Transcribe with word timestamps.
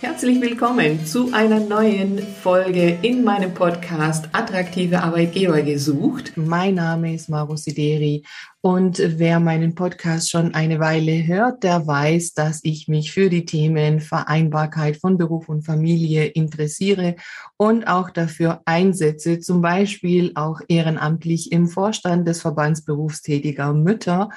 Herzlich 0.00 0.40
willkommen 0.40 1.04
zu 1.04 1.30
einer 1.34 1.60
neuen 1.60 2.18
Folge 2.20 2.98
in 3.02 3.22
meinem 3.22 3.52
Podcast 3.52 4.30
Attraktive 4.32 5.02
Arbeitgeber 5.02 5.60
gesucht. 5.60 6.32
Mein 6.36 6.76
Name 6.76 7.14
ist 7.14 7.28
Maro 7.28 7.54
Sideri 7.56 8.24
und 8.62 8.98
wer 8.98 9.40
meinen 9.40 9.74
Podcast 9.74 10.30
schon 10.30 10.54
eine 10.54 10.80
Weile 10.80 11.26
hört, 11.26 11.64
der 11.64 11.86
weiß, 11.86 12.32
dass 12.32 12.60
ich 12.62 12.88
mich 12.88 13.12
für 13.12 13.28
die 13.28 13.44
Themen 13.44 14.00
Vereinbarkeit 14.00 14.96
von 14.96 15.18
Beruf 15.18 15.50
und 15.50 15.66
Familie 15.66 16.28
interessiere 16.28 17.16
und 17.58 17.86
auch 17.86 18.08
dafür 18.08 18.62
einsetze, 18.64 19.38
zum 19.38 19.60
Beispiel 19.60 20.32
auch 20.34 20.62
ehrenamtlich 20.68 21.52
im 21.52 21.68
Vorstand 21.68 22.26
des 22.26 22.40
Verbands 22.40 22.86
berufstätiger 22.86 23.74
Mütter 23.74 24.30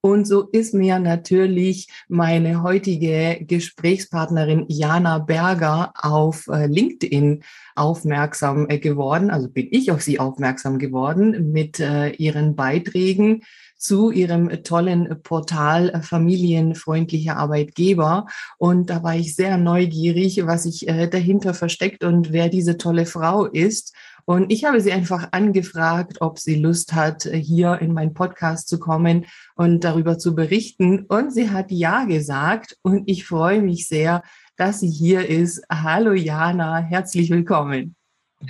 und 0.00 0.26
so 0.26 0.48
ist 0.48 0.74
mir 0.74 0.98
natürlich 0.98 1.88
meine 2.08 2.62
heutige 2.62 3.44
Gesprächspartnerin 3.44 4.66
Jana 4.68 5.18
Berger 5.18 5.92
auf 5.94 6.46
äh, 6.48 6.66
LinkedIn 6.66 7.42
aufmerksam 7.74 8.66
äh, 8.68 8.78
geworden. 8.78 9.30
Also 9.30 9.48
bin 9.48 9.68
ich 9.70 9.90
auf 9.90 10.02
sie 10.02 10.18
aufmerksam 10.18 10.78
geworden 10.78 11.52
mit 11.52 11.80
äh, 11.80 12.10
ihren 12.10 12.56
Beiträgen 12.56 13.42
zu 13.76 14.10
ihrem 14.10 14.62
tollen 14.62 15.22
Portal 15.22 16.02
familienfreundlicher 16.02 17.38
Arbeitgeber. 17.38 18.26
Und 18.58 18.90
da 18.90 19.02
war 19.02 19.16
ich 19.16 19.34
sehr 19.34 19.56
neugierig, 19.56 20.46
was 20.46 20.64
sich 20.64 20.84
dahinter 21.10 21.54
versteckt 21.54 22.04
und 22.04 22.30
wer 22.30 22.50
diese 22.50 22.76
tolle 22.76 23.06
Frau 23.06 23.46
ist. 23.46 23.94
Und 24.30 24.52
ich 24.52 24.64
habe 24.64 24.80
sie 24.80 24.92
einfach 24.92 25.30
angefragt, 25.32 26.18
ob 26.20 26.38
sie 26.38 26.54
Lust 26.54 26.94
hat, 26.94 27.24
hier 27.24 27.80
in 27.80 27.92
meinen 27.92 28.14
Podcast 28.14 28.68
zu 28.68 28.78
kommen 28.78 29.26
und 29.56 29.82
darüber 29.82 30.18
zu 30.18 30.36
berichten. 30.36 31.04
Und 31.06 31.34
sie 31.34 31.50
hat 31.50 31.72
ja 31.72 32.04
gesagt. 32.04 32.78
Und 32.82 33.10
ich 33.10 33.26
freue 33.26 33.60
mich 33.60 33.88
sehr, 33.88 34.22
dass 34.56 34.78
sie 34.78 34.88
hier 34.88 35.28
ist. 35.28 35.64
Hallo 35.68 36.12
Jana, 36.12 36.78
herzlich 36.78 37.28
willkommen. 37.30 37.96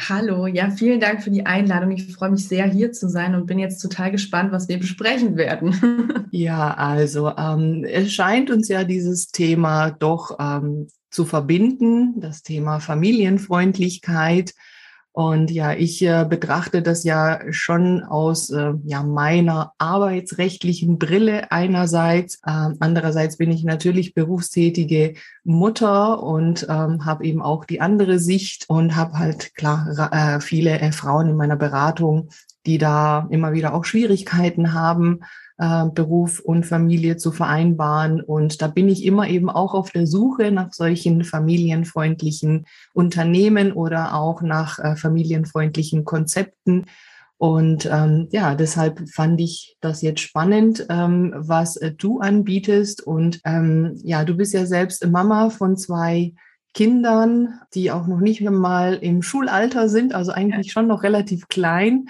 Hallo, 0.06 0.46
ja, 0.46 0.70
vielen 0.70 1.00
Dank 1.00 1.22
für 1.22 1.30
die 1.30 1.46
Einladung. 1.46 1.92
Ich 1.92 2.14
freue 2.14 2.32
mich 2.32 2.46
sehr, 2.46 2.66
hier 2.66 2.92
zu 2.92 3.08
sein 3.08 3.34
und 3.34 3.46
bin 3.46 3.58
jetzt 3.58 3.78
total 3.78 4.10
gespannt, 4.10 4.52
was 4.52 4.68
wir 4.68 4.78
besprechen 4.78 5.38
werden. 5.38 6.26
ja, 6.30 6.74
also 6.74 7.32
ähm, 7.38 7.86
es 7.88 8.12
scheint 8.12 8.50
uns 8.50 8.68
ja 8.68 8.84
dieses 8.84 9.28
Thema 9.28 9.92
doch 9.92 10.36
ähm, 10.38 10.88
zu 11.10 11.24
verbinden, 11.24 12.20
das 12.20 12.42
Thema 12.42 12.80
Familienfreundlichkeit. 12.80 14.52
Und 15.12 15.50
ja, 15.50 15.72
ich 15.72 16.00
äh, 16.02 16.24
betrachte 16.28 16.82
das 16.82 17.02
ja 17.02 17.40
schon 17.50 18.04
aus 18.04 18.50
äh, 18.50 18.74
ja, 18.84 19.02
meiner 19.02 19.72
arbeitsrechtlichen 19.78 20.98
Brille 20.98 21.50
einerseits. 21.50 22.36
Äh, 22.46 22.74
andererseits 22.78 23.36
bin 23.36 23.50
ich 23.50 23.64
natürlich 23.64 24.14
berufstätige 24.14 25.14
Mutter 25.42 26.22
und 26.22 26.64
ähm, 26.68 27.04
habe 27.04 27.24
eben 27.24 27.42
auch 27.42 27.64
die 27.64 27.80
andere 27.80 28.20
Sicht 28.20 28.66
und 28.68 28.94
habe 28.94 29.18
halt 29.18 29.54
klar 29.56 30.10
äh, 30.12 30.40
viele 30.40 30.78
äh, 30.78 30.92
Frauen 30.92 31.28
in 31.28 31.36
meiner 31.36 31.56
Beratung, 31.56 32.28
die 32.64 32.78
da 32.78 33.26
immer 33.30 33.52
wieder 33.52 33.74
auch 33.74 33.84
Schwierigkeiten 33.84 34.74
haben, 34.74 35.20
äh, 35.60 35.84
Beruf 35.94 36.40
und 36.40 36.64
Familie 36.64 37.18
zu 37.18 37.32
vereinbaren. 37.32 38.22
Und 38.22 38.62
da 38.62 38.66
bin 38.66 38.88
ich 38.88 39.04
immer 39.04 39.28
eben 39.28 39.50
auch 39.50 39.74
auf 39.74 39.90
der 39.90 40.06
Suche 40.06 40.50
nach 40.50 40.72
solchen 40.72 41.22
familienfreundlichen 41.22 42.64
Unternehmen 42.94 43.72
oder 43.72 44.14
auch 44.14 44.40
nach 44.40 44.78
äh, 44.78 44.96
familienfreundlichen 44.96 46.06
Konzepten. 46.06 46.86
Und 47.36 47.88
ähm, 47.90 48.28
ja, 48.30 48.54
deshalb 48.54 49.06
fand 49.10 49.40
ich 49.40 49.76
das 49.80 50.00
jetzt 50.00 50.20
spannend, 50.20 50.86
ähm, 50.88 51.34
was 51.36 51.76
äh, 51.76 51.92
du 51.92 52.20
anbietest. 52.20 53.02
Und 53.02 53.40
ähm, 53.44 53.98
ja, 54.02 54.24
du 54.24 54.34
bist 54.34 54.54
ja 54.54 54.64
selbst 54.64 55.06
Mama 55.06 55.50
von 55.50 55.76
zwei 55.76 56.32
Kindern, 56.72 57.60
die 57.74 57.90
auch 57.90 58.06
noch 58.06 58.20
nicht 58.20 58.40
mal 58.40 58.94
im 58.94 59.22
Schulalter 59.22 59.90
sind, 59.90 60.14
also 60.14 60.32
eigentlich 60.32 60.72
schon 60.72 60.86
noch 60.86 61.02
relativ 61.02 61.48
klein. 61.48 62.06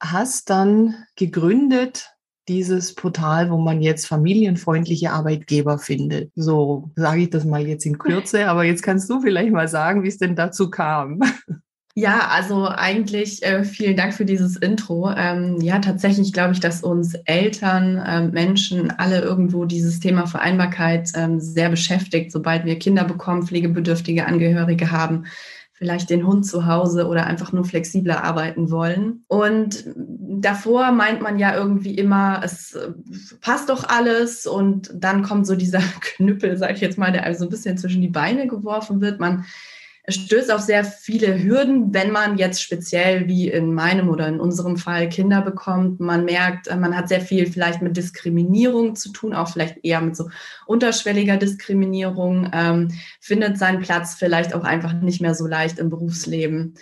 Hast 0.00 0.50
dann 0.50 0.94
gegründet 1.16 2.13
dieses 2.48 2.94
Portal, 2.94 3.50
wo 3.50 3.58
man 3.58 3.80
jetzt 3.80 4.06
familienfreundliche 4.06 5.10
Arbeitgeber 5.12 5.78
findet. 5.78 6.30
So 6.34 6.90
sage 6.96 7.22
ich 7.22 7.30
das 7.30 7.44
mal 7.44 7.66
jetzt 7.66 7.86
in 7.86 7.98
Kürze, 7.98 8.46
aber 8.48 8.64
jetzt 8.64 8.82
kannst 8.82 9.08
du 9.10 9.20
vielleicht 9.20 9.52
mal 9.52 9.68
sagen, 9.68 10.02
wie 10.02 10.08
es 10.08 10.18
denn 10.18 10.36
dazu 10.36 10.70
kam. 10.70 11.20
Ja, 11.96 12.26
also 12.28 12.66
eigentlich 12.66 13.44
äh, 13.44 13.62
vielen 13.62 13.96
Dank 13.96 14.14
für 14.14 14.24
dieses 14.24 14.56
Intro. 14.56 15.12
Ähm, 15.16 15.60
ja, 15.60 15.78
tatsächlich 15.78 16.32
glaube 16.32 16.52
ich, 16.52 16.58
dass 16.58 16.82
uns 16.82 17.14
Eltern, 17.24 17.98
äh, 17.98 18.26
Menschen 18.26 18.90
alle 18.90 19.20
irgendwo 19.20 19.64
dieses 19.64 20.00
Thema 20.00 20.26
Vereinbarkeit 20.26 21.12
ähm, 21.14 21.38
sehr 21.38 21.68
beschäftigt, 21.68 22.32
sobald 22.32 22.64
wir 22.64 22.80
Kinder 22.80 23.04
bekommen, 23.04 23.46
pflegebedürftige 23.46 24.26
Angehörige 24.26 24.90
haben 24.90 25.26
vielleicht 25.76 26.08
den 26.08 26.26
Hund 26.26 26.46
zu 26.46 26.66
Hause 26.66 27.08
oder 27.08 27.26
einfach 27.26 27.52
nur 27.52 27.64
flexibler 27.64 28.22
arbeiten 28.22 28.70
wollen. 28.70 29.24
Und 29.26 29.84
davor 29.96 30.92
meint 30.92 31.20
man 31.20 31.38
ja 31.38 31.54
irgendwie 31.54 31.96
immer, 31.96 32.40
es 32.44 32.74
äh, 32.74 32.92
passt 33.40 33.68
doch 33.68 33.88
alles 33.88 34.46
und 34.46 34.90
dann 34.94 35.24
kommt 35.24 35.46
so 35.46 35.56
dieser 35.56 35.80
Knüppel, 36.00 36.56
sag 36.56 36.72
ich 36.72 36.80
jetzt 36.80 36.96
mal, 36.96 37.12
der 37.12 37.24
also 37.24 37.44
ein 37.44 37.50
bisschen 37.50 37.76
zwischen 37.76 38.00
die 38.00 38.08
Beine 38.08 38.46
geworfen 38.46 39.00
wird. 39.00 39.18
Man 39.18 39.44
stößt 40.06 40.52
auf 40.52 40.60
sehr 40.60 40.84
viele 40.84 41.42
Hürden, 41.42 41.94
wenn 41.94 42.10
man 42.10 42.36
jetzt 42.36 42.62
speziell 42.62 43.26
wie 43.26 43.48
in 43.48 43.72
meinem 43.72 44.10
oder 44.10 44.28
in 44.28 44.38
unserem 44.38 44.76
Fall 44.76 45.08
Kinder 45.08 45.40
bekommt. 45.40 45.98
Man 45.98 46.26
merkt, 46.26 46.68
äh, 46.68 46.76
man 46.76 46.94
hat 46.96 47.08
sehr 47.08 47.22
viel 47.22 47.46
vielleicht 47.46 47.80
mit 47.80 47.96
Diskriminierung 47.96 48.96
zu 48.96 49.12
tun, 49.12 49.32
auch 49.32 49.48
vielleicht 49.48 49.82
eher 49.82 50.02
mit 50.02 50.14
so 50.14 50.28
unterschwelliger 50.66 51.38
Diskriminierung, 51.38 52.50
ähm, 52.52 52.90
findet 53.20 53.58
seinen 53.58 53.80
Platz 53.80 54.14
vielleicht 54.14 54.54
auch 54.54 54.64
einfach 54.64 54.92
nicht 54.92 55.22
mehr 55.22 55.34
so 55.34 55.46
leicht 55.46 55.78
im 55.78 55.88
Berufsleben. 55.88 56.74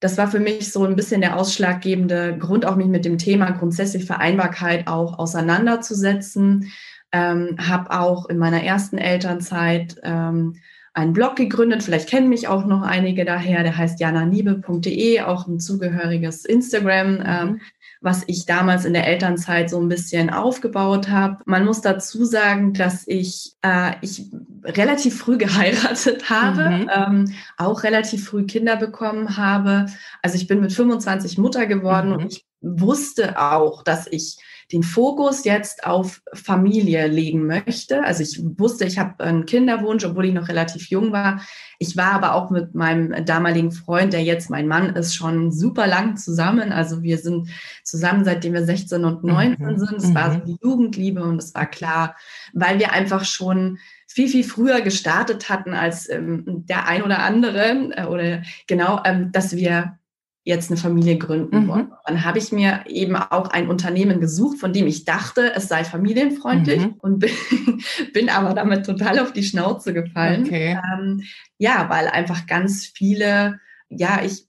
Das 0.00 0.16
war 0.16 0.30
für 0.30 0.40
mich 0.40 0.72
so 0.72 0.82
ein 0.84 0.96
bisschen 0.96 1.20
der 1.20 1.36
ausschlaggebende 1.36 2.38
Grund, 2.38 2.64
auch 2.64 2.76
mich 2.76 2.86
mit 2.86 3.04
dem 3.04 3.18
Thema 3.18 3.50
grundsätzlich 3.50 4.06
Vereinbarkeit 4.06 4.86
auch 4.86 5.18
auseinanderzusetzen. 5.18 6.72
Ähm, 7.12 7.56
habe 7.58 7.90
auch 7.90 8.30
in 8.30 8.38
meiner 8.38 8.62
ersten 8.62 8.96
Elternzeit 8.96 9.96
ähm, 10.02 10.54
einen 10.92 11.12
Blog 11.12 11.36
gegründet. 11.36 11.82
Vielleicht 11.82 12.08
kennen 12.08 12.28
mich 12.28 12.48
auch 12.48 12.66
noch 12.66 12.82
einige 12.82 13.24
daher. 13.24 13.62
Der 13.62 13.76
heißt 13.76 14.00
jananiebe.de, 14.00 15.20
auch 15.22 15.46
ein 15.46 15.60
zugehöriges 15.60 16.44
Instagram, 16.44 17.14
mhm. 17.14 17.24
ähm, 17.26 17.60
was 18.00 18.24
ich 18.26 18.46
damals 18.46 18.86
in 18.86 18.94
der 18.94 19.06
Elternzeit 19.06 19.68
so 19.68 19.78
ein 19.78 19.88
bisschen 19.88 20.30
aufgebaut 20.30 21.08
habe. 21.10 21.38
Man 21.44 21.64
muss 21.66 21.82
dazu 21.82 22.24
sagen, 22.24 22.72
dass 22.72 23.06
ich, 23.06 23.52
äh, 23.62 23.92
ich 24.00 24.24
relativ 24.64 25.18
früh 25.18 25.36
geheiratet 25.38 26.30
habe, 26.30 26.70
mhm. 26.70 26.90
ähm, 26.94 27.34
auch 27.56 27.82
relativ 27.82 28.26
früh 28.26 28.46
Kinder 28.46 28.76
bekommen 28.76 29.36
habe. 29.36 29.86
Also 30.22 30.36
ich 30.36 30.46
bin 30.46 30.60
mit 30.60 30.72
25 30.72 31.38
Mutter 31.38 31.66
geworden 31.66 32.08
mhm. 32.08 32.16
und 32.16 32.32
ich 32.32 32.46
wusste 32.62 33.40
auch, 33.40 33.82
dass 33.84 34.06
ich 34.06 34.38
den 34.72 34.82
Fokus 34.82 35.44
jetzt 35.44 35.84
auf 35.84 36.22
Familie 36.32 37.08
legen 37.08 37.46
möchte. 37.46 38.04
Also 38.04 38.22
ich 38.22 38.40
wusste, 38.58 38.84
ich 38.84 38.98
habe 38.98 39.24
einen 39.24 39.44
Kinderwunsch, 39.44 40.04
obwohl 40.04 40.26
ich 40.26 40.34
noch 40.34 40.48
relativ 40.48 40.90
jung 40.90 41.12
war. 41.12 41.40
Ich 41.78 41.96
war 41.96 42.12
aber 42.12 42.34
auch 42.34 42.50
mit 42.50 42.74
meinem 42.74 43.24
damaligen 43.24 43.72
Freund, 43.72 44.12
der 44.12 44.22
jetzt 44.22 44.48
mein 44.48 44.68
Mann 44.68 44.94
ist, 44.94 45.14
schon 45.14 45.50
super 45.50 45.86
lang 45.86 46.16
zusammen. 46.16 46.72
Also 46.72 47.02
wir 47.02 47.18
sind 47.18 47.48
zusammen, 47.82 48.24
seitdem 48.24 48.52
wir 48.52 48.64
16 48.64 49.04
und 49.04 49.24
19 49.24 49.66
mhm. 49.66 49.78
sind. 49.78 49.96
Es 49.96 50.14
war 50.14 50.32
so 50.32 50.38
mhm. 50.38 50.44
die 50.44 50.58
Jugendliebe 50.62 51.22
und 51.24 51.42
es 51.42 51.54
war 51.54 51.66
klar, 51.66 52.14
weil 52.52 52.78
wir 52.78 52.92
einfach 52.92 53.24
schon 53.24 53.78
viel, 54.06 54.28
viel 54.28 54.44
früher 54.44 54.80
gestartet 54.80 55.48
hatten 55.48 55.72
als 55.72 56.08
ähm, 56.08 56.64
der 56.66 56.86
ein 56.86 57.02
oder 57.02 57.20
andere 57.20 57.92
äh, 57.96 58.04
oder 58.06 58.42
genau, 58.66 59.00
ähm, 59.04 59.30
dass 59.32 59.54
wir 59.56 59.99
jetzt 60.42 60.70
eine 60.70 60.80
Familie 60.80 61.18
gründen 61.18 61.64
mhm. 61.64 61.68
wollen. 61.68 61.92
Dann 62.06 62.24
habe 62.24 62.38
ich 62.38 62.50
mir 62.50 62.84
eben 62.86 63.14
auch 63.14 63.48
ein 63.50 63.68
Unternehmen 63.68 64.20
gesucht, 64.20 64.58
von 64.58 64.72
dem 64.72 64.86
ich 64.86 65.04
dachte, 65.04 65.52
es 65.54 65.68
sei 65.68 65.84
familienfreundlich 65.84 66.80
mhm. 66.80 66.94
und 67.00 67.18
bin, 67.18 67.30
bin, 68.14 68.28
aber 68.30 68.54
damit 68.54 68.86
total 68.86 69.18
auf 69.18 69.32
die 69.32 69.42
Schnauze 69.42 69.92
gefallen. 69.92 70.44
Okay. 70.44 70.78
Ähm, 70.94 71.22
ja, 71.58 71.86
weil 71.90 72.08
einfach 72.08 72.46
ganz 72.46 72.86
viele, 72.86 73.60
ja, 73.90 74.22
ich, 74.24 74.46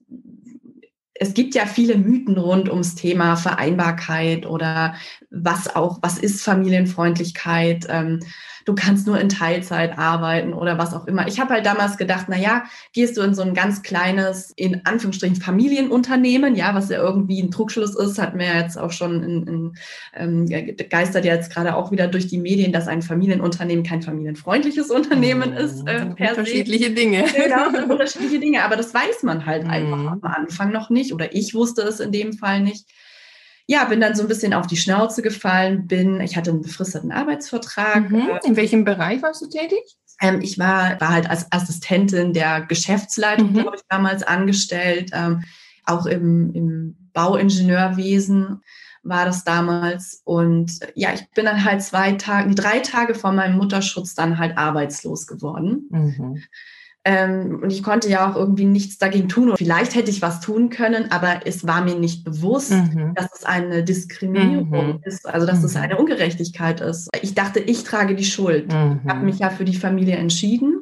es 1.14 1.34
gibt 1.34 1.56
ja 1.56 1.66
viele 1.66 1.98
Mythen 1.98 2.38
rund 2.38 2.70
ums 2.70 2.96
Thema 2.96 3.36
Vereinbarkeit 3.36 4.46
oder 4.46 4.96
was 5.30 5.76
auch, 5.76 6.00
was 6.02 6.18
ist 6.18 6.42
Familienfreundlichkeit? 6.42 7.86
Ähm, 7.90 8.22
du 8.66 8.76
kannst 8.76 9.08
nur 9.08 9.20
in 9.20 9.30
Teilzeit 9.30 9.98
arbeiten 9.98 10.54
oder 10.54 10.78
was 10.78 10.94
auch 10.94 11.08
immer. 11.08 11.28
Ich 11.28 11.40
habe 11.40 11.54
halt 11.54 11.66
damals 11.66 11.98
gedacht, 11.98 12.26
na 12.30 12.38
ja, 12.38 12.64
gehst 12.94 13.18
du 13.18 13.22
in 13.22 13.34
so 13.34 13.42
ein 13.42 13.54
ganz 13.54 13.82
kleines, 13.82 14.52
in 14.56 14.86
Anführungsstrichen 14.86 15.36
Familienunternehmen, 15.38 16.56
ja, 16.56 16.76
was 16.76 16.90
ja 16.90 16.98
irgendwie 16.98 17.42
ein 17.42 17.52
Trugschluss 17.52 17.96
ist, 17.96 18.18
wir 18.18 18.46
ja 18.46 18.60
jetzt 18.60 18.78
auch 18.78 18.92
schon 18.92 19.24
in, 19.24 19.48
in 19.48 19.74
ähm, 20.14 20.46
geistert 20.90 21.26
ja 21.26 21.36
jetzt 21.36 21.54
gerade 21.54 21.76
auch 21.76 21.92
wieder 21.92 22.08
durch 22.08 22.28
die 22.28 22.38
Medien, 22.38 22.72
dass 22.72 22.88
ein 22.88 23.02
Familienunternehmen 23.02 23.84
kein 23.84 24.02
familienfreundliches 24.02 24.90
Unternehmen 24.90 25.52
mhm. 25.52 25.58
ist. 25.58 25.88
Äh, 25.88 26.06
unterschiedliche 26.18 26.86
se. 26.86 26.92
Dinge. 26.92 27.26
Genau, 27.36 27.84
unterschiedliche 27.92 28.40
Dinge, 28.40 28.64
aber 28.64 28.76
das 28.76 28.94
weiß 28.94 29.24
man 29.24 29.46
halt 29.46 29.64
mhm. 29.64 29.70
einfach 29.70 30.12
am 30.12 30.24
Anfang 30.24 30.72
noch 30.72 30.90
nicht 30.90 31.14
oder 31.14 31.34
ich 31.36 31.54
wusste 31.54 31.82
es 31.82 32.00
in 32.00 32.12
dem 32.12 32.34
Fall 32.34 32.62
nicht 32.62 32.86
ja, 33.72 33.86
bin 33.86 34.02
dann 34.02 34.16
so 34.16 34.24
ein 34.24 34.28
bisschen 34.28 34.54
auf 34.54 34.68
die 34.68 34.76
Schnauze 34.76 35.22
gefallen, 35.22 35.88
bin, 35.88 36.20
ich 36.20 36.36
hatte 36.36 36.52
einen 36.52 36.62
befristeten 36.62 37.14
Arbeitsvertrag. 37.14 38.10
Mhm. 38.10 38.30
In 38.44 38.58
welchem 38.58 38.84
Bereich 38.84 39.22
warst 39.22 39.42
du 39.42 39.48
tätig? 39.48 39.80
Ähm, 40.20 40.42
ich 40.42 40.60
war, 40.60 41.00
war 41.00 41.08
halt 41.08 41.30
als 41.30 41.50
Assistentin 41.54 42.34
der 42.34 42.66
Geschäftsleitung, 42.66 43.54
mhm. 43.54 43.60
glaube 43.60 43.78
ich, 43.78 43.82
damals 43.88 44.24
angestellt, 44.24 45.12
ähm, 45.14 45.46
auch 45.86 46.06
im, 46.06 46.54
im 46.54 47.10
Bauingenieurwesen 47.14 48.62
war 49.04 49.24
das 49.24 49.46
damals. 49.46 50.22
Und 50.26 50.74
ja, 50.96 51.14
ich 51.14 51.30
bin 51.32 51.46
dann 51.46 51.64
halt 51.64 51.82
zwei 51.82 52.12
Tage, 52.12 52.54
drei 52.54 52.80
Tage 52.80 53.16
vor 53.16 53.32
meinem 53.32 53.56
Mutterschutz 53.56 54.16
dann 54.16 54.38
halt 54.38 54.58
arbeitslos 54.58 55.28
geworden. 55.28 55.88
Mhm. 55.90 56.44
Ähm, 57.04 57.60
und 57.64 57.72
ich 57.72 57.82
konnte 57.82 58.10
ja 58.10 58.30
auch 58.30 58.36
irgendwie 58.36 58.66
nichts 58.66 59.00
dagegen 59.00 59.28
tun. 59.28 59.50
Und 59.50 59.58
vielleicht 59.58 59.96
hätte 59.96 60.12
ich 60.12 60.22
was 60.22 60.40
tun 60.40 60.70
können, 60.70 61.12
aber 61.12 61.42
es 61.46 61.66
war 61.66 61.84
mir 61.84 61.96
nicht 61.96 62.24
bewusst, 62.24 62.72
mhm. 62.72 63.14
dass 63.16 63.28
es 63.34 63.44
eine 63.44 63.84
Diskriminierung 63.84 64.88
mhm. 64.88 65.00
ist, 65.04 65.28
also 65.28 65.48
dass 65.48 65.60
mhm. 65.60 65.66
es 65.66 65.76
eine 65.76 65.98
Ungerechtigkeit 65.98 66.80
ist. 66.82 67.10
Ich 67.22 67.34
dachte, 67.34 67.60
ich 67.60 67.84
trage 67.84 68.16
die 68.16 68.26
Schuld. 68.26 68.68
Ich 68.68 68.76
habe 68.76 69.20
mhm. 69.20 69.26
mich 69.26 69.40
ja 69.40 69.50
für 69.50 69.66
die 69.66 69.76
Familie 69.76 70.16
entschieden. 70.16 70.82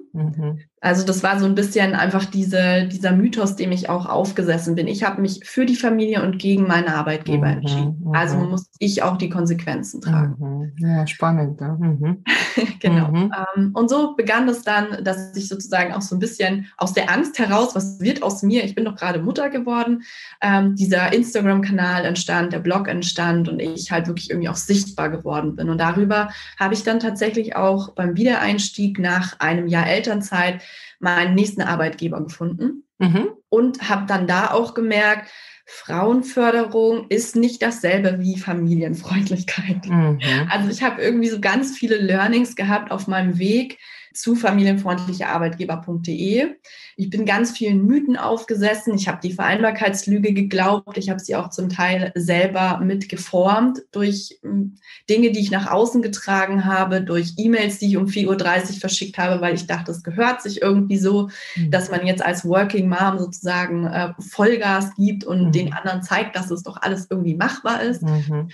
Also 0.81 1.05
das 1.05 1.23
war 1.23 1.39
so 1.39 1.45
ein 1.45 1.55
bisschen 1.55 1.93
einfach 1.93 2.25
diese, 2.25 2.85
dieser 2.85 3.11
Mythos, 3.11 3.55
dem 3.57 3.71
ich 3.71 3.89
auch 3.89 4.05
aufgesessen 4.05 4.75
bin. 4.75 4.87
Ich 4.87 5.03
habe 5.03 5.21
mich 5.21 5.41
für 5.43 5.65
die 5.65 5.75
Familie 5.75 6.23
und 6.23 6.39
gegen 6.39 6.67
meine 6.67 6.95
Arbeitgeber 6.95 7.47
mhm, 7.47 7.57
entschieden. 7.57 8.01
Mhm. 8.05 8.15
Also 8.15 8.37
muss 8.37 8.69
ich 8.79 9.03
auch 9.03 9.17
die 9.17 9.29
Konsequenzen 9.29 9.99
tragen. 9.99 10.35
Mhm. 10.39 10.73
Ja, 10.77 11.05
spannend. 11.05 11.59
Ja. 11.59 11.73
Mhm. 11.73 12.23
genau. 12.79 13.09
Mhm. 13.09 13.33
Ähm, 13.57 13.71
und 13.73 13.89
so 13.89 14.15
begann 14.15 14.47
es 14.47 14.61
dann, 14.61 15.03
dass 15.03 15.35
ich 15.35 15.49
sozusagen 15.49 15.93
auch 15.93 16.01
so 16.01 16.15
ein 16.15 16.19
bisschen 16.19 16.67
aus 16.77 16.93
der 16.93 17.11
Angst 17.11 17.39
heraus, 17.39 17.75
was 17.75 17.99
wird 17.99 18.23
aus 18.23 18.41
mir? 18.41 18.63
Ich 18.63 18.73
bin 18.73 18.85
doch 18.85 18.95
gerade 18.95 19.21
Mutter 19.21 19.49
geworden. 19.49 20.03
Ähm, 20.41 20.75
dieser 20.75 21.11
Instagram-Kanal 21.11 22.05
entstand, 22.05 22.53
der 22.53 22.59
Blog 22.59 22.87
entstand 22.87 23.49
und 23.49 23.59
ich 23.59 23.91
halt 23.91 24.07
wirklich 24.07 24.29
irgendwie 24.29 24.49
auch 24.49 24.55
sichtbar 24.55 25.09
geworden 25.09 25.57
bin. 25.57 25.69
Und 25.69 25.79
darüber 25.79 26.29
habe 26.57 26.73
ich 26.73 26.83
dann 26.83 27.01
tatsächlich 27.01 27.57
auch 27.57 27.89
beim 27.95 28.15
Wiedereinstieg 28.15 28.97
nach 28.97 29.39
einem 29.41 29.67
Jahr 29.67 29.87
Elternzeit 29.87 30.61
meinen 30.99 31.35
nächsten 31.35 31.61
Arbeitgeber 31.61 32.21
gefunden 32.21 32.83
mhm. 32.97 33.29
und 33.49 33.89
habe 33.89 34.05
dann 34.05 34.27
da 34.27 34.51
auch 34.51 34.73
gemerkt, 34.73 35.29
Frauenförderung 35.65 37.07
ist 37.09 37.35
nicht 37.35 37.61
dasselbe 37.61 38.19
wie 38.19 38.37
Familienfreundlichkeit. 38.37 39.85
Mhm. 39.85 40.19
Also 40.49 40.69
ich 40.69 40.81
habe 40.83 41.01
irgendwie 41.01 41.29
so 41.29 41.39
ganz 41.39 41.77
viele 41.77 41.97
Learnings 41.97 42.55
gehabt 42.55 42.91
auf 42.91 43.07
meinem 43.07 43.37
Weg, 43.37 43.77
zu 44.13 44.35
familienfreundlichearbeitgeber.de. 44.35 46.55
Ich 46.95 47.09
bin 47.09 47.25
ganz 47.25 47.51
vielen 47.51 47.85
Mythen 47.85 48.15
aufgesessen. 48.17 48.93
Ich 48.95 49.07
habe 49.07 49.19
die 49.21 49.33
Vereinbarkeitslüge 49.33 50.33
geglaubt. 50.33 50.97
Ich 50.97 51.09
habe 51.09 51.19
sie 51.19 51.35
auch 51.35 51.49
zum 51.49 51.69
Teil 51.69 52.11
selber 52.15 52.79
mitgeformt 52.83 53.79
durch 53.91 54.39
hm, 54.41 54.77
Dinge, 55.09 55.31
die 55.31 55.39
ich 55.39 55.51
nach 55.51 55.71
außen 55.71 56.01
getragen 56.01 56.65
habe, 56.65 57.01
durch 57.01 57.33
E-Mails, 57.37 57.79
die 57.79 57.87
ich 57.87 57.97
um 57.97 58.05
4.30 58.05 58.27
Uhr 58.27 58.37
verschickt 58.79 59.17
habe, 59.17 59.41
weil 59.41 59.55
ich 59.55 59.67
dachte, 59.67 59.91
es 59.91 60.03
gehört 60.03 60.41
sich 60.41 60.61
irgendwie 60.61 60.97
so, 60.97 61.29
mhm. 61.55 61.71
dass 61.71 61.89
man 61.89 62.05
jetzt 62.05 62.25
als 62.25 62.45
Working 62.45 62.89
Mom 62.89 63.19
sozusagen 63.19 63.87
äh, 63.87 64.13
Vollgas 64.19 64.93
gibt 64.95 65.23
und 65.23 65.47
mhm. 65.47 65.51
den 65.51 65.73
anderen 65.73 66.03
zeigt, 66.03 66.35
dass 66.35 66.51
es 66.51 66.63
doch 66.63 66.77
alles 66.81 67.07
irgendwie 67.09 67.35
machbar 67.35 67.81
ist. 67.81 68.03
Mhm. 68.03 68.49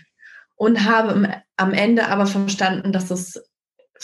Und 0.58 0.86
habe 0.86 1.42
am 1.58 1.74
Ende 1.74 2.08
aber 2.08 2.28
verstanden, 2.28 2.94
dass 2.94 3.12
es 3.12 3.44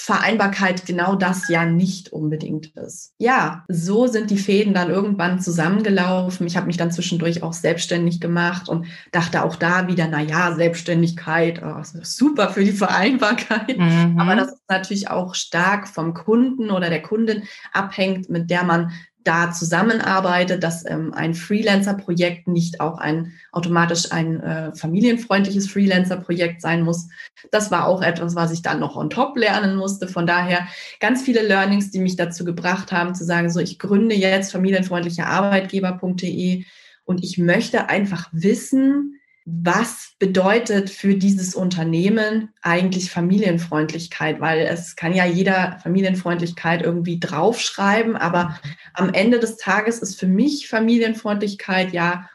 Vereinbarkeit 0.03 0.87
genau 0.87 1.13
das 1.13 1.47
ja 1.47 1.63
nicht 1.63 2.11
unbedingt 2.11 2.75
ist. 2.75 3.13
Ja, 3.19 3.65
so 3.67 4.07
sind 4.07 4.31
die 4.31 4.39
Fäden 4.39 4.73
dann 4.73 4.89
irgendwann 4.89 5.39
zusammengelaufen. 5.39 6.47
Ich 6.47 6.57
habe 6.57 6.65
mich 6.65 6.77
dann 6.77 6.91
zwischendurch 6.91 7.43
auch 7.43 7.53
selbstständig 7.53 8.19
gemacht 8.19 8.67
und 8.67 8.87
dachte 9.11 9.43
auch 9.43 9.55
da 9.55 9.87
wieder, 9.87 10.07
na 10.07 10.19
ja, 10.19 10.55
Selbstständigkeit, 10.55 11.61
oh, 11.63 11.83
super 12.01 12.49
für 12.49 12.63
die 12.63 12.71
Vereinbarkeit. 12.71 13.77
Mhm. 13.77 14.19
Aber 14.19 14.35
das 14.35 14.53
ist 14.53 14.63
natürlich 14.67 15.11
auch 15.11 15.35
stark 15.35 15.87
vom 15.87 16.15
Kunden 16.15 16.71
oder 16.71 16.89
der 16.89 17.03
Kundin 17.03 17.43
abhängt, 17.71 18.27
mit 18.27 18.49
der 18.49 18.63
man 18.63 18.91
da 19.23 19.51
zusammenarbeitet, 19.51 20.63
dass 20.63 20.85
ähm, 20.85 21.13
ein 21.13 21.33
Freelancer-Projekt 21.33 22.47
nicht 22.47 22.79
auch 22.79 22.97
ein 22.97 23.33
automatisch 23.51 24.11
ein 24.11 24.41
äh, 24.41 24.75
familienfreundliches 24.75 25.69
Freelancer-Projekt 25.69 26.61
sein 26.61 26.81
muss. 26.81 27.07
Das 27.51 27.71
war 27.71 27.87
auch 27.87 28.01
etwas, 28.01 28.35
was 28.35 28.51
ich 28.51 28.61
dann 28.61 28.79
noch 28.79 28.95
on 28.95 29.09
top 29.09 29.37
lernen 29.37 29.75
musste. 29.75 30.07
Von 30.07 30.25
daher 30.25 30.67
ganz 30.99 31.21
viele 31.21 31.41
Learnings, 31.41 31.91
die 31.91 31.99
mich 31.99 32.15
dazu 32.15 32.45
gebracht 32.45 32.91
haben, 32.91 33.15
zu 33.15 33.23
sagen, 33.23 33.49
so 33.49 33.59
ich 33.59 33.79
gründe 33.79 34.15
jetzt 34.15 34.51
familienfreundliche 34.51 35.25
Arbeitgeber.de 35.25 36.65
und 37.03 37.23
ich 37.23 37.37
möchte 37.37 37.89
einfach 37.89 38.29
wissen, 38.31 39.20
was 39.45 40.13
bedeutet 40.19 40.89
für 40.89 41.15
dieses 41.15 41.55
Unternehmen 41.55 42.49
eigentlich 42.61 43.09
Familienfreundlichkeit? 43.09 44.39
Weil 44.39 44.59
es 44.59 44.95
kann 44.95 45.13
ja 45.13 45.25
jeder 45.25 45.79
Familienfreundlichkeit 45.81 46.83
irgendwie 46.83 47.19
draufschreiben, 47.19 48.15
aber 48.15 48.59
am 48.93 49.13
Ende 49.13 49.39
des 49.39 49.57
Tages 49.57 49.99
ist 49.99 50.19
für 50.19 50.27
mich 50.27 50.69
Familienfreundlichkeit 50.69 51.91
ja 51.91 52.29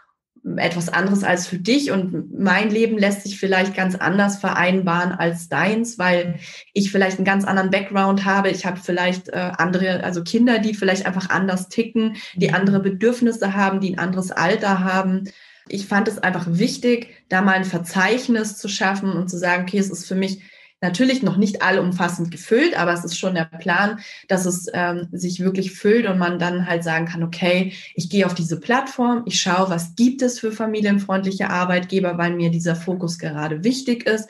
etwas 0.56 0.88
anderes 0.88 1.24
als 1.24 1.48
für 1.48 1.58
dich 1.58 1.90
und 1.90 2.38
mein 2.38 2.70
Leben 2.70 2.98
lässt 2.98 3.22
sich 3.22 3.38
vielleicht 3.38 3.74
ganz 3.74 3.96
anders 3.96 4.38
vereinbaren 4.38 5.12
als 5.12 5.48
deins, 5.48 5.98
weil 5.98 6.38
ich 6.72 6.92
vielleicht 6.92 7.18
einen 7.18 7.24
ganz 7.24 7.44
anderen 7.44 7.70
Background 7.70 8.24
habe. 8.24 8.50
Ich 8.50 8.64
habe 8.64 8.78
vielleicht 8.80 9.28
äh, 9.28 9.50
andere, 9.58 10.04
also 10.04 10.22
Kinder, 10.22 10.60
die 10.60 10.74
vielleicht 10.74 11.04
einfach 11.04 11.30
anders 11.30 11.68
ticken, 11.68 12.16
die 12.36 12.52
andere 12.52 12.78
Bedürfnisse 12.78 13.54
haben, 13.54 13.80
die 13.80 13.94
ein 13.94 13.98
anderes 13.98 14.30
Alter 14.30 14.84
haben. 14.84 15.24
Ich 15.68 15.86
fand 15.86 16.08
es 16.08 16.18
einfach 16.18 16.46
wichtig, 16.48 17.08
da 17.28 17.42
mal 17.42 17.54
ein 17.54 17.64
Verzeichnis 17.64 18.56
zu 18.56 18.68
schaffen 18.68 19.12
und 19.12 19.28
zu 19.28 19.38
sagen, 19.38 19.64
okay, 19.64 19.78
es 19.78 19.90
ist 19.90 20.06
für 20.06 20.14
mich 20.14 20.42
natürlich 20.80 21.22
noch 21.22 21.36
nicht 21.36 21.62
allumfassend 21.62 22.30
gefüllt, 22.30 22.78
aber 22.78 22.92
es 22.92 23.04
ist 23.04 23.18
schon 23.18 23.34
der 23.34 23.44
Plan, 23.44 23.98
dass 24.28 24.44
es 24.44 24.66
ähm, 24.72 25.08
sich 25.10 25.40
wirklich 25.40 25.72
füllt 25.72 26.06
und 26.06 26.18
man 26.18 26.38
dann 26.38 26.66
halt 26.66 26.84
sagen 26.84 27.06
kann, 27.06 27.22
okay, 27.22 27.72
ich 27.94 28.10
gehe 28.10 28.26
auf 28.26 28.34
diese 28.34 28.60
Plattform, 28.60 29.22
ich 29.26 29.40
schaue, 29.40 29.70
was 29.70 29.94
gibt 29.96 30.22
es 30.22 30.38
für 30.38 30.52
familienfreundliche 30.52 31.50
Arbeitgeber, 31.50 32.18
weil 32.18 32.34
mir 32.34 32.50
dieser 32.50 32.76
Fokus 32.76 33.18
gerade 33.18 33.64
wichtig 33.64 34.06
ist. 34.06 34.28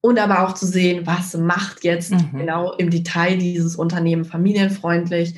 Und 0.00 0.18
aber 0.18 0.46
auch 0.46 0.54
zu 0.54 0.66
sehen, 0.66 1.06
was 1.06 1.34
macht 1.34 1.82
jetzt 1.82 2.10
mhm. 2.10 2.38
genau 2.38 2.72
im 2.74 2.90
Detail 2.90 3.38
dieses 3.38 3.76
Unternehmen 3.76 4.26
familienfreundlich 4.26 5.34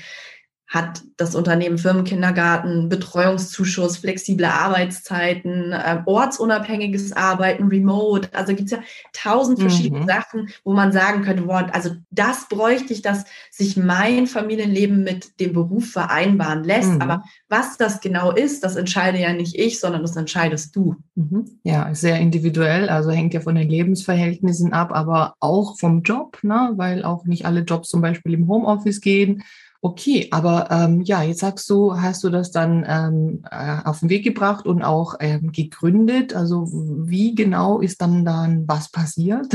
hat 0.68 1.02
das 1.16 1.36
Unternehmen 1.36 1.78
Firmenkindergarten, 1.78 2.88
Betreuungszuschuss, 2.88 3.98
flexible 3.98 4.46
Arbeitszeiten, 4.46 5.72
äh, 5.72 6.02
ortsunabhängiges 6.06 7.12
Arbeiten, 7.12 7.68
Remote. 7.68 8.28
Also 8.32 8.54
gibt 8.54 8.72
es 8.72 8.72
ja 8.72 8.82
tausend 9.12 9.60
verschiedene 9.60 10.00
mhm. 10.00 10.06
Sachen, 10.08 10.48
wo 10.64 10.72
man 10.72 10.90
sagen 10.90 11.22
könnte, 11.22 11.46
wow, 11.46 11.62
also 11.70 11.90
das 12.10 12.48
bräuchte 12.48 12.92
ich, 12.92 13.00
dass 13.00 13.24
sich 13.50 13.76
mein 13.76 14.26
Familienleben 14.26 15.04
mit 15.04 15.38
dem 15.38 15.52
Beruf 15.52 15.92
vereinbaren 15.92 16.64
lässt. 16.64 16.94
Mhm. 16.94 17.02
Aber 17.02 17.24
was 17.48 17.76
das 17.76 18.00
genau 18.00 18.32
ist, 18.32 18.64
das 18.64 18.74
entscheide 18.74 19.20
ja 19.20 19.32
nicht 19.32 19.56
ich, 19.56 19.78
sondern 19.78 20.02
das 20.02 20.16
entscheidest 20.16 20.74
du. 20.74 20.96
Mhm. 21.14 21.44
Ja, 21.62 21.94
sehr 21.94 22.18
individuell, 22.18 22.88
also 22.88 23.12
hängt 23.12 23.34
ja 23.34 23.40
von 23.40 23.54
den 23.54 23.68
Lebensverhältnissen 23.68 24.72
ab, 24.72 24.90
aber 24.92 25.34
auch 25.38 25.78
vom 25.78 26.02
Job, 26.02 26.38
ne? 26.42 26.72
weil 26.74 27.04
auch 27.04 27.24
nicht 27.24 27.46
alle 27.46 27.60
Jobs 27.60 27.88
zum 27.88 28.00
Beispiel 28.00 28.34
im 28.34 28.48
Homeoffice 28.48 29.00
gehen. 29.00 29.44
Okay, 29.86 30.26
aber 30.32 30.68
ähm, 30.72 31.02
ja, 31.02 31.22
jetzt 31.22 31.38
sagst 31.38 31.70
du, 31.70 32.00
hast 32.00 32.24
du 32.24 32.28
das 32.28 32.50
dann 32.50 32.84
ähm, 32.88 33.44
äh, 33.48 33.76
auf 33.84 34.00
den 34.00 34.08
Weg 34.08 34.24
gebracht 34.24 34.66
und 34.66 34.82
auch 34.82 35.14
ähm, 35.20 35.52
gegründet. 35.52 36.34
Also 36.34 36.66
wie 36.72 37.36
genau 37.36 37.78
ist 37.78 38.02
dann 38.02 38.24
dann 38.24 38.66
was 38.66 38.90
passiert? 38.90 39.46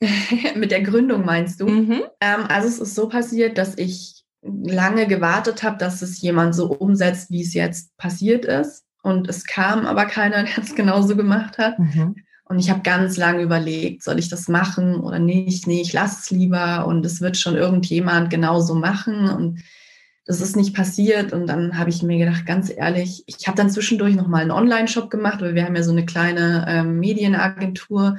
Mit 0.56 0.72
der 0.72 0.82
Gründung 0.82 1.24
meinst 1.24 1.60
du? 1.60 1.68
Mhm. 1.68 2.02
Ähm, 2.20 2.46
also 2.48 2.66
es 2.66 2.80
ist 2.80 2.96
so 2.96 3.08
passiert, 3.08 3.58
dass 3.58 3.78
ich 3.78 4.24
lange 4.42 5.06
gewartet 5.06 5.62
habe, 5.62 5.78
dass 5.78 6.02
es 6.02 6.20
jemand 6.20 6.56
so 6.56 6.72
umsetzt, 6.72 7.30
wie 7.30 7.42
es 7.42 7.54
jetzt 7.54 7.96
passiert 7.96 8.44
ist. 8.44 8.82
Und 9.04 9.28
es 9.28 9.44
kam 9.46 9.86
aber 9.86 10.06
keiner, 10.06 10.42
der 10.56 10.64
es 10.64 10.74
genauso 10.74 11.14
gemacht 11.14 11.58
hat. 11.58 11.78
Mhm. 11.78 12.16
Und 12.50 12.58
ich 12.58 12.68
habe 12.68 12.80
ganz 12.82 13.16
lange 13.16 13.42
überlegt, 13.42 14.02
soll 14.02 14.18
ich 14.18 14.28
das 14.28 14.48
machen 14.48 14.96
oder 14.96 15.20
nicht? 15.20 15.68
Nee, 15.68 15.82
ich 15.82 15.92
lasse 15.92 16.18
es 16.20 16.30
lieber 16.32 16.84
und 16.84 17.06
es 17.06 17.20
wird 17.20 17.36
schon 17.36 17.54
irgendjemand 17.54 18.28
genauso 18.28 18.74
machen. 18.74 19.30
Und 19.30 19.62
das 20.26 20.40
ist 20.40 20.56
nicht 20.56 20.74
passiert. 20.74 21.32
Und 21.32 21.46
dann 21.46 21.78
habe 21.78 21.90
ich 21.90 22.02
mir 22.02 22.18
gedacht, 22.18 22.46
ganz 22.46 22.68
ehrlich, 22.68 23.22
ich 23.26 23.46
habe 23.46 23.56
dann 23.56 23.70
zwischendurch 23.70 24.16
nochmal 24.16 24.42
einen 24.42 24.50
Online-Shop 24.50 25.10
gemacht, 25.10 25.40
weil 25.40 25.54
wir 25.54 25.64
haben 25.64 25.76
ja 25.76 25.84
so 25.84 25.92
eine 25.92 26.04
kleine 26.04 26.64
ähm, 26.66 26.98
Medienagentur 26.98 28.18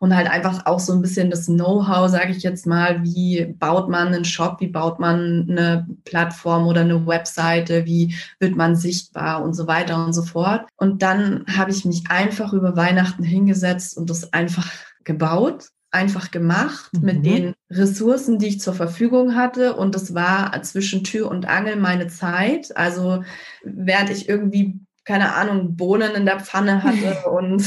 und 0.00 0.14
halt 0.14 0.30
einfach 0.30 0.66
auch 0.66 0.80
so 0.80 0.92
ein 0.92 1.02
bisschen 1.02 1.30
das 1.30 1.46
Know-how, 1.46 2.08
sage 2.08 2.32
ich 2.32 2.42
jetzt 2.42 2.66
mal, 2.66 3.02
wie 3.02 3.54
baut 3.58 3.88
man 3.88 4.08
einen 4.08 4.24
Shop, 4.24 4.60
wie 4.60 4.68
baut 4.68 4.98
man 4.98 5.46
eine 5.48 5.86
Plattform 6.04 6.66
oder 6.66 6.82
eine 6.82 7.06
Webseite, 7.06 7.86
wie 7.86 8.14
wird 8.38 8.56
man 8.56 8.76
sichtbar 8.76 9.42
und 9.42 9.54
so 9.54 9.66
weiter 9.66 10.04
und 10.04 10.12
so 10.12 10.22
fort. 10.22 10.66
Und 10.76 11.02
dann 11.02 11.44
habe 11.56 11.70
ich 11.70 11.84
mich 11.84 12.04
einfach 12.08 12.52
über 12.52 12.76
Weihnachten 12.76 13.22
hingesetzt 13.22 13.96
und 13.96 14.10
das 14.10 14.32
einfach 14.32 14.70
gebaut 15.04 15.70
einfach 15.92 16.30
gemacht 16.30 16.92
mhm. 16.92 17.04
mit 17.04 17.26
den 17.26 17.54
Ressourcen, 17.70 18.38
die 18.38 18.48
ich 18.48 18.60
zur 18.60 18.74
Verfügung 18.74 19.34
hatte. 19.34 19.76
Und 19.76 19.94
das 19.94 20.14
war 20.14 20.62
zwischen 20.62 21.04
Tür 21.04 21.30
und 21.30 21.48
Angel 21.48 21.76
meine 21.76 22.08
Zeit. 22.08 22.76
Also 22.76 23.24
während 23.64 24.10
ich 24.10 24.28
irgendwie 24.28 24.78
keine 25.06 25.34
Ahnung, 25.34 25.76
Bohnen 25.76 26.14
in 26.14 26.26
der 26.26 26.40
Pfanne 26.40 26.82
hatte 26.82 27.30
und 27.30 27.62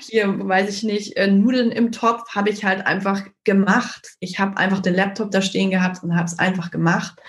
hier, 0.00 0.48
weiß 0.48 0.70
ich 0.70 0.84
nicht, 0.84 1.16
äh, 1.16 1.26
Nudeln 1.26 1.70
im 1.70 1.92
Topf, 1.92 2.34
habe 2.34 2.50
ich 2.50 2.64
halt 2.64 2.86
einfach 2.86 3.26
gemacht. 3.44 4.16
Ich 4.20 4.38
habe 4.38 4.56
einfach 4.56 4.80
den 4.80 4.94
Laptop 4.94 5.30
da 5.30 5.42
stehen 5.42 5.70
gehabt 5.70 6.02
und 6.02 6.14
habe 6.16 6.26
es 6.26 6.38
einfach 6.38 6.70
gemacht. 6.70 7.20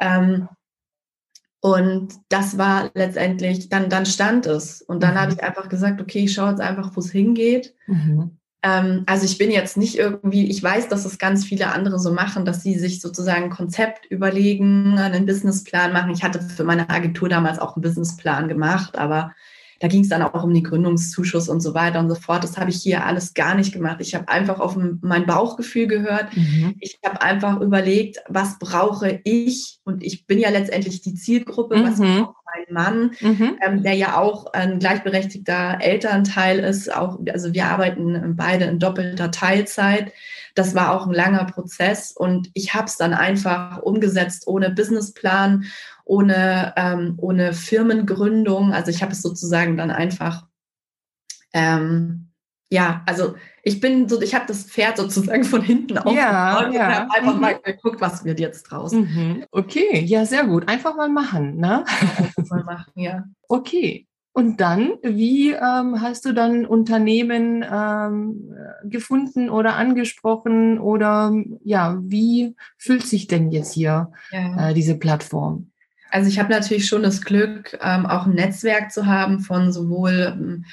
Ähm, 0.00 0.48
und 1.60 2.14
das 2.28 2.56
war 2.56 2.90
letztendlich, 2.94 3.68
dann, 3.68 3.90
dann 3.90 4.06
stand 4.06 4.46
es. 4.46 4.80
Und 4.80 5.02
dann 5.02 5.14
mhm. 5.14 5.18
habe 5.18 5.32
ich 5.32 5.42
einfach 5.42 5.68
gesagt, 5.68 6.00
okay, 6.00 6.20
ich 6.20 6.32
schaue 6.32 6.50
jetzt 6.50 6.60
einfach, 6.60 6.94
wo 6.94 7.00
es 7.00 7.10
hingeht. 7.10 7.74
Mhm. 7.88 8.37
Ähm, 8.68 9.04
also 9.06 9.24
ich 9.24 9.38
bin 9.38 9.50
jetzt 9.50 9.76
nicht 9.76 9.96
irgendwie, 9.96 10.50
ich 10.50 10.62
weiß, 10.62 10.88
dass 10.88 11.04
es 11.04 11.18
ganz 11.18 11.44
viele 11.44 11.72
andere 11.72 11.98
so 11.98 12.12
machen, 12.12 12.44
dass 12.44 12.62
sie 12.62 12.78
sich 12.78 13.00
sozusagen 13.00 13.44
ein 13.44 13.50
Konzept 13.50 14.06
überlegen, 14.06 14.98
einen 14.98 15.26
Businessplan 15.26 15.92
machen. 15.92 16.10
Ich 16.10 16.22
hatte 16.22 16.40
für 16.40 16.64
meine 16.64 16.90
Agentur 16.90 17.28
damals 17.28 17.58
auch 17.58 17.76
einen 17.76 17.82
Businessplan 17.82 18.48
gemacht, 18.48 18.98
aber 18.98 19.32
da 19.80 19.88
ging 19.88 20.02
es 20.02 20.08
dann 20.08 20.22
auch 20.22 20.42
um 20.42 20.52
den 20.52 20.64
Gründungszuschuss 20.64 21.48
und 21.48 21.60
so 21.60 21.74
weiter 21.74 22.00
und 22.00 22.08
so 22.08 22.16
fort. 22.16 22.42
Das 22.42 22.58
habe 22.58 22.70
ich 22.70 22.82
hier 22.82 23.06
alles 23.06 23.34
gar 23.34 23.54
nicht 23.54 23.72
gemacht. 23.72 23.98
Ich 24.00 24.14
habe 24.14 24.28
einfach 24.28 24.58
auf 24.58 24.76
mein 24.76 25.26
Bauchgefühl 25.26 25.86
gehört. 25.86 26.36
Mhm. 26.36 26.74
Ich 26.80 26.98
habe 27.04 27.22
einfach 27.22 27.60
überlegt, 27.60 28.18
was 28.28 28.58
brauche 28.58 29.20
ich? 29.24 29.78
Und 29.84 30.02
ich 30.02 30.26
bin 30.26 30.38
ja 30.38 30.50
letztendlich 30.50 31.02
die 31.02 31.14
Zielgruppe, 31.14 31.76
mhm. 31.76 31.84
was 31.84 32.00
braucht 32.00 32.36
mein 32.44 32.74
Mann, 32.74 33.10
mhm. 33.20 33.58
ähm, 33.64 33.82
der 33.82 33.94
ja 33.94 34.16
auch 34.16 34.52
ein 34.52 34.78
gleichberechtigter 34.78 35.78
Elternteil 35.80 36.58
ist. 36.58 36.92
Auch, 36.92 37.18
also 37.32 37.52
wir 37.52 37.66
arbeiten 37.66 38.34
beide 38.36 38.64
in 38.64 38.78
doppelter 38.78 39.30
Teilzeit. 39.30 40.12
Das 40.54 40.74
war 40.74 40.92
auch 40.92 41.06
ein 41.06 41.14
langer 41.14 41.44
Prozess 41.44 42.10
und 42.10 42.50
ich 42.52 42.74
habe 42.74 42.86
es 42.86 42.96
dann 42.96 43.14
einfach 43.14 43.78
umgesetzt 43.78 44.48
ohne 44.48 44.70
Businessplan 44.70 45.66
ohne, 46.08 46.72
ähm, 46.76 47.14
ohne 47.18 47.52
Firmengründung. 47.52 48.72
Also 48.72 48.90
ich 48.90 49.02
habe 49.02 49.12
es 49.12 49.22
sozusagen 49.22 49.76
dann 49.76 49.90
einfach, 49.90 50.46
ähm, 51.52 52.30
ja, 52.70 53.02
also 53.06 53.34
ich 53.62 53.80
bin 53.80 54.08
so, 54.08 54.20
ich 54.20 54.34
habe 54.34 54.46
das 54.46 54.64
Pferd 54.64 54.96
sozusagen 54.96 55.44
von 55.44 55.62
hinten 55.62 55.98
aufgebaut 55.98 56.16
ja, 56.16 56.66
und 56.66 56.72
ja. 56.72 57.00
habe 57.00 57.14
einfach 57.14 57.34
mhm. 57.34 57.40
mal 57.40 57.58
geguckt, 57.58 58.00
was 58.00 58.24
wird 58.24 58.40
jetzt 58.40 58.64
draus. 58.64 58.92
Mhm. 58.92 59.44
Okay, 59.50 60.00
ja, 60.04 60.24
sehr 60.24 60.44
gut. 60.46 60.68
Einfach 60.68 60.96
mal 60.96 61.08
machen, 61.08 61.56
ne? 61.56 61.84
Einfach 61.86 62.50
mal 62.50 62.64
machen, 62.64 62.92
ja. 62.96 63.24
Okay. 63.46 64.06
Und 64.32 64.60
dann, 64.60 64.92
wie 65.02 65.50
ähm, 65.50 66.00
hast 66.00 66.24
du 66.24 66.32
dann 66.32 66.64
Unternehmen 66.64 67.64
ähm, 67.70 68.54
gefunden 68.84 69.50
oder 69.50 69.74
angesprochen 69.74 70.78
oder 70.78 71.34
ja, 71.64 71.98
wie 72.00 72.54
fühlt 72.76 73.02
sich 73.02 73.26
denn 73.26 73.50
jetzt 73.50 73.72
hier 73.72 74.12
ja. 74.30 74.70
äh, 74.70 74.74
diese 74.74 74.96
Plattform? 74.96 75.70
Also 76.10 76.28
ich 76.28 76.38
habe 76.38 76.50
natürlich 76.50 76.86
schon 76.86 77.02
das 77.02 77.22
Glück, 77.22 77.78
ähm, 77.82 78.06
auch 78.06 78.26
ein 78.26 78.34
Netzwerk 78.34 78.92
zu 78.92 79.06
haben 79.06 79.40
von 79.40 79.72
sowohl 79.72 80.64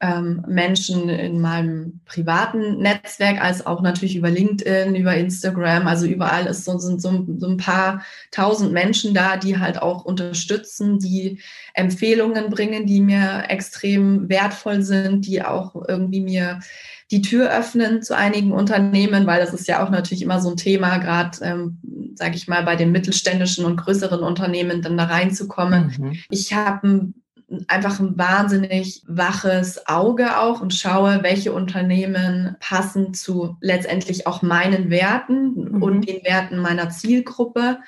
ähm, 0.00 0.44
Menschen 0.46 1.08
in 1.08 1.40
meinem 1.40 2.00
privaten 2.04 2.78
Netzwerk 2.78 3.42
als 3.42 3.66
auch 3.66 3.82
natürlich 3.82 4.14
über 4.14 4.30
LinkedIn, 4.30 4.94
über 4.94 5.14
Instagram. 5.14 5.88
Also 5.88 6.06
überall 6.06 6.46
ist 6.46 6.64
so, 6.64 6.78
sind 6.78 7.02
so, 7.02 7.26
so 7.36 7.48
ein 7.48 7.56
paar 7.56 8.04
tausend 8.30 8.72
Menschen 8.72 9.12
da, 9.12 9.36
die 9.36 9.58
halt 9.58 9.82
auch 9.82 10.04
unterstützen, 10.04 11.00
die 11.00 11.40
Empfehlungen 11.74 12.48
bringen, 12.48 12.86
die 12.86 13.00
mir 13.00 13.44
extrem 13.48 14.28
wertvoll 14.28 14.82
sind, 14.82 15.26
die 15.26 15.42
auch 15.42 15.74
irgendwie 15.88 16.20
mir 16.20 16.60
die 17.10 17.22
Tür 17.22 17.50
öffnen 17.50 18.02
zu 18.02 18.16
einigen 18.16 18.52
Unternehmen, 18.52 19.26
weil 19.26 19.40
das 19.40 19.54
ist 19.54 19.66
ja 19.66 19.84
auch 19.84 19.90
natürlich 19.90 20.22
immer 20.22 20.40
so 20.40 20.50
ein 20.50 20.56
Thema, 20.56 20.98
gerade, 20.98 21.38
ähm, 21.42 21.78
sage 22.14 22.36
ich 22.36 22.48
mal, 22.48 22.64
bei 22.64 22.76
den 22.76 22.92
mittelständischen 22.92 23.64
und 23.64 23.76
größeren 23.76 24.20
Unternehmen 24.20 24.82
dann 24.82 24.98
da 24.98 25.04
reinzukommen. 25.04 25.94
Mhm. 25.98 26.18
Ich 26.30 26.52
habe 26.52 27.12
einfach 27.66 27.98
ein 27.98 28.18
wahnsinnig 28.18 29.02
waches 29.06 29.86
Auge 29.86 30.38
auch 30.38 30.60
und 30.60 30.74
schaue, 30.74 31.22
welche 31.22 31.52
Unternehmen 31.52 32.56
passen 32.60 33.14
zu 33.14 33.56
letztendlich 33.62 34.26
auch 34.26 34.42
meinen 34.42 34.90
Werten 34.90 35.54
mhm. 35.54 35.82
und 35.82 36.08
den 36.08 36.22
Werten 36.24 36.58
meiner 36.58 36.90
Zielgruppe 36.90 37.78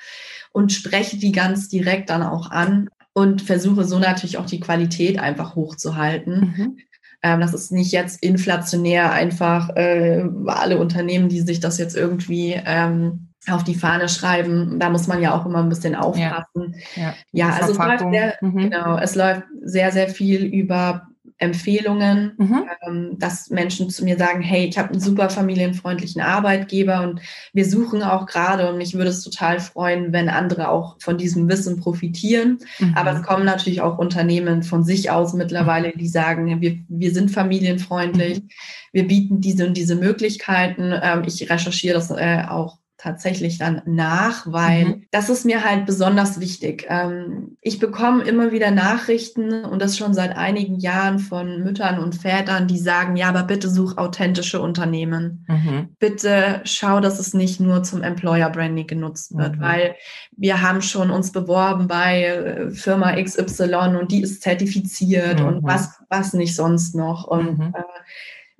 und 0.51 0.71
spreche 0.71 1.17
die 1.17 1.31
ganz 1.31 1.69
direkt 1.69 2.09
dann 2.09 2.23
auch 2.23 2.49
an 2.49 2.89
und 3.13 3.41
versuche 3.41 3.83
so 3.83 3.99
natürlich 3.99 4.37
auch 4.37 4.47
die 4.47 4.59
Qualität 4.59 5.19
einfach 5.19 5.55
hochzuhalten. 5.55 6.39
Mhm. 6.57 6.77
Ähm, 7.23 7.41
das 7.41 7.53
ist 7.53 7.71
nicht 7.71 7.91
jetzt 7.91 8.23
inflationär 8.23 9.11
einfach 9.11 9.75
äh, 9.75 10.23
alle 10.47 10.79
Unternehmen, 10.79 11.29
die 11.29 11.41
sich 11.41 11.59
das 11.59 11.77
jetzt 11.77 11.95
irgendwie 11.95 12.59
ähm, 12.65 13.27
auf 13.47 13.63
die 13.63 13.75
Fahne 13.75 14.09
schreiben. 14.09 14.79
Da 14.79 14.89
muss 14.89 15.07
man 15.07 15.21
ja 15.21 15.33
auch 15.33 15.45
immer 15.45 15.59
ein 15.59 15.69
bisschen 15.69 15.95
aufpassen. 15.95 16.75
Ja, 16.95 17.03
ja. 17.03 17.13
ja 17.31 17.49
also 17.49 17.71
es 17.71 17.77
läuft, 17.77 18.11
sehr, 18.11 18.33
mhm. 18.41 18.57
genau, 18.57 18.97
es 18.97 19.15
läuft 19.15 19.43
sehr, 19.63 19.91
sehr 19.91 20.09
viel 20.09 20.43
über 20.45 21.07
Empfehlungen, 21.41 22.33
mhm. 22.37 22.63
ähm, 22.87 23.19
dass 23.19 23.49
Menschen 23.49 23.89
zu 23.89 24.03
mir 24.03 24.17
sagen, 24.17 24.41
hey, 24.41 24.65
ich 24.67 24.77
habe 24.77 24.91
einen 24.91 24.99
super 24.99 25.29
familienfreundlichen 25.29 26.21
Arbeitgeber 26.21 27.01
und 27.01 27.19
wir 27.51 27.65
suchen 27.65 28.03
auch 28.03 28.27
gerade 28.27 28.69
und 28.69 28.77
mich 28.77 28.93
würde 28.93 29.09
es 29.09 29.23
total 29.23 29.59
freuen, 29.59 30.13
wenn 30.13 30.29
andere 30.29 30.69
auch 30.69 30.97
von 30.99 31.17
diesem 31.17 31.49
Wissen 31.49 31.79
profitieren. 31.79 32.59
Mhm. 32.79 32.93
Aber 32.95 33.13
es 33.13 33.23
kommen 33.23 33.43
natürlich 33.43 33.81
auch 33.81 33.97
Unternehmen 33.97 34.61
von 34.61 34.83
sich 34.83 35.09
aus 35.09 35.33
mittlerweile, 35.33 35.93
die 35.95 36.07
sagen, 36.07 36.61
wir, 36.61 36.77
wir 36.87 37.11
sind 37.11 37.31
familienfreundlich, 37.31 38.41
mhm. 38.41 38.49
wir 38.91 39.07
bieten 39.07 39.41
diese 39.41 39.65
und 39.65 39.75
diese 39.75 39.95
Möglichkeiten. 39.95 40.93
Ähm, 41.01 41.23
ich 41.25 41.49
recherchiere 41.49 41.95
das 41.95 42.11
äh, 42.11 42.43
auch 42.47 42.77
tatsächlich 43.01 43.57
dann 43.57 43.81
nach, 43.85 44.45
weil 44.51 44.85
mhm. 44.85 45.03
das 45.09 45.29
ist 45.29 45.43
mir 45.43 45.63
halt 45.63 45.87
besonders 45.87 46.39
wichtig. 46.39 46.85
Ähm, 46.87 47.57
ich 47.59 47.79
bekomme 47.79 48.23
immer 48.23 48.51
wieder 48.51 48.69
Nachrichten 48.69 49.65
und 49.65 49.81
das 49.81 49.97
schon 49.97 50.13
seit 50.13 50.37
einigen 50.37 50.79
Jahren 50.79 51.17
von 51.17 51.63
Müttern 51.63 51.97
und 51.97 52.13
Vätern, 52.15 52.67
die 52.67 52.77
sagen, 52.77 53.15
ja, 53.15 53.29
aber 53.29 53.43
bitte 53.43 53.69
such 53.69 53.97
authentische 53.97 54.61
Unternehmen. 54.61 55.45
Mhm. 55.47 55.89
Bitte 55.97 56.61
schau, 56.63 56.99
dass 56.99 57.19
es 57.19 57.33
nicht 57.33 57.59
nur 57.59 57.81
zum 57.81 58.03
Employer 58.03 58.51
Branding 58.51 58.87
genutzt 58.87 59.35
wird, 59.35 59.57
mhm. 59.57 59.61
weil 59.61 59.95
wir 60.37 60.61
haben 60.61 60.83
schon 60.83 61.09
uns 61.09 61.31
beworben 61.31 61.87
bei 61.87 62.25
äh, 62.25 62.71
Firma 62.71 63.15
XY 63.19 63.97
und 63.99 64.11
die 64.11 64.21
ist 64.21 64.43
zertifiziert 64.43 65.41
und 65.41 65.63
mhm. 65.63 65.67
was, 65.67 65.99
was 66.09 66.33
nicht 66.33 66.55
sonst 66.55 66.93
noch. 66.93 67.25
Und 67.25 67.57
mhm. 67.57 67.73
äh, 67.75 67.83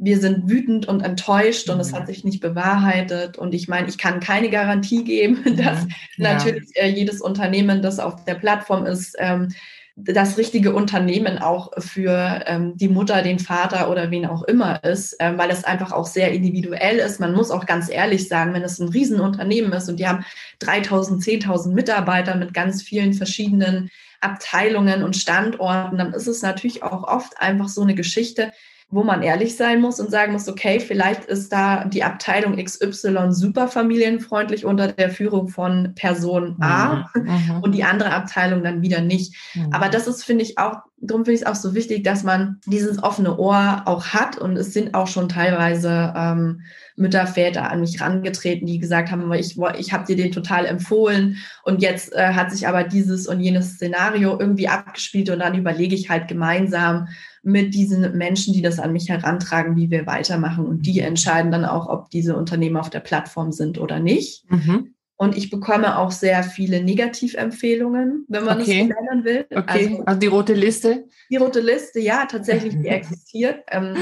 wir 0.03 0.19
sind 0.19 0.49
wütend 0.49 0.87
und 0.87 1.01
enttäuscht 1.01 1.69
und 1.69 1.79
es 1.79 1.91
mhm. 1.91 1.95
hat 1.95 2.07
sich 2.07 2.23
nicht 2.23 2.41
bewahrheitet. 2.41 3.37
Und 3.37 3.53
ich 3.53 3.67
meine, 3.67 3.87
ich 3.87 3.99
kann 3.99 4.19
keine 4.19 4.49
Garantie 4.49 5.03
geben, 5.03 5.43
dass 5.57 5.85
ja. 6.17 6.33
natürlich 6.33 6.69
äh, 6.73 6.89
jedes 6.89 7.21
Unternehmen, 7.21 7.83
das 7.83 7.99
auf 7.99 8.25
der 8.25 8.35
Plattform 8.35 8.87
ist, 8.87 9.15
ähm, 9.19 9.49
das 9.95 10.39
richtige 10.39 10.73
Unternehmen 10.73 11.37
auch 11.37 11.71
für 11.77 12.41
ähm, 12.47 12.75
die 12.77 12.87
Mutter, 12.87 13.21
den 13.21 13.37
Vater 13.37 13.91
oder 13.91 14.09
wen 14.09 14.25
auch 14.25 14.41
immer 14.43 14.83
ist, 14.83 15.15
ähm, 15.19 15.37
weil 15.37 15.51
es 15.51 15.65
einfach 15.65 15.91
auch 15.91 16.07
sehr 16.07 16.31
individuell 16.31 16.97
ist. 16.97 17.19
Man 17.19 17.33
muss 17.33 17.51
auch 17.51 17.67
ganz 17.67 17.87
ehrlich 17.87 18.27
sagen, 18.27 18.55
wenn 18.55 18.63
es 18.63 18.79
ein 18.79 18.89
Riesenunternehmen 18.89 19.71
ist 19.73 19.87
und 19.87 19.99
die 19.99 20.07
haben 20.07 20.25
3000, 20.59 21.21
10.000 21.21 21.73
Mitarbeiter 21.73 22.35
mit 22.35 22.55
ganz 22.55 22.81
vielen 22.81 23.13
verschiedenen 23.13 23.91
Abteilungen 24.19 25.03
und 25.03 25.15
Standorten, 25.15 25.99
dann 25.99 26.13
ist 26.13 26.27
es 26.27 26.41
natürlich 26.41 26.81
auch 26.81 27.03
oft 27.03 27.39
einfach 27.39 27.67
so 27.67 27.81
eine 27.81 27.93
Geschichte, 27.93 28.51
wo 28.91 29.03
man 29.03 29.23
ehrlich 29.23 29.55
sein 29.55 29.79
muss 29.79 30.01
und 30.01 30.11
sagen 30.11 30.33
muss, 30.33 30.49
okay, 30.49 30.81
vielleicht 30.81 31.23
ist 31.25 31.51
da 31.53 31.85
die 31.85 32.03
Abteilung 32.03 32.57
XY 32.57 33.27
super 33.29 33.69
familienfreundlich 33.69 34.65
unter 34.65 34.89
der 34.89 35.09
Führung 35.09 35.47
von 35.47 35.95
Person 35.95 36.57
A 36.59 37.09
mhm. 37.15 37.23
mhm. 37.23 37.59
und 37.61 37.71
die 37.73 37.85
andere 37.85 38.11
Abteilung 38.11 38.63
dann 38.63 38.81
wieder 38.81 38.99
nicht. 38.99 39.33
Mhm. 39.55 39.71
Aber 39.71 39.87
das 39.87 40.07
ist, 40.07 40.25
finde 40.25 40.43
ich, 40.43 40.57
auch, 40.57 40.79
darum 40.97 41.23
finde 41.23 41.35
ich 41.35 41.41
es 41.41 41.47
auch 41.47 41.55
so 41.55 41.73
wichtig, 41.73 42.03
dass 42.03 42.23
man 42.23 42.59
dieses 42.65 43.01
offene 43.01 43.37
Ohr 43.39 43.83
auch 43.85 44.07
hat 44.07 44.37
und 44.37 44.57
es 44.57 44.73
sind 44.73 44.93
auch 44.93 45.07
schon 45.07 45.29
teilweise 45.29 46.13
ähm, 46.15 46.61
Mütter, 46.97 47.25
Väter 47.27 47.71
an 47.71 47.79
mich 47.79 48.01
rangetreten, 48.01 48.67
die 48.67 48.77
gesagt 48.77 49.09
haben, 49.09 49.31
ich, 49.33 49.57
ich 49.77 49.93
habe 49.93 50.05
dir 50.05 50.17
den 50.17 50.33
total 50.33 50.65
empfohlen 50.65 51.37
und 51.63 51.81
jetzt 51.81 52.13
äh, 52.13 52.33
hat 52.33 52.51
sich 52.51 52.67
aber 52.67 52.83
dieses 52.83 53.25
und 53.27 53.39
jenes 53.39 53.75
Szenario 53.75 54.37
irgendwie 54.37 54.67
abgespielt 54.67 55.29
und 55.29 55.39
dann 55.39 55.55
überlege 55.55 55.95
ich 55.95 56.09
halt 56.09 56.27
gemeinsam, 56.27 57.07
mit 57.43 57.73
diesen 57.73 58.17
Menschen, 58.17 58.53
die 58.53 58.61
das 58.61 58.79
an 58.79 58.93
mich 58.93 59.09
herantragen, 59.09 59.75
wie 59.75 59.89
wir 59.89 60.05
weitermachen. 60.05 60.65
Und 60.65 60.85
die 60.85 60.99
entscheiden 60.99 61.51
dann 61.51 61.65
auch, 61.65 61.87
ob 61.87 62.09
diese 62.09 62.35
Unternehmen 62.35 62.77
auf 62.77 62.89
der 62.89 62.99
Plattform 62.99 63.51
sind 63.51 63.79
oder 63.79 63.99
nicht. 63.99 64.49
Mhm. 64.51 64.93
Und 65.15 65.37
ich 65.37 65.49
bekomme 65.49 65.97
auch 65.97 66.11
sehr 66.11 66.43
viele 66.43 66.83
Negativempfehlungen, 66.83 68.25
wenn 68.27 68.43
man 68.43 68.59
okay. 68.59 68.81
es 68.81 68.87
so 68.87 69.03
nennen 69.05 69.23
will. 69.23 69.45
Okay, 69.51 69.87
also, 69.87 70.03
also, 70.03 70.19
die 70.19 70.27
rote 70.27 70.53
Liste? 70.53 71.05
Die 71.29 71.37
rote 71.37 71.59
Liste, 71.59 71.99
ja, 71.99 72.25
tatsächlich, 72.25 72.75
die 72.75 72.87
existiert. 72.87 73.59
Ähm, 73.69 73.95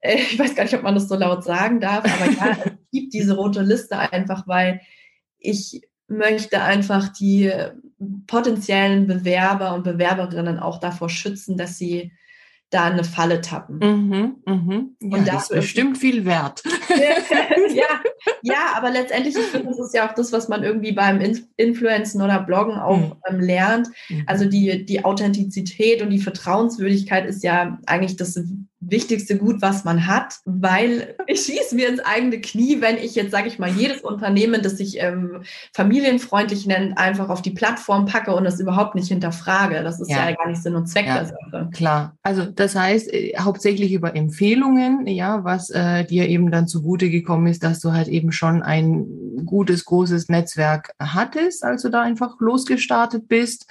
äh, 0.00 0.16
ich 0.16 0.38
weiß 0.38 0.54
gar 0.54 0.64
nicht, 0.64 0.74
ob 0.74 0.82
man 0.82 0.94
das 0.94 1.08
so 1.08 1.16
laut 1.16 1.44
sagen 1.44 1.80
darf, 1.80 2.04
aber 2.04 2.30
ja, 2.30 2.56
es 2.64 2.72
gibt 2.92 3.14
diese 3.14 3.34
rote 3.34 3.62
Liste 3.62 3.98
einfach, 3.98 4.46
weil 4.46 4.80
ich 5.38 5.82
möchte 6.08 6.62
einfach 6.62 7.08
die 7.08 7.52
potenziellen 8.26 9.06
Bewerber 9.06 9.74
und 9.74 9.84
Bewerberinnen 9.84 10.58
auch 10.58 10.78
davor 10.78 11.08
schützen, 11.08 11.56
dass 11.56 11.78
sie 11.78 12.12
da 12.70 12.84
eine 12.84 13.04
Falle 13.04 13.40
tappen. 13.40 13.78
Mhm, 13.78 14.36
mhm. 14.44 14.96
Ja, 15.00 15.18
und 15.18 15.28
das 15.28 15.44
ist 15.44 15.56
bestimmt 15.56 15.96
viel 15.96 16.24
wert. 16.24 16.62
ja, 17.74 17.84
ja, 18.42 18.72
aber 18.76 18.90
letztendlich, 18.90 19.36
ich 19.36 19.46
finde, 19.46 19.68
das 19.68 19.78
ist 19.78 19.94
ja 19.94 20.08
auch 20.08 20.14
das, 20.14 20.32
was 20.32 20.48
man 20.48 20.62
irgendwie 20.62 20.92
beim 20.92 21.20
Influencen 21.56 22.20
oder 22.20 22.40
Bloggen 22.40 22.78
auch 22.78 22.98
mhm. 22.98 23.12
ähm, 23.28 23.40
lernt. 23.40 23.88
Mhm. 24.08 24.24
Also 24.26 24.44
die, 24.44 24.84
die 24.84 25.04
Authentizität 25.04 26.02
und 26.02 26.10
die 26.10 26.20
Vertrauenswürdigkeit 26.20 27.26
ist 27.26 27.42
ja 27.42 27.78
eigentlich 27.86 28.16
das 28.16 28.38
wichtigste 28.80 29.36
Gut, 29.36 29.60
was 29.60 29.84
man 29.84 30.06
hat, 30.06 30.36
weil 30.44 31.16
ich 31.26 31.40
schieße 31.40 31.74
mir 31.74 31.88
ins 31.88 32.00
eigene 32.00 32.40
Knie, 32.40 32.80
wenn 32.80 32.96
ich 32.96 33.14
jetzt, 33.16 33.32
sage 33.32 33.48
ich 33.48 33.58
mal, 33.58 33.70
jedes 33.70 34.02
Unternehmen, 34.02 34.62
das 34.62 34.76
sich 34.78 34.98
ähm, 35.00 35.42
familienfreundlich 35.74 36.66
nennt, 36.66 36.96
einfach 36.96 37.28
auf 37.28 37.42
die 37.42 37.50
Plattform 37.50 38.06
packe 38.06 38.34
und 38.34 38.44
das 38.44 38.60
überhaupt 38.60 38.94
nicht 38.94 39.08
hinterfrage. 39.08 39.82
Das 39.82 40.00
ist 40.00 40.10
ja, 40.10 40.28
ja 40.28 40.36
gar 40.36 40.48
nicht 40.48 40.62
Sinn 40.62 40.76
und 40.76 40.86
Zweck 40.86 41.06
ja, 41.06 41.14
der 41.14 41.26
Sache. 41.26 41.70
Klar. 41.72 42.16
Also 42.22 42.44
das 42.44 42.76
heißt 42.76 43.12
äh, 43.12 43.34
hauptsächlich 43.38 43.92
über 43.92 44.14
Empfehlungen, 44.14 45.06
ja, 45.06 45.42
was 45.42 45.70
äh, 45.70 46.04
dir 46.04 46.28
eben 46.28 46.50
dann 46.50 46.68
zugute 46.68 47.10
gekommen 47.10 47.48
ist, 47.48 47.64
dass 47.64 47.80
du 47.80 47.92
halt 47.92 48.08
eben 48.08 48.30
schon 48.30 48.62
ein 48.62 49.06
gutes, 49.44 49.84
großes 49.84 50.28
Netzwerk 50.28 50.92
hattest, 51.00 51.64
als 51.64 51.82
du 51.82 51.88
da 51.88 52.02
einfach 52.02 52.36
losgestartet 52.38 53.28
bist. 53.28 53.66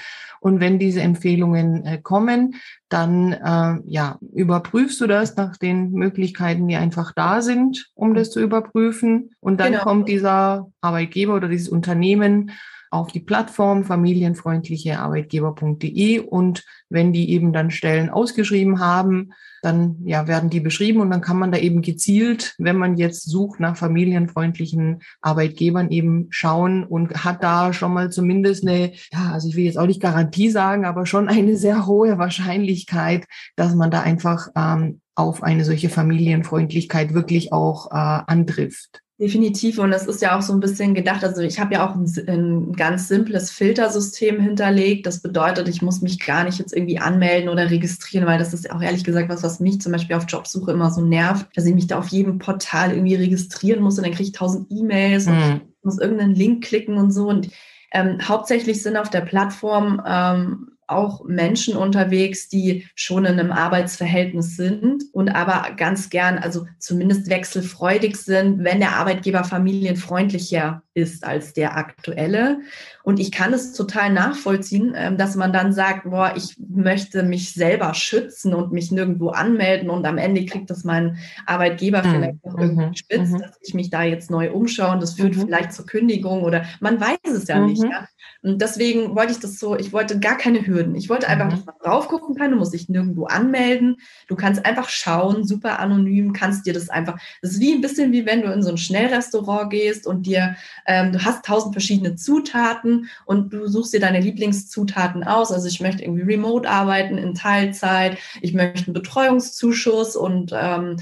Und 0.48 0.60
wenn 0.62 0.80
diese 0.80 1.01
Empfehlungen 1.01 1.86
äh, 1.86 2.00
kommen, 2.01 2.56
dann 2.88 3.34
äh, 3.34 3.80
ja, 3.86 4.18
überprüfst 4.34 5.01
du 5.01 5.08
das 5.08 5.36
nach 5.36 5.58
den 5.58 5.92
Möglichkeiten, 5.92 6.70
die 6.70 6.77
einfach 6.77 7.12
da 7.13 7.42
sind, 7.42 7.92
um 7.96 8.16
das 8.16 8.32
zu 8.32 8.39
überprüfen. 8.39 9.32
Und 9.42 9.60
dann 9.60 9.74
genau. 9.74 9.84
kommt 9.84 10.08
dieser 10.08 10.72
Arbeitgeber 10.80 11.36
oder 11.36 11.50
dieses 11.50 11.68
Unternehmen 11.68 12.51
auf 12.92 13.12
die 13.12 13.20
Plattform 13.20 13.84
familienfreundlichearbeitgeber.de 13.84 16.20
und 16.20 16.63
wenn 16.88 17.12
die 17.12 17.32
eben 17.32 17.51
dann 17.51 17.70
Stellen 17.70 18.10
ausgeschrieben 18.10 18.80
haben, 18.80 19.34
dann 19.62 19.98
ja, 20.06 20.28
werden 20.28 20.50
die 20.50 20.60
beschrieben 20.60 21.02
und 21.02 21.10
dann 21.10 21.22
kann 21.22 21.38
man 21.38 21.52
da 21.52 21.58
eben 21.58 21.82
gezielt, 21.82 22.56
wenn 22.58 22.78
man 22.78 22.98
jetzt 22.98 23.30
sucht 23.30 23.60
nach 23.60 23.78
familienfreundlichen 23.78 25.02
Arbeitgebern, 25.22 25.90
eben 25.92 26.28
schauen 26.30 26.84
und 26.84 27.24
hat 27.24 27.44
da 27.44 27.74
schon 27.74 27.94
mal 27.94 28.12
zumindest 28.12 28.68
eine, 28.68 28.94
ja, 29.12 29.32
also 29.34 29.48
ich 29.48 29.56
will 29.56 29.66
jetzt 29.66 29.78
auch 29.78 29.88
nicht 29.88 30.02
Garantie 30.02 30.50
sagen, 30.50 30.86
aber 30.86 31.06
schon 31.06 31.28
eine 31.28 31.56
sehr 31.58 31.86
hohe 31.86 32.18
Wahrscheinlichkeit, 32.18 33.26
dass 33.56 33.76
man 33.76 33.92
da 33.92 34.02
einfach 34.02 34.48
ähm, 34.56 35.02
auf 35.16 35.42
eine 35.42 35.66
solche 35.66 35.90
Familienfreundlichkeit 35.90 37.14
wirklich 37.14 37.52
auch 37.52 37.92
äh, 37.92 37.96
antrifft. 37.96 39.02
Definitiv. 39.20 39.80
Und 39.80 39.90
das 39.90 40.06
ist 40.06 40.22
ja 40.22 40.38
auch 40.38 40.44
so 40.44 40.54
ein 40.54 40.60
bisschen 40.60 40.94
gedacht. 40.94 41.24
Also 41.24 41.42
ich 41.42 41.60
habe 41.60 41.74
ja 41.74 41.90
auch 41.90 41.96
ein, 41.96 42.06
ein, 42.28 42.74
ganz 42.74 43.08
simples 43.08 43.50
Filtersystem 43.50 44.40
hinterlegt. 44.40 45.08
Das 45.08 45.22
bedeutet, 45.22 45.68
ich 45.68 45.82
muss 45.82 46.02
mich 46.02 46.24
gar 46.24 46.44
nicht 46.44 46.60
jetzt 46.60 46.72
irgendwie 46.72 47.00
anmelden 47.00 47.50
oder 47.50 47.72
registrieren, 47.72 48.28
weil 48.28 48.38
das 48.38 48.54
ist 48.54 48.70
auch 48.70 48.80
ehrlich 48.80 49.04
gesagt 49.04 49.30
was, 49.30 49.42
was 49.42 49.60
mich 49.60 49.82
zum 49.82 49.92
Beispiel 49.92 50.16
auf 50.16 50.26
Jobsuche 50.28 50.72
immer 50.72 50.92
so 50.92 51.02
nervt, 51.02 51.48
dass 51.56 51.66
ich 51.66 51.74
mich 51.74 51.88
da 51.88 51.98
auf 51.98 52.10
jedem 52.10 52.38
Portal 52.38 52.92
irgendwie 52.92 53.16
registrieren 53.16 53.82
muss 53.82 53.98
und 53.98 54.06
dann 54.06 54.14
kriege 54.14 54.30
ich 54.30 54.34
tausend 54.34 54.68
E-Mails 54.70 55.26
mhm. 55.26 55.34
und 55.34 55.62
muss 55.82 55.98
irgendeinen 55.98 56.36
Link 56.36 56.64
klicken 56.64 56.98
und 56.98 57.10
so. 57.10 57.28
Und 57.28 57.50
ähm, 57.94 58.20
hauptsächlich 58.22 58.84
sind 58.84 58.98
auf 58.98 59.10
der 59.10 59.22
Plattform 59.22 60.00
ähm, 60.06 60.77
auch 60.88 61.24
Menschen 61.25 61.75
unterwegs, 61.75 62.50
die 62.50 62.88
schon 62.96 63.25
in 63.25 63.39
einem 63.39 63.51
Arbeitsverhältnis 63.51 64.56
sind 64.56 65.03
und 65.12 65.29
aber 65.29 65.75
ganz 65.75 66.10
gern, 66.10 66.38
also 66.38 66.65
zumindest 66.79 67.29
wechselfreudig 67.29 68.15
sind, 68.17 68.63
wenn 68.63 68.79
der 68.79 68.96
Arbeitgeber 68.96 69.44
familienfreundlicher 69.44 70.82
ist 70.98 71.24
als 71.24 71.54
der 71.54 71.77
aktuelle. 71.77 72.62
Und 73.04 73.20
ich 73.20 73.32
kann 73.32 73.54
es 73.54 73.74
total 73.74 74.12
nachvollziehen, 74.12 74.94
ähm, 74.96 75.16
dass 75.16 75.36
man 75.36 75.54
dann 75.54 75.72
sagt, 75.72 76.10
boah, 76.10 76.34
ich 76.36 76.58
möchte 76.58 77.22
mich 77.22 77.54
selber 77.54 77.94
schützen 77.94 78.56
und 78.56 78.74
mich 78.74 78.92
nirgendwo 78.92 79.30
anmelden 79.30 79.92
und 79.92 80.06
am 80.08 80.18
Ende 80.18 80.44
kriegt 80.46 80.72
das 80.72 80.84
mein 80.84 81.18
Arbeitgeber 81.46 82.04
mhm. 82.04 82.10
vielleicht 82.10 82.46
noch 82.46 82.58
irgendwie 82.58 82.86
mhm. 82.88 82.96
spitz, 82.96 83.30
mhm. 83.30 83.39
dass 83.39 83.60
ich 83.62 83.75
mich 83.75 83.92
da 83.92 84.04
jetzt 84.04 84.32
neu 84.32 84.51
umschaue 84.51 84.92
und 84.92 85.04
das 85.04 85.13
führt 85.13 85.36
mhm. 85.36 85.42
vielleicht 85.42 85.72
zur 85.72 85.86
Kündigung 85.86 86.42
oder 86.42 86.66
man 86.80 87.00
weiß 87.00 87.32
es 87.32 87.48
ja 87.48 87.60
nicht. 87.60 87.84
Mhm. 87.84 87.92
Ja? 87.92 88.08
Und 88.44 88.62
deswegen 88.62 89.16
wollte 89.16 89.34
ich 89.34 89.39
das 89.39 89.60
so, 89.60 89.77
ich 89.77 89.94
wollte 89.94 90.20
gar 90.20 90.38
keine 90.38 90.66
Hürden. 90.66 90.96
Ich 90.96 91.10
wollte 91.10 91.27
einfach, 91.27 91.50
dass 91.50 91.66
man 91.66 91.75
drauf 91.84 92.08
gucken 92.08 92.36
kann, 92.36 92.51
du 92.51 92.58
musst 92.58 92.74
dich 92.74 92.88
nirgendwo 92.88 93.25
anmelden. 93.25 93.98
Du 94.27 94.36
kannst 94.36 94.66
einfach 94.66 94.89
schauen, 94.89 95.46
super 95.46 95.80
anonym, 95.80 96.34
kannst 96.34 96.66
dir 96.66 96.74
das 96.74 96.89
einfach, 96.89 97.20
das 97.42 97.54
ist 97.54 97.60
wie 97.60 97.74
ein 97.74 97.82
bisschen 97.82 98.12
wie 98.12 98.25
wenn 98.25 98.42
du 98.42 98.51
in 98.51 98.63
so 98.63 98.70
ein 98.70 98.77
Schnellrestaurant 98.77 99.70
gehst 99.70 100.08
und 100.08 100.25
dir 100.25 100.56
ähm, 100.88 101.12
du 101.12 101.24
hast 101.24 101.46
tausend 101.46 101.74
verschiedene 101.74 102.15
Zutaten 102.15 103.10
und 103.25 103.53
du 103.53 103.67
suchst 103.67 103.94
dir 103.94 104.00
deine 104.00 104.22
Lieblingszutaten 104.22 105.24
aus. 105.24 105.51
Also 105.51 105.67
ich 105.67 105.82
möchte 105.82 106.04
irgendwie 106.04 106.23
remote 106.23 106.67
arbeiten 106.67 107.17
in 107.17 107.36
Teilzeit, 107.36 108.17
ich 108.41 108.54
möchte 108.54 108.86
einen 108.88 108.93
Betreuungszuschuss 108.93 110.15
und 110.15 110.54
ähm, 110.56 110.97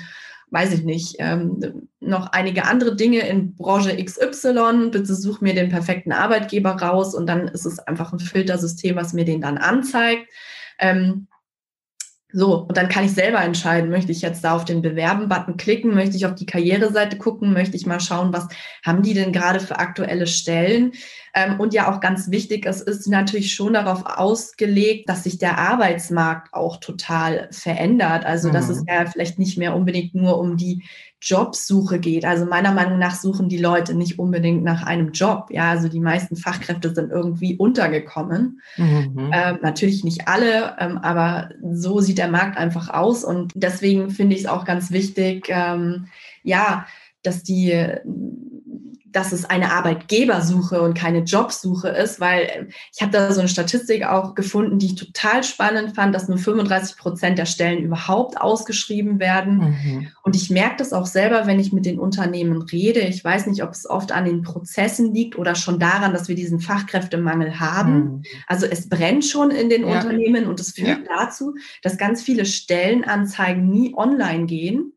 weiß 0.50 0.74
ich 0.74 0.84
nicht, 0.84 1.15
ähm, 1.19 1.89
noch 2.00 2.32
einige 2.32 2.65
andere 2.65 2.95
Dinge 2.95 3.28
in 3.28 3.56
Branche 3.56 3.95
XY. 4.04 4.89
Bitte 4.91 5.13
such 5.13 5.41
mir 5.41 5.54
den 5.54 5.69
perfekten 5.69 6.12
Arbeitgeber 6.12 6.71
raus 6.71 7.13
und 7.13 7.28
dann 7.28 7.48
ist 7.48 7.65
es 7.65 7.80
einfach 7.80 8.12
ein 8.12 8.19
Filtersystem, 8.19 8.95
was 8.95 9.13
mir 9.13 9.26
den 9.26 9.41
dann 9.41 9.58
anzeigt. 9.58 10.28
Ähm, 10.80 11.28
so, 12.38 12.65
und 12.67 12.76
dann 12.76 12.89
kann 12.89 13.06
ich 13.06 13.13
selber 13.13 13.39
entscheiden, 13.39 13.89
möchte 13.89 14.12
ich 14.12 14.21
jetzt 14.21 14.43
da 14.43 14.58
auf 14.58 14.65
den 14.65 14.82
Bewerben-Button 14.82 15.56
klicken, 15.56 15.95
möchte 15.95 16.17
ich 16.17 16.26
auf 16.26 16.36
die 16.36 16.45
Karriereseite 16.45 17.17
gucken, 17.17 17.54
möchte 17.54 17.78
ich 17.78 17.86
mal 17.86 18.02
schauen, 18.02 18.34
was 18.34 18.50
haben 18.86 19.04
die 19.04 19.13
denn 19.13 19.32
gerade 19.32 19.62
für 19.62 19.80
aktuelle 19.80 20.28
Stellen. 20.28 20.91
Ähm, 21.38 21.60
und 21.60 21.74
ja 21.74 21.93
auch 21.93 22.00
ganz 22.00 22.32
wichtig, 22.32 22.65
es 22.65 22.80
ist 22.82 23.08
natürlich 23.08 23.54
schon 23.54 23.74
darauf 23.74 24.06
ausgelegt, 24.06 25.10
dass 25.10 25.26
sich 25.26 25.38
der 25.38 25.58
Arbeitsmarkt 25.58 26.54
auch 26.54 26.78
total 26.78 27.50
verändert. 27.52 28.26
Also, 28.26 28.50
dass 28.50 28.69
es 28.69 28.80
mhm. 28.80 28.88
ja 28.88 29.06
vielleicht 29.06 29.38
nicht 29.38 29.58
mehr 29.58 29.76
unbedingt 29.76 30.15
nur 30.15 30.39
um 30.39 30.56
die 30.56 30.84
Jobsuche 31.21 32.00
geht. 32.00 32.24
Also 32.24 32.45
meiner 32.45 32.71
Meinung 32.71 33.00
nach 33.00 33.15
suchen 33.15 33.50
die 33.50 33.58
Leute 33.58 33.95
nicht 33.95 34.19
unbedingt 34.19 34.63
nach 34.63 34.84
einem 34.84 35.12
Job. 35.12 35.48
Ja, 35.50 35.71
also 35.71 35.89
die 35.89 36.00
meisten 36.00 36.36
Fachkräfte 36.36 36.93
sind 36.93 37.12
irgendwie 37.12 37.58
untergekommen. 37.58 38.62
Mhm. 38.78 39.32
Ähm, 39.34 39.58
natürlich 39.62 40.04
nicht 40.04 40.28
alle, 40.28 40.76
ähm, 40.80 41.00
aber 41.00 41.50
so 41.74 42.00
sieht 42.00 42.19
der 42.19 42.28
Markt 42.30 42.58
einfach 42.58 42.89
aus. 42.89 43.24
Und 43.24 43.52
deswegen 43.56 44.12
finde 44.12 44.36
ich 44.36 44.43
es 44.43 44.48
auch 44.48 44.65
ganz 44.65 44.91
wichtig, 44.91 45.48
ähm, 45.50 46.08
ja, 46.43 46.86
dass 47.24 47.41
die 47.41 47.71
dass 49.15 49.32
es 49.32 49.45
eine 49.45 49.71
Arbeitgebersuche 49.71 50.82
und 50.82 50.93
keine 50.93 51.19
Jobsuche 51.19 51.88
ist, 51.88 52.19
weil 52.19 52.41
äh, 52.41 52.65
ich 52.93 53.01
habe 53.01 53.12
da 53.12 53.32
so 53.32 53.39
eine 53.39 53.47
Statistik 53.47 54.06
auch 54.06 54.36
gefunden, 54.36 54.78
die 54.78 54.88
ich 54.88 54.95
total 54.95 55.43
spannend 55.43 55.95
fand, 55.95 56.13
dass 56.13 56.28
nur 56.28 56.38
35 56.38 56.97
Prozent 56.97 57.38
der 57.38 57.45
Stellen 57.45 57.84
überhaupt 57.84 58.39
ausgeschrieben 58.39 59.19
werden. 59.19 59.58
Mhm. 59.58 60.08
Und 60.21 60.36
ich 60.36 60.49
merke 60.49 60.75
das 60.78 60.91
auch 60.91 61.06
selber, 61.06 61.47
wenn 61.47 61.60
ich 61.60 61.71
mit 61.71 61.86
den 61.86 61.99
Unternehmen 61.99 62.62
rede. 62.62 62.99
Ich 63.01 63.23
weiß 63.23 63.47
nicht, 63.47 63.63
ob 63.63 63.71
es 63.71 63.89
oft 63.89 64.12
an 64.12 64.25
den 64.25 64.41
Prozessen 64.41 65.13
liegt 65.13 65.38
oder 65.38 65.56
schon 65.56 65.80
daran, 65.80 66.12
dass 66.12 66.28
wir 66.28 66.36
diesen 66.36 66.60
Fachkräftemangel 66.60 67.60
haben. 67.60 67.93
Mhm. 67.93 68.23
Also 68.47 68.65
es 68.65 68.89
brennt 68.89 69.23
schon 69.23 69.49
in 69.49 69.69
den 69.69 69.88
ja. 69.88 69.95
Unternehmen 69.95 70.47
und 70.47 70.60
es 70.60 70.71
führt 70.71 71.08
ja. 71.08 71.25
dazu, 71.25 71.56
dass 71.84 71.97
ganz 71.97 72.21
viele 72.21 72.45
Stellenanzeigen 72.45 73.69
nie 73.69 73.93
online 73.95 74.45
gehen 74.45 74.91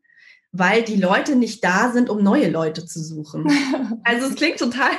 weil 0.51 0.83
die 0.83 0.95
Leute 0.95 1.35
nicht 1.35 1.63
da 1.63 1.91
sind, 1.91 2.09
um 2.09 2.23
neue 2.23 2.49
Leute 2.49 2.85
zu 2.85 3.01
suchen. 3.01 3.45
Also 4.03 4.27
es 4.27 4.35
klingt 4.35 4.57
total 4.57 4.89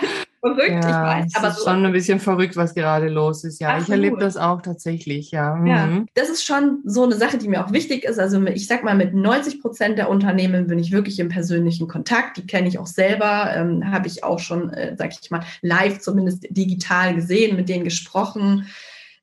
verrückt, 0.40 0.84
ja, 0.84 1.20
ich 1.22 1.24
weiß. 1.24 1.34
Aber 1.36 1.48
es 1.48 1.54
ist 1.54 1.64
so 1.64 1.70
schon 1.70 1.84
ein 1.84 1.92
bisschen 1.92 2.20
verrückt, 2.20 2.56
was 2.56 2.74
gerade 2.74 3.08
los 3.08 3.44
ist. 3.44 3.60
Ja, 3.60 3.68
Absolut. 3.70 3.88
ich 3.88 3.92
erlebe 3.92 4.18
das 4.18 4.36
auch 4.36 4.62
tatsächlich, 4.62 5.30
ja. 5.30 5.54
Mhm. 5.54 5.66
ja. 5.66 6.04
Das 6.14 6.28
ist 6.28 6.44
schon 6.44 6.80
so 6.84 7.04
eine 7.04 7.16
Sache, 7.16 7.38
die 7.38 7.48
mir 7.48 7.64
auch 7.64 7.72
wichtig 7.72 8.04
ist. 8.04 8.18
Also 8.18 8.40
ich 8.46 8.66
sag 8.66 8.84
mal, 8.84 8.94
mit 8.94 9.14
90 9.14 9.60
Prozent 9.60 9.98
der 9.98 10.08
Unternehmen 10.08 10.66
bin 10.66 10.78
ich 10.78 10.92
wirklich 10.92 11.18
im 11.18 11.28
persönlichen 11.28 11.88
Kontakt. 11.88 12.36
Die 12.36 12.46
kenne 12.46 12.68
ich 12.68 12.78
auch 12.78 12.86
selber, 12.86 13.52
ähm, 13.54 13.90
habe 13.90 14.06
ich 14.06 14.22
auch 14.22 14.38
schon, 14.38 14.70
äh, 14.70 14.94
sag 14.96 15.12
ich 15.20 15.30
mal, 15.30 15.42
live 15.62 16.00
zumindest 16.00 16.46
digital 16.50 17.14
gesehen, 17.14 17.56
mit 17.56 17.68
denen 17.68 17.84
gesprochen 17.84 18.66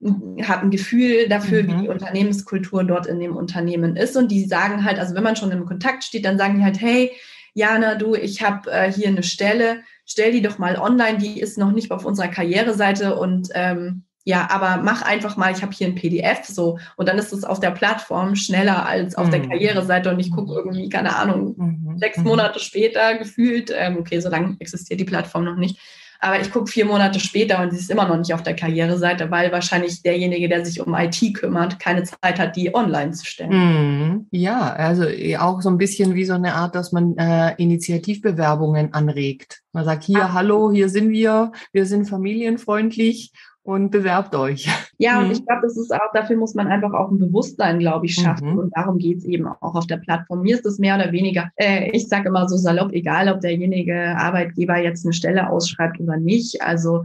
habe 0.04 0.64
ein 0.64 0.72
Gefühl 0.72 1.28
dafür, 1.28 1.64
mhm. 1.64 1.68
wie 1.68 1.82
die 1.84 1.90
Unternehmenskultur 1.90 2.84
dort 2.84 3.08
in 3.08 3.20
dem 3.20 3.36
Unternehmen 3.36 3.96
ist. 3.96 4.16
Und 4.16 4.32
die 4.32 4.46
sagen 4.46 4.84
halt, 4.84 5.00
also 5.00 5.16
wenn 5.16 5.24
man 5.24 5.36
schon 5.36 5.52
im 5.52 5.66
Kontakt 5.66 6.04
steht, 6.04 6.26
dann 6.26 6.38
sagen 6.38 6.58
die 6.58 6.64
halt, 6.64 6.80
hey, 6.80 7.12
Jana, 7.54 7.96
du, 7.96 8.14
ich 8.14 8.44
habe 8.44 8.72
äh, 8.72 8.92
hier 8.92 9.08
eine 9.08 9.24
Stelle, 9.24 9.82
stell 10.06 10.32
die 10.32 10.44
doch 10.44 10.60
mal 10.60 10.78
online, 10.78 11.18
die 11.18 11.40
ist 11.40 11.58
noch 11.58 11.72
nicht 11.72 11.90
auf 11.92 12.06
unserer 12.06 12.28
Karriereseite 12.28 13.16
und 13.16 13.50
ähm, 13.56 14.04
ja, 14.24 14.50
aber 14.52 14.84
mach 14.84 15.02
einfach 15.04 15.38
mal, 15.38 15.54
ich 15.54 15.62
habe 15.62 15.72
hier 15.72 15.88
ein 15.88 15.96
PDF 15.96 16.44
so 16.44 16.78
und 16.98 17.08
dann 17.08 17.18
ist 17.18 17.32
es 17.32 17.46
auf 17.46 17.60
der 17.60 17.72
Plattform 17.72 18.36
schneller 18.36 18.86
als 18.86 19.16
auf 19.16 19.28
mhm. 19.28 19.32
der 19.32 19.42
Karriereseite 19.48 20.12
und 20.12 20.20
ich 20.20 20.30
gucke 20.32 20.54
irgendwie, 20.54 20.90
keine 20.90 21.16
Ahnung, 21.16 21.56
mhm. 21.58 21.98
sechs 21.98 22.18
mhm. 22.18 22.26
Monate 22.26 22.60
später 22.60 23.18
gefühlt, 23.18 23.74
ähm, 23.76 23.98
okay, 24.00 24.20
so 24.20 24.30
lange 24.30 24.58
existiert 24.60 25.00
die 25.00 25.06
Plattform 25.06 25.46
noch 25.46 25.56
nicht, 25.56 25.80
aber 26.20 26.40
ich 26.42 26.52
gucke 26.52 26.68
vier 26.68 26.86
Monate 26.86 27.20
später 27.20 27.62
und 27.62 27.72
sie 27.72 27.78
ist 27.78 27.92
immer 27.92 28.08
noch 28.08 28.18
nicht 28.18 28.34
auf 28.34 28.44
der 28.44 28.56
Karriereseite, 28.56 29.30
weil 29.32 29.52
wahrscheinlich 29.52 30.02
derjenige, 30.02 30.50
der 30.50 30.66
sich 30.66 30.82
um 30.82 30.94
IT 30.96 31.36
kümmert, 31.36 31.80
keine 31.80 32.04
Zeit 32.04 32.40
hat, 32.40 32.56
die 32.56 32.74
online 32.74 33.12
zu 33.12 33.26
stellen. 33.26 33.52
Mhm. 33.52 34.28
Ja, 34.32 34.74
also 34.74 35.04
eh, 35.04 35.38
auch 35.38 35.62
so 35.62 35.70
ein 35.70 35.78
bisschen 35.78 36.16
wie 36.16 36.26
so 36.26 36.34
eine 36.34 36.56
Art, 36.56 36.76
dass 36.76 36.92
man 36.92 37.18
äh, 37.18 37.56
Initiativbewerbungen 37.58 38.94
anregt. 38.94 39.62
Man 39.74 39.86
sagt 39.86 40.04
hier, 40.04 40.26
ah. 40.26 40.34
hallo, 40.34 40.72
hier 40.72 40.90
sind 40.90 41.10
wir, 41.10 41.52
wir 41.72 41.86
sind 41.86 42.10
familienfreundlich 42.10 43.32
und 43.68 43.92
bewerbt 43.92 44.34
euch. 44.34 44.70
Ja, 44.98 45.20
und 45.20 45.26
mhm. 45.26 45.32
ich 45.34 45.46
glaube, 45.46 45.62
das 45.64 45.76
ist 45.76 45.94
auch, 45.94 46.12
dafür 46.14 46.38
muss 46.38 46.56
man 46.56 46.68
einfach 46.68 46.94
auch 46.94 47.12
ein 47.12 47.20
Bewusstsein, 47.20 47.80
glaube 47.80 48.06
ich, 48.06 48.16
schaffen. 48.16 48.54
Mhm. 48.54 48.60
Und 48.60 48.78
darum 48.78 48.98
geht 48.98 49.18
es 49.18 49.26
eben 49.26 49.46
auch 49.46 49.76
auf 49.76 49.86
der 49.86 49.98
Plattform. 49.98 50.42
Mir 50.42 50.56
ist 50.56 50.66
es 50.66 50.80
mehr 50.80 50.96
oder 50.96 51.12
weniger, 51.12 51.52
äh, 51.58 51.92
ich 51.92 52.08
sage 52.08 52.30
immer 52.30 52.48
so 52.48 52.56
salopp, 52.56 52.94
egal 52.94 53.28
ob 53.28 53.42
derjenige 53.42 54.16
Arbeitgeber 54.18 54.78
jetzt 54.78 55.06
eine 55.06 55.12
Stelle 55.12 55.50
ausschreibt 55.50 56.00
oder 56.00 56.16
nicht. 56.16 56.62
Also 56.62 57.04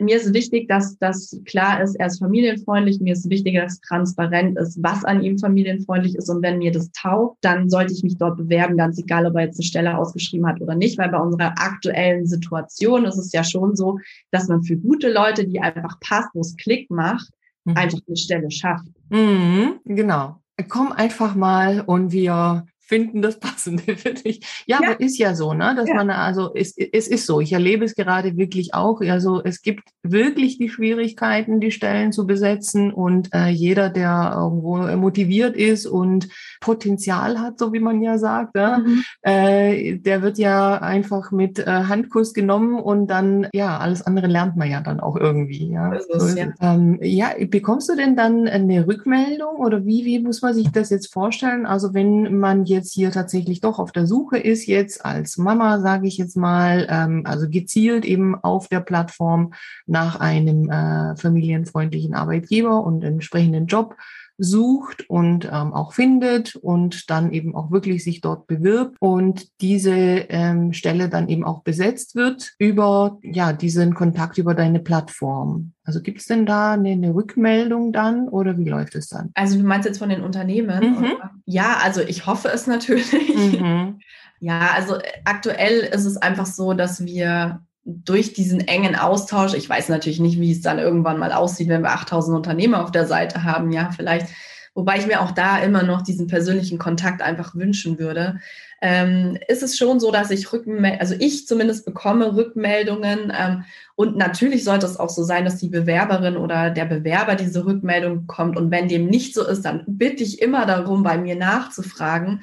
mir 0.00 0.16
ist 0.16 0.34
wichtig, 0.34 0.68
dass 0.68 0.98
das 0.98 1.38
klar 1.44 1.82
ist, 1.82 1.94
er 1.96 2.06
ist 2.06 2.18
familienfreundlich. 2.18 3.00
Mir 3.00 3.12
ist 3.12 3.28
wichtig, 3.30 3.54
dass 3.54 3.80
transparent 3.80 4.58
ist, 4.58 4.82
was 4.82 5.04
an 5.04 5.22
ihm 5.22 5.38
familienfreundlich 5.38 6.16
ist. 6.16 6.28
Und 6.28 6.42
wenn 6.42 6.58
mir 6.58 6.72
das 6.72 6.90
taugt, 6.92 7.38
dann 7.40 7.68
sollte 7.68 7.92
ich 7.92 8.02
mich 8.02 8.16
dort 8.18 8.36
bewerben, 8.36 8.76
ganz 8.76 8.98
egal, 8.98 9.26
ob 9.26 9.34
er 9.36 9.42
jetzt 9.42 9.58
eine 9.58 9.66
Stelle 9.66 9.96
ausgeschrieben 9.96 10.46
hat 10.46 10.60
oder 10.60 10.74
nicht. 10.74 10.98
Weil 10.98 11.10
bei 11.10 11.18
unserer 11.18 11.54
aktuellen 11.58 12.26
Situation 12.26 13.04
ist 13.04 13.18
es 13.18 13.32
ja 13.32 13.44
schon 13.44 13.76
so, 13.76 13.98
dass 14.30 14.48
man 14.48 14.62
für 14.62 14.76
gute 14.76 15.12
Leute, 15.12 15.46
die 15.46 15.60
einfach 15.60 15.98
passt, 16.00 16.30
wo 16.34 16.40
es 16.40 16.56
Klick 16.56 16.90
macht, 16.90 17.30
mhm. 17.64 17.76
einfach 17.76 17.98
eine 18.06 18.16
Stelle 18.16 18.50
schafft. 18.50 18.88
Mhm, 19.10 19.80
genau. 19.84 20.40
Komm 20.68 20.92
einfach 20.92 21.34
mal 21.34 21.82
und 21.82 22.12
wir 22.12 22.66
finden 22.86 23.20
das 23.20 23.38
Passende 23.38 23.82
für 23.96 24.14
dich. 24.14 24.64
Ja, 24.66 24.78
ja. 24.80 24.90
aber 24.90 25.00
ist 25.00 25.18
ja 25.18 25.34
so, 25.34 25.52
ne? 25.52 25.74
Dass 25.76 25.88
ja. 25.88 25.94
man 25.94 26.10
also 26.10 26.54
es, 26.54 26.76
es 26.76 27.08
ist 27.08 27.26
so. 27.26 27.40
Ich 27.40 27.52
erlebe 27.52 27.84
es 27.84 27.94
gerade 27.94 28.36
wirklich 28.36 28.74
auch. 28.74 29.00
Also 29.00 29.42
es 29.42 29.60
gibt 29.60 29.90
wirklich 30.02 30.58
die 30.58 30.68
Schwierigkeiten, 30.68 31.60
die 31.60 31.72
Stellen 31.72 32.12
zu 32.12 32.26
besetzen 32.26 32.92
und 32.92 33.28
äh, 33.34 33.48
jeder, 33.48 33.90
der 33.90 34.34
irgendwo 34.36 34.76
motiviert 34.96 35.56
ist 35.56 35.86
und 35.86 36.28
Potenzial 36.60 37.40
hat, 37.40 37.58
so 37.58 37.72
wie 37.72 37.80
man 37.80 38.00
ja 38.02 38.18
sagt, 38.18 38.56
ja, 38.56 38.78
mhm. 38.78 39.02
äh, 39.22 39.98
der 39.98 40.22
wird 40.22 40.38
ja 40.38 40.76
einfach 40.76 41.32
mit 41.32 41.58
äh, 41.58 41.64
Handkuss 41.66 42.34
genommen 42.34 42.78
und 42.78 43.08
dann 43.08 43.48
ja 43.52 43.78
alles 43.78 44.02
andere 44.02 44.28
lernt 44.28 44.56
man 44.56 44.70
ja 44.70 44.80
dann 44.80 45.00
auch 45.00 45.16
irgendwie. 45.16 45.70
Ja, 45.70 45.92
so 46.08 46.26
ja. 46.36 46.52
Ähm, 46.60 46.98
ja 47.02 47.30
bekommst 47.50 47.88
du 47.88 47.96
denn 47.96 48.16
dann 48.16 48.46
eine 48.46 48.86
Rückmeldung 48.86 49.56
oder 49.56 49.84
wie 49.84 50.04
wie 50.04 50.20
muss 50.20 50.42
man 50.42 50.54
sich 50.54 50.70
das 50.70 50.90
jetzt 50.90 51.12
vorstellen? 51.12 51.66
Also 51.66 51.94
wenn 51.94 52.38
man 52.38 52.64
jetzt 52.64 52.75
jetzt 52.76 52.94
hier 52.94 53.10
tatsächlich 53.10 53.60
doch 53.60 53.78
auf 53.78 53.92
der 53.92 54.06
Suche 54.06 54.38
ist, 54.38 54.66
jetzt 54.66 55.04
als 55.04 55.36
Mama, 55.36 55.80
sage 55.80 56.06
ich 56.06 56.16
jetzt 56.18 56.36
mal, 56.36 56.86
ähm, 56.88 57.22
also 57.24 57.48
gezielt 57.48 58.04
eben 58.04 58.36
auf 58.36 58.68
der 58.68 58.80
Plattform 58.80 59.52
nach 59.86 60.20
einem 60.20 60.70
äh, 60.70 61.16
familienfreundlichen 61.16 62.14
Arbeitgeber 62.14 62.84
und 62.84 63.02
entsprechenden 63.02 63.66
Job 63.66 63.96
sucht 64.38 65.08
und 65.08 65.46
ähm, 65.46 65.72
auch 65.72 65.92
findet 65.92 66.56
und 66.56 67.10
dann 67.10 67.32
eben 67.32 67.54
auch 67.54 67.70
wirklich 67.70 68.04
sich 68.04 68.20
dort 68.20 68.46
bewirbt 68.46 68.96
und 69.00 69.48
diese 69.60 69.94
ähm, 69.94 70.72
Stelle 70.72 71.08
dann 71.08 71.28
eben 71.28 71.44
auch 71.44 71.62
besetzt 71.62 72.14
wird 72.14 72.52
über 72.58 73.18
ja 73.22 73.52
diesen 73.52 73.94
Kontakt 73.94 74.38
über 74.38 74.54
deine 74.54 74.80
Plattform. 74.80 75.72
Also 75.84 76.02
gibt 76.02 76.20
es 76.20 76.26
denn 76.26 76.46
da 76.46 76.72
eine, 76.72 76.90
eine, 76.90 77.14
Rückmeldung 77.14 77.92
dann 77.92 78.28
oder 78.28 78.58
wie 78.58 78.68
läuft 78.68 78.94
es 78.96 79.08
dann? 79.08 79.30
Also 79.34 79.56
du 79.58 79.64
meinst 79.64 79.86
jetzt 79.86 79.98
von 79.98 80.08
den 80.08 80.22
Unternehmen? 80.22 80.98
Mhm. 80.98 81.12
Ja, 81.44 81.78
also 81.82 82.00
ich 82.00 82.26
hoffe 82.26 82.48
es 82.48 82.66
natürlich. 82.66 83.12
Mhm. 83.12 84.00
Ja, 84.38 84.72
also 84.74 84.98
aktuell 85.24 85.80
ist 85.80 86.04
es 86.04 86.18
einfach 86.18 86.44
so, 86.44 86.74
dass 86.74 87.04
wir 87.06 87.60
durch 87.86 88.32
diesen 88.32 88.66
engen 88.66 88.96
Austausch, 88.96 89.54
ich 89.54 89.68
weiß 89.68 89.88
natürlich 89.90 90.18
nicht, 90.18 90.40
wie 90.40 90.50
es 90.50 90.60
dann 90.60 90.80
irgendwann 90.80 91.18
mal 91.18 91.32
aussieht, 91.32 91.68
wenn 91.68 91.82
wir 91.82 91.92
8000 91.92 92.36
Unternehmer 92.36 92.82
auf 92.82 92.90
der 92.90 93.06
Seite 93.06 93.44
haben, 93.44 93.70
ja, 93.70 93.90
vielleicht, 93.94 94.26
wobei 94.74 94.98
ich 94.98 95.06
mir 95.06 95.20
auch 95.20 95.30
da 95.30 95.58
immer 95.58 95.84
noch 95.84 96.02
diesen 96.02 96.26
persönlichen 96.26 96.78
Kontakt 96.78 97.22
einfach 97.22 97.54
wünschen 97.54 98.00
würde, 98.00 98.40
ähm, 98.82 99.38
ist 99.46 99.62
es 99.62 99.78
schon 99.78 100.00
so, 100.00 100.10
dass 100.10 100.32
ich 100.32 100.52
Rückmeldungen, 100.52 101.00
also 101.00 101.14
ich 101.16 101.46
zumindest 101.46 101.86
bekomme 101.86 102.36
Rückmeldungen 102.36 103.32
ähm, 103.38 103.64
und 103.94 104.16
natürlich 104.16 104.64
sollte 104.64 104.84
es 104.86 104.98
auch 104.98 105.08
so 105.08 105.22
sein, 105.22 105.44
dass 105.44 105.56
die 105.56 105.68
Bewerberin 105.68 106.36
oder 106.36 106.70
der 106.70 106.86
Bewerber 106.86 107.36
diese 107.36 107.64
Rückmeldung 107.64 108.26
bekommt 108.26 108.56
und 108.56 108.72
wenn 108.72 108.88
dem 108.88 109.06
nicht 109.06 109.32
so 109.32 109.46
ist, 109.46 109.64
dann 109.64 109.84
bitte 109.86 110.24
ich 110.24 110.42
immer 110.42 110.66
darum, 110.66 111.04
bei 111.04 111.18
mir 111.18 111.36
nachzufragen, 111.36 112.42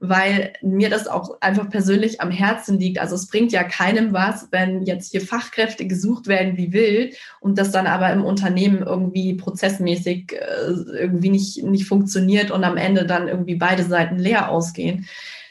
weil 0.00 0.54
mir 0.62 0.88
das 0.88 1.06
auch 1.06 1.42
einfach 1.42 1.68
persönlich 1.68 2.22
am 2.22 2.30
Herzen 2.30 2.80
liegt. 2.80 2.98
Also 2.98 3.14
es 3.14 3.28
bringt 3.28 3.52
ja 3.52 3.62
keinem 3.62 4.14
was, 4.14 4.48
wenn 4.50 4.82
jetzt 4.82 5.12
hier 5.12 5.20
Fachkräfte 5.20 5.86
gesucht 5.86 6.26
werden 6.26 6.56
wie 6.56 6.72
wild 6.72 7.16
und 7.38 7.58
das 7.58 7.70
dann 7.70 7.86
aber 7.86 8.10
im 8.10 8.24
Unternehmen 8.24 8.82
irgendwie 8.82 9.34
prozessmäßig 9.34 10.32
äh, 10.32 10.72
irgendwie 10.98 11.28
nicht, 11.28 11.62
nicht 11.62 11.86
funktioniert 11.86 12.50
und 12.50 12.64
am 12.64 12.78
Ende 12.78 13.04
dann 13.04 13.28
irgendwie 13.28 13.56
beide 13.56 13.84
Seiten 13.84 14.18
leer 14.18 14.48
ausgehen. 14.48 15.06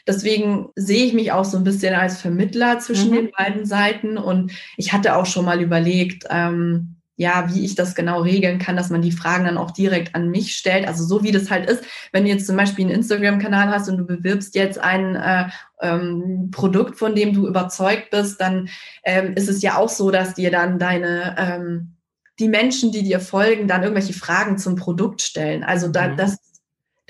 Deswegen 0.08 0.70
sehe 0.74 1.06
ich 1.06 1.12
mich 1.12 1.30
auch 1.30 1.44
so 1.44 1.56
ein 1.56 1.64
bisschen 1.64 1.94
als 1.94 2.20
Vermittler 2.20 2.80
zwischen 2.80 3.10
mhm. 3.10 3.14
den 3.14 3.30
beiden 3.30 3.64
Seiten 3.64 4.18
und 4.18 4.50
ich 4.76 4.92
hatte 4.92 5.14
auch 5.14 5.26
schon 5.26 5.44
mal 5.44 5.60
überlegt, 5.60 6.24
ähm, 6.28 6.96
ja, 7.20 7.52
wie 7.52 7.66
ich 7.66 7.74
das 7.74 7.94
genau 7.94 8.22
regeln 8.22 8.58
kann, 8.58 8.76
dass 8.76 8.88
man 8.88 9.02
die 9.02 9.12
Fragen 9.12 9.44
dann 9.44 9.58
auch 9.58 9.72
direkt 9.72 10.14
an 10.14 10.30
mich 10.30 10.56
stellt. 10.56 10.88
Also 10.88 11.04
so 11.04 11.22
wie 11.22 11.32
das 11.32 11.50
halt 11.50 11.68
ist, 11.68 11.84
wenn 12.12 12.24
du 12.24 12.30
jetzt 12.30 12.46
zum 12.46 12.56
Beispiel 12.56 12.86
einen 12.86 12.94
Instagram-Kanal 12.94 13.68
hast 13.68 13.90
und 13.90 13.98
du 13.98 14.06
bewirbst 14.06 14.54
jetzt 14.54 14.78
ein 14.78 15.16
äh, 15.16 15.50
ähm, 15.82 16.48
Produkt, 16.50 16.96
von 16.96 17.14
dem 17.14 17.34
du 17.34 17.46
überzeugt 17.46 18.08
bist, 18.10 18.40
dann 18.40 18.70
ähm, 19.04 19.34
ist 19.34 19.50
es 19.50 19.60
ja 19.60 19.76
auch 19.76 19.90
so, 19.90 20.10
dass 20.10 20.32
dir 20.32 20.50
dann 20.50 20.78
deine 20.78 21.36
ähm, 21.36 21.96
die 22.38 22.48
Menschen, 22.48 22.90
die 22.90 23.02
dir 23.02 23.20
folgen, 23.20 23.68
dann 23.68 23.82
irgendwelche 23.82 24.14
Fragen 24.14 24.56
zum 24.56 24.76
Produkt 24.76 25.20
stellen. 25.20 25.62
Also 25.62 25.88
da, 25.88 26.08
mhm. 26.08 26.16
das 26.16 26.38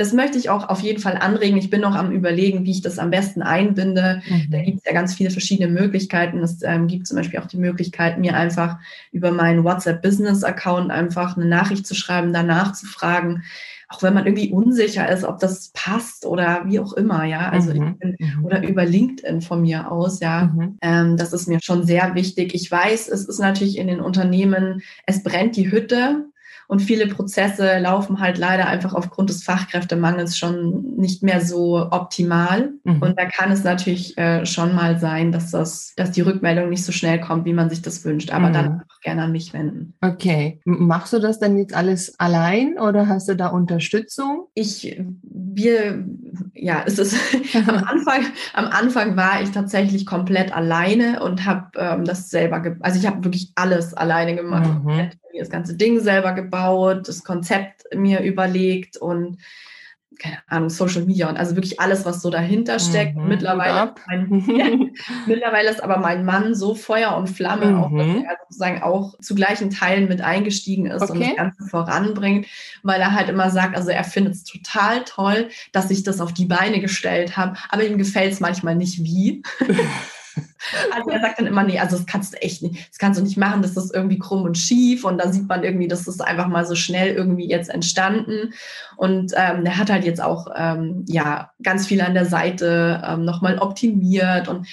das 0.01 0.15
möchte 0.15 0.39
ich 0.39 0.49
auch 0.49 0.71
auf 0.71 0.81
jeden 0.81 0.99
Fall 0.99 1.19
anregen. 1.19 1.59
Ich 1.59 1.69
bin 1.69 1.83
noch 1.83 1.95
am 1.95 2.11
Überlegen, 2.11 2.65
wie 2.65 2.71
ich 2.71 2.81
das 2.81 2.99
am 2.99 3.11
besten 3.11 3.43
einbinde. 3.43 4.23
Mhm. 4.27 4.47
Da 4.51 4.63
gibt 4.63 4.79
es 4.79 4.85
ja 4.87 4.95
ganz 4.95 5.13
viele 5.13 5.29
verschiedene 5.29 5.71
Möglichkeiten. 5.71 6.39
Es 6.39 6.63
ähm, 6.63 6.87
gibt 6.87 7.07
zum 7.07 7.19
Beispiel 7.19 7.39
auch 7.39 7.47
die 7.47 7.59
Möglichkeit, 7.59 8.19
mir 8.19 8.35
einfach 8.35 8.79
über 9.13 9.31
meinen 9.31 9.63
WhatsApp-Business-Account 9.63 10.91
einfach 10.91 11.37
eine 11.37 11.45
Nachricht 11.45 11.87
zu 11.87 11.95
schreiben, 11.95 12.33
danach 12.33 12.73
zu 12.73 12.87
fragen, 12.87 13.43
auch 13.89 14.03
wenn 14.03 14.15
man 14.15 14.25
irgendwie 14.25 14.51
unsicher 14.51 15.07
ist, 15.07 15.25
ob 15.25 15.39
das 15.39 15.71
passt 15.75 16.25
oder 16.25 16.63
wie 16.65 16.81
auch 16.81 16.95
immer, 16.95 17.25
ja. 17.25 17.51
Also 17.51 17.75
mhm. 17.75 17.99
bin, 17.99 18.17
mhm. 18.19 18.45
oder 18.47 18.67
über 18.67 18.87
LinkedIn 18.87 19.43
von 19.43 19.61
mir 19.61 19.93
aus, 19.93 20.21
ja. 20.21 20.45
Mhm. 20.45 20.79
Ähm, 20.81 21.17
das 21.19 21.35
ist 21.35 21.47
mir 21.47 21.59
schon 21.63 21.85
sehr 21.85 22.15
wichtig. 22.15 22.55
Ich 22.55 22.71
weiß, 22.71 23.09
es 23.09 23.27
ist 23.27 23.39
natürlich 23.39 23.77
in 23.77 23.89
den 23.89 24.01
Unternehmen, 24.01 24.81
es 25.05 25.23
brennt 25.23 25.57
die 25.57 25.71
Hütte. 25.71 26.25
Und 26.71 26.79
viele 26.79 27.09
Prozesse 27.09 27.81
laufen 27.81 28.21
halt 28.21 28.39
leider 28.39 28.69
einfach 28.69 28.95
aufgrund 28.95 29.29
des 29.29 29.43
Fachkräftemangels 29.43 30.39
schon 30.39 30.95
nicht 30.95 31.21
mehr 31.21 31.41
so 31.41 31.89
optimal. 31.91 32.71
Mhm. 32.85 33.03
Und 33.03 33.19
da 33.19 33.25
kann 33.25 33.51
es 33.51 33.65
natürlich 33.65 34.17
äh, 34.17 34.47
schon 34.47 34.73
mal 34.77 34.97
sein, 35.01 35.33
dass 35.33 35.51
das, 35.51 35.95
dass 35.97 36.13
die 36.13 36.21
Rückmeldung 36.21 36.69
nicht 36.69 36.85
so 36.85 36.93
schnell 36.93 37.19
kommt, 37.19 37.45
wie 37.45 37.55
man 37.55 37.71
sich 37.71 37.83
das 37.83 38.05
wünscht. 38.05 38.33
Aber 38.33 38.51
mhm. 38.51 38.53
dann 38.53 38.73
einfach 38.75 39.01
gerne 39.03 39.25
an 39.25 39.33
mich 39.33 39.53
wenden. 39.53 39.95
Okay. 40.01 40.61
Machst 40.65 41.13
du 41.13 41.19
das 41.19 41.41
denn 41.41 41.59
jetzt 41.59 41.75
alles 41.75 42.15
allein 42.21 42.79
oder 42.79 43.09
hast 43.09 43.29
du 43.29 43.35
da 43.35 43.49
Unterstützung? 43.49 44.47
Ich, 44.55 44.97
wir, 45.23 46.05
ja, 46.63 46.83
es 46.87 46.99
ist 46.99 47.17
am 47.69 47.85
Anfang, 47.85 48.27
am 48.53 48.67
Anfang 48.67 49.17
war 49.17 49.43
ich 49.43 49.51
tatsächlich 49.51 50.07
komplett 50.07 50.53
alleine 50.53 51.23
und 51.23 51.47
habe 51.47 51.71
ähm, 51.77 52.05
das 52.05 52.31
selber, 52.31 52.77
also 52.81 52.99
ich 52.99 53.07
habe 53.07 53.25
wirklich 53.25 53.53
alles 53.55 53.95
alleine 53.95 54.37
gemacht. 54.37 54.71
Mhm 54.85 55.11
mir 55.33 55.41
das 55.41 55.51
ganze 55.51 55.75
Ding 55.75 56.01
selber 56.01 56.33
gebaut, 56.33 57.09
das 57.09 57.25
Konzept 57.25 57.85
mir 57.95 58.21
überlegt 58.21 58.97
und 58.97 59.39
keine 60.21 60.39
Ahnung, 60.49 60.71
Social 60.71 61.03
Media 61.05 61.29
und 61.29 61.37
also 61.37 61.57
wirklich 61.57 61.81
alles, 61.81 62.05
was 62.05 62.23
so 62.23 62.31
dahinter 62.31 62.79
steckt. 62.79 63.17
Mhm, 63.17 63.29
mittlerweile, 63.29 63.95
mein, 64.07 64.45
ja, 64.57 64.67
mittlerweile 65.27 65.71
ist 65.71 65.83
aber 65.83 65.99
mein 65.99 66.25
Mann 66.25 66.55
so 66.55 66.75
Feuer 66.75 67.17
und 67.17 67.29
Flamme, 67.29 67.67
mhm. 67.67 67.79
auch, 67.79 67.91
dass 67.91 68.07
er 68.07 68.39
sozusagen 68.43 68.83
auch 68.83 69.19
zu 69.19 69.35
gleichen 69.35 69.71
Teilen 69.71 70.09
mit 70.09 70.21
eingestiegen 70.21 70.87
ist 70.87 71.03
okay. 71.03 71.13
und 71.13 71.21
das 71.23 71.37
Ganze 71.37 71.65
voranbringt, 71.65 72.47
weil 72.83 73.01
er 73.01 73.13
halt 73.13 73.29
immer 73.29 73.51
sagt, 73.51 73.77
also 73.77 73.91
er 73.91 74.05
findet 74.05 74.35
es 74.35 74.45
total 74.45 75.05
toll, 75.05 75.49
dass 75.73 75.91
ich 75.91 76.03
das 76.03 76.21
auf 76.21 76.33
die 76.33 76.47
Beine 76.47 76.81
gestellt 76.81 77.37
habe, 77.37 77.57
aber 77.71 77.85
ihm 77.85 77.99
gefällt 77.99 78.33
es 78.33 78.41
manchmal 78.41 78.77
nicht 78.77 79.03
wie. 79.03 79.43
Also 80.93 81.11
er 81.11 81.21
sagt 81.21 81.39
dann 81.39 81.47
immer, 81.47 81.63
nee, 81.65 81.79
also 81.79 81.97
das 81.97 82.07
kannst 82.07 82.35
du 82.35 82.43
echt 82.43 82.63
nicht, 82.63 82.91
das 82.91 82.99
kannst 82.99 83.19
du 83.19 83.25
nicht 83.25 83.37
machen, 83.37 83.63
das 83.63 83.77
ist 83.77 83.95
irgendwie 83.95 84.19
krumm 84.19 84.43
und 84.43 84.59
schief 84.59 85.05
und 85.05 85.19
da 85.19 85.33
sieht 85.33 85.49
man 85.49 85.65
irgendwie, 85.65 85.89
das 85.89 86.07
ist 86.07 86.21
einfach 86.21 86.49
mal 86.49 86.67
so 86.67 86.75
schnell 86.75 87.15
irgendwie 87.15 87.49
jetzt 87.49 87.71
entstanden 87.71 88.53
und 88.97 89.33
ähm, 89.37 89.65
der 89.65 89.79
hat 89.79 89.91
halt 89.91 90.05
jetzt 90.05 90.23
auch, 90.23 90.49
ähm, 90.55 91.05
ja, 91.09 91.51
ganz 91.63 91.87
viel 91.87 92.01
an 92.03 92.15
der 92.15 92.27
Seite 92.27 93.03
ähm, 93.05 93.25
nochmal 93.25 93.59
optimiert 93.59 94.49
und 94.49 94.67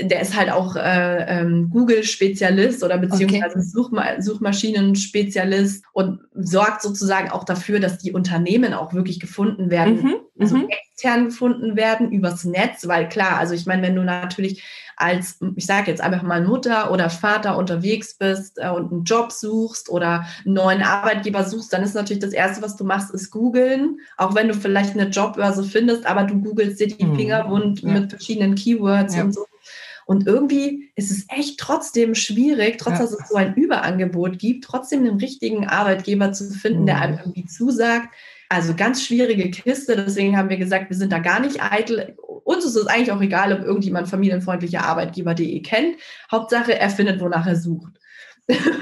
der 0.00 0.20
ist 0.20 0.36
halt 0.36 0.50
auch 0.50 0.76
äh, 0.76 1.40
ähm, 1.40 1.70
Google-Spezialist 1.70 2.82
oder 2.82 2.98
beziehungsweise 2.98 3.58
okay. 3.58 3.62
Suchma 3.62 4.20
Suchmaschinen-Spezialist 4.20 5.84
und 5.92 6.20
sorgt 6.34 6.82
sozusagen 6.82 7.30
auch 7.30 7.44
dafür, 7.44 7.80
dass 7.80 7.98
die 7.98 8.12
Unternehmen 8.12 8.74
auch 8.74 8.92
wirklich 8.94 9.20
gefunden 9.20 9.70
werden, 9.70 10.02
mhm, 10.02 10.14
also 10.40 10.56
mhm. 10.56 10.68
extern 10.68 11.26
gefunden 11.26 11.76
werden 11.76 12.10
übers 12.12 12.44
Netz, 12.44 12.86
weil 12.88 13.08
klar, 13.08 13.38
also 13.38 13.54
ich 13.54 13.66
meine, 13.66 13.82
wenn 13.82 13.96
du 13.96 14.02
natürlich 14.02 14.62
als, 15.00 15.38
ich 15.56 15.64
sage 15.64 15.90
jetzt 15.90 16.02
einfach 16.02 16.22
mal 16.22 16.44
Mutter 16.44 16.90
oder 16.92 17.08
Vater 17.08 17.56
unterwegs 17.56 18.14
bist 18.14 18.58
äh, 18.58 18.68
und 18.68 18.92
einen 18.92 19.04
Job 19.04 19.32
suchst 19.32 19.88
oder 19.88 20.26
einen 20.44 20.54
neuen 20.54 20.82
Arbeitgeber 20.82 21.44
suchst, 21.44 21.72
dann 21.72 21.82
ist 21.82 21.94
natürlich 21.94 22.22
das 22.22 22.34
Erste, 22.34 22.62
was 22.62 22.76
du 22.76 22.84
machst, 22.84 23.10
ist 23.14 23.30
googeln. 23.30 23.98
Auch 24.18 24.34
wenn 24.34 24.48
du 24.48 24.54
vielleicht 24.54 24.98
eine 24.98 25.08
Jobbörse 25.08 25.64
findest, 25.64 26.04
aber 26.04 26.24
du 26.24 26.38
googelst 26.40 26.80
dir 26.80 26.88
die 26.88 27.04
mhm. 27.04 27.16
Finger 27.16 27.48
wund 27.48 27.80
ja. 27.80 27.88
mit 27.88 28.10
verschiedenen 28.10 28.54
Keywords 28.54 29.16
ja. 29.16 29.22
und 29.22 29.32
so. 29.32 29.46
Und 30.04 30.26
irgendwie 30.26 30.90
ist 30.96 31.10
es 31.10 31.24
echt 31.28 31.58
trotzdem 31.58 32.14
schwierig, 32.14 32.78
trotz 32.78 32.98
dass 32.98 33.12
es 33.12 33.28
so 33.28 33.36
ein 33.36 33.54
Überangebot 33.54 34.38
gibt, 34.38 34.64
trotzdem 34.64 35.00
einen 35.00 35.18
richtigen 35.18 35.68
Arbeitgeber 35.68 36.32
zu 36.32 36.50
finden, 36.50 36.82
mhm. 36.82 36.86
der 36.86 37.00
einem 37.00 37.18
irgendwie 37.18 37.46
zusagt. 37.46 38.08
Also 38.50 38.74
ganz 38.74 39.04
schwierige 39.04 39.48
Kiste. 39.48 39.94
Deswegen 39.94 40.36
haben 40.36 40.48
wir 40.48 40.56
gesagt, 40.56 40.90
wir 40.90 40.96
sind 40.96 41.12
da 41.12 41.20
gar 41.20 41.38
nicht 41.38 41.62
eitel. 41.62 42.16
Uns 42.42 42.64
ist 42.64 42.74
es 42.74 42.88
eigentlich 42.88 43.12
auch 43.12 43.20
egal, 43.20 43.52
ob 43.52 43.64
irgendjemand 43.64 44.08
familienfreundliche 44.08 44.82
Arbeitgeber.de 44.82 45.62
kennt. 45.62 45.96
Hauptsache, 46.32 46.76
er 46.76 46.90
findet, 46.90 47.20
wonach 47.20 47.46
er 47.46 47.54
sucht. 47.54 47.92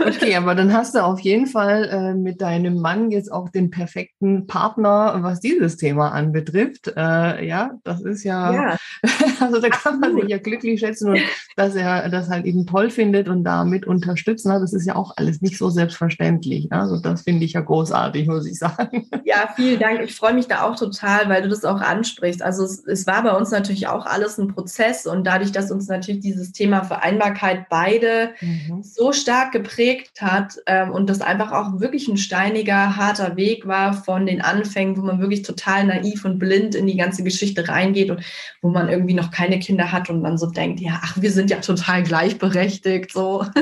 Okay, 0.00 0.36
aber 0.36 0.54
dann 0.54 0.72
hast 0.72 0.94
du 0.94 1.04
auf 1.04 1.20
jeden 1.20 1.46
Fall 1.46 1.84
äh, 1.90 2.14
mit 2.14 2.40
deinem 2.40 2.80
Mann 2.80 3.10
jetzt 3.10 3.30
auch 3.30 3.48
den 3.48 3.70
perfekten 3.70 4.46
Partner, 4.46 5.18
was 5.20 5.40
dieses 5.40 5.76
Thema 5.76 6.12
anbetrifft. 6.12 6.92
Äh, 6.96 7.46
ja, 7.46 7.72
das 7.84 8.02
ist 8.02 8.24
ja, 8.24 8.52
ja. 8.52 8.76
also 9.40 9.60
da 9.60 9.68
kann 9.68 10.00
man 10.00 10.14
sich 10.16 10.28
ja 10.28 10.38
glücklich 10.38 10.80
schätzen 10.80 11.10
und 11.10 11.20
dass 11.56 11.74
er 11.74 12.08
das 12.08 12.28
halt 12.28 12.46
eben 12.46 12.66
toll 12.66 12.90
findet 12.90 13.28
und 13.28 13.44
damit 13.44 13.86
unterstützen. 13.86 14.50
Das 14.50 14.72
ist 14.72 14.86
ja 14.86 14.96
auch 14.96 15.12
alles 15.16 15.40
nicht 15.40 15.58
so 15.58 15.70
selbstverständlich. 15.70 16.72
Also 16.72 17.00
das 17.00 17.22
finde 17.22 17.44
ich 17.44 17.52
ja 17.52 17.60
großartig, 17.60 18.26
muss 18.28 18.46
ich 18.46 18.58
sagen. 18.58 19.08
Ja, 19.24 19.48
vielen 19.54 19.78
Dank. 19.78 20.00
Ich 20.02 20.14
freue 20.14 20.34
mich 20.34 20.46
da 20.46 20.62
auch 20.62 20.76
total, 20.76 21.28
weil 21.28 21.42
du 21.42 21.48
das 21.48 21.64
auch 21.64 21.80
ansprichst. 21.80 22.42
Also 22.42 22.64
es, 22.64 22.84
es 22.86 23.06
war 23.06 23.22
bei 23.22 23.32
uns 23.32 23.50
natürlich 23.50 23.88
auch 23.88 24.06
alles 24.06 24.38
ein 24.38 24.48
Prozess 24.48 25.06
und 25.06 25.26
dadurch, 25.26 25.52
dass 25.52 25.70
uns 25.70 25.88
natürlich 25.88 26.20
dieses 26.20 26.52
Thema 26.52 26.84
Vereinbarkeit 26.84 27.68
beide 27.68 28.30
mhm. 28.40 28.82
so 28.82 29.12
stark 29.12 29.52
geprägt 29.58 30.20
hat 30.20 30.56
ähm, 30.66 30.90
und 30.90 31.10
das 31.10 31.20
einfach 31.20 31.52
auch 31.52 31.80
wirklich 31.80 32.08
ein 32.08 32.16
steiniger, 32.16 32.96
harter 32.96 33.36
Weg 33.36 33.66
war 33.66 33.92
von 33.92 34.26
den 34.26 34.40
Anfängen, 34.40 34.96
wo 34.96 35.02
man 35.02 35.20
wirklich 35.20 35.42
total 35.42 35.84
naiv 35.84 36.24
und 36.24 36.38
blind 36.38 36.74
in 36.74 36.86
die 36.86 36.96
ganze 36.96 37.22
Geschichte 37.22 37.68
reingeht 37.68 38.10
und 38.10 38.22
wo 38.62 38.68
man 38.68 38.88
irgendwie 38.88 39.14
noch 39.14 39.30
keine 39.30 39.58
Kinder 39.58 39.92
hat 39.92 40.10
und 40.10 40.22
man 40.22 40.38
so 40.38 40.46
denkt, 40.46 40.80
ja, 40.80 41.00
ach, 41.02 41.20
wir 41.20 41.30
sind 41.30 41.50
ja 41.50 41.58
total 41.58 42.02
gleichberechtigt, 42.02 43.12
so. 43.12 43.44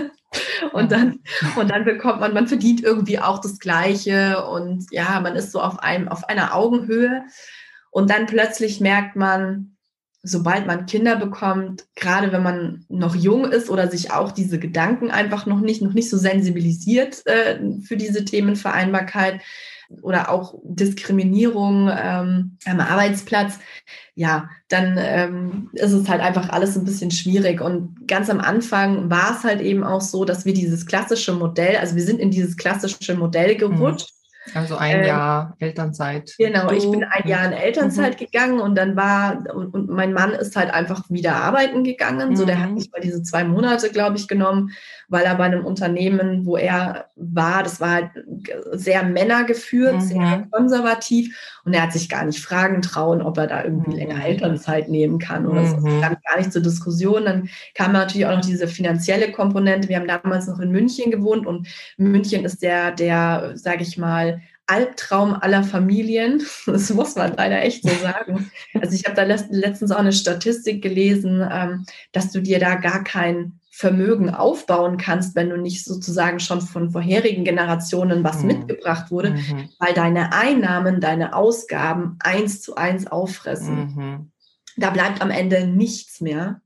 Und 0.73 0.93
dann, 0.93 1.21
und 1.57 1.71
dann 1.71 1.85
bekommt 1.85 2.21
man, 2.21 2.35
man 2.35 2.49
verdient 2.49 2.83
irgendwie 2.83 3.19
auch 3.19 3.41
das 3.41 3.59
Gleiche 3.59 4.45
und 4.45 4.87
ja, 4.91 5.21
man 5.21 5.35
ist 5.37 5.53
so 5.53 5.61
auf 5.61 5.79
einem, 5.79 6.09
auf 6.09 6.29
einer 6.29 6.55
Augenhöhe. 6.55 7.25
Und 7.91 8.11
dann 8.11 8.27
plötzlich 8.27 8.81
merkt 8.81 9.17
man, 9.17 9.76
sobald 10.27 10.67
man 10.67 10.87
Kinder 10.87 11.17
bekommt, 11.17 11.87
gerade 11.95 12.33
wenn 12.33 12.43
man 12.43 12.85
noch 12.89 13.15
jung 13.15 13.45
ist 13.45 13.71
oder 13.71 13.89
sich 13.89 14.11
auch 14.13 14.33
diese 14.33 14.59
Gedanken 14.59 15.11
einfach 15.11 15.47
noch 15.47 15.61
nicht, 15.61 15.83
noch 15.83 15.95
nicht 15.95 16.11
so 16.11 16.17
sensibilisiert 16.19 17.27
äh, 17.27 17.59
für 17.83 17.97
diese 17.97 18.25
Themenvereinbarkeit 18.25 19.41
oder 20.03 20.31
auch 20.31 20.55
Diskriminierung 20.65 21.89
ähm, 21.89 22.59
am 22.65 22.81
Arbeitsplatz, 22.81 23.59
ja, 24.15 24.49
dann 24.69 24.97
ähm, 24.99 25.71
ist 25.75 25.93
es 25.93 26.09
halt 26.09 26.21
einfach 26.21 26.49
alles 26.49 26.77
ein 26.77 26.85
bisschen 26.85 27.11
schwierig. 27.11 27.61
Und 27.61 28.09
ganz 28.09 28.29
am 28.29 28.41
Anfang 28.41 29.11
war 29.11 29.37
es 29.37 29.45
halt 29.45 29.61
eben 29.61 29.85
auch 29.85 30.01
so, 30.01 30.25
dass 30.25 30.45
wir 30.45 30.55
dieses 30.55 30.87
klassische 30.87 31.35
Modell, 31.35 31.77
also 31.77 31.95
wir 31.95 32.03
sind 32.03 32.19
in 32.19 32.31
dieses 32.31 32.57
klassische 32.57 33.15
Modell 33.15 33.55
mhm. 33.55 33.59
gerutscht. 33.59 34.16
Also 34.55 34.77
ein 34.77 35.01
ähm, 35.01 35.07
Jahr 35.07 35.57
Elternzeit. 35.59 36.35
Genau, 36.39 36.71
ich 36.71 36.91
bin 36.91 37.05
ein 37.05 37.29
Jahr 37.29 37.47
in 37.47 37.53
Elternzeit 37.53 38.21
mhm. 38.21 38.25
gegangen 38.25 38.61
und 38.61 38.77
dann 38.77 38.97
war, 38.97 39.45
und, 39.55 39.75
und, 39.75 39.89
mein 39.89 40.13
Mann 40.13 40.33
ist 40.33 40.57
halt 40.57 40.73
einfach 40.73 41.05
wieder 41.09 41.37
arbeiten 41.37 41.85
gegangen. 41.85 42.31
Mhm. 42.31 42.37
So, 42.37 42.45
der 42.45 42.61
hat 42.61 42.71
nicht 42.71 42.89
mhm. 42.89 42.93
mal 42.93 43.01
diese 43.01 43.23
zwei 43.23 43.45
Monate, 43.45 43.91
glaube 43.91 44.17
ich, 44.17 44.29
genommen, 44.29 44.71
weil 45.09 45.25
er 45.25 45.35
bei 45.37 45.45
einem 45.45 45.65
Unternehmen, 45.65 46.47
wo 46.47 46.57
er 46.57 47.07
war, 47.17 47.63
das 47.63 47.81
war 47.81 47.93
halt 47.93 48.11
sehr 48.73 49.03
männergeführt, 49.03 49.95
mhm. 49.95 50.01
sehr 50.01 50.47
konservativ 50.51 51.37
und 51.67 51.75
er 51.75 51.83
hat 51.83 51.93
sich 51.93 52.09
gar 52.09 52.25
nicht 52.25 52.41
fragen 52.41 52.81
trauen, 52.81 53.21
ob 53.21 53.39
er 53.39 53.49
da 53.49 53.65
irgendwie 53.65 53.91
mhm. 53.91 53.97
länger 53.97 54.25
Elternzeit 54.25 54.89
nehmen 54.89 55.19
kann 55.19 55.47
oder 55.47 55.67
so. 55.67 55.77
Das 55.77 56.01
kam 56.01 56.17
gar 56.25 56.39
nicht 56.39 56.53
zur 56.53 56.63
Diskussion. 56.63 57.25
Dann 57.25 57.49
kam 57.75 57.93
natürlich 57.93 58.27
auch 58.27 58.37
noch 58.37 58.45
diese 58.45 58.69
finanzielle 58.69 59.33
Komponente. 59.33 59.89
Wir 59.89 59.97
haben 59.97 60.07
damals 60.07 60.47
noch 60.47 60.61
in 60.61 60.71
München 60.71 61.11
gewohnt 61.11 61.45
und 61.45 61.67
München 61.97 62.45
ist 62.45 62.63
der, 62.63 62.93
der, 62.93 63.53
sage 63.55 63.83
ich 63.83 63.99
mal, 63.99 64.36
Albtraum 64.67 65.35
aller 65.35 65.63
Familien. 65.63 66.43
Das 66.67 66.93
muss 66.93 67.15
man 67.15 67.35
leider 67.37 67.63
echt 67.63 67.83
so 67.83 67.95
sagen. 68.03 68.51
Also 68.81 68.95
ich 68.95 69.05
habe 69.05 69.15
da 69.15 69.23
letztens 69.23 69.91
auch 69.93 69.99
eine 69.99 70.13
Statistik 70.13 70.83
gelesen, 70.83 71.47
ähm, 71.51 71.87
dass 72.13 72.33
du 72.33 72.41
dir 72.41 72.59
da 72.59 72.75
gar 72.75 73.05
kein 73.05 73.61
Vermögen 73.71 74.31
aufbauen 74.31 74.97
kannst, 74.97 75.35
wenn 75.37 75.51
du 75.51 75.59
nicht 75.59 75.85
sozusagen 75.85 76.41
schon 76.41 76.63
von 76.63 76.91
vorherigen 76.91 77.45
Generationen 77.45 78.25
was 78.25 78.41
mhm. 78.41 78.47
mitgebracht 78.47 79.11
wurde, 79.11 79.33
mhm. 79.33 79.69
weil 79.79 79.93
deine 79.93 80.33
Einnahmen, 80.33 81.01
deine 81.01 81.35
Ausgaben 81.35 82.17
eins 82.21 82.63
zu 82.63 82.77
eins 82.77 83.07
auffressen. 83.07 83.77
Mhm. 83.77 84.33
Da 84.79 84.89
bleibt 84.91 85.21
am 85.21 85.31
Ende 85.31 85.67
nichts 85.67 86.23
mehr. 86.23 86.63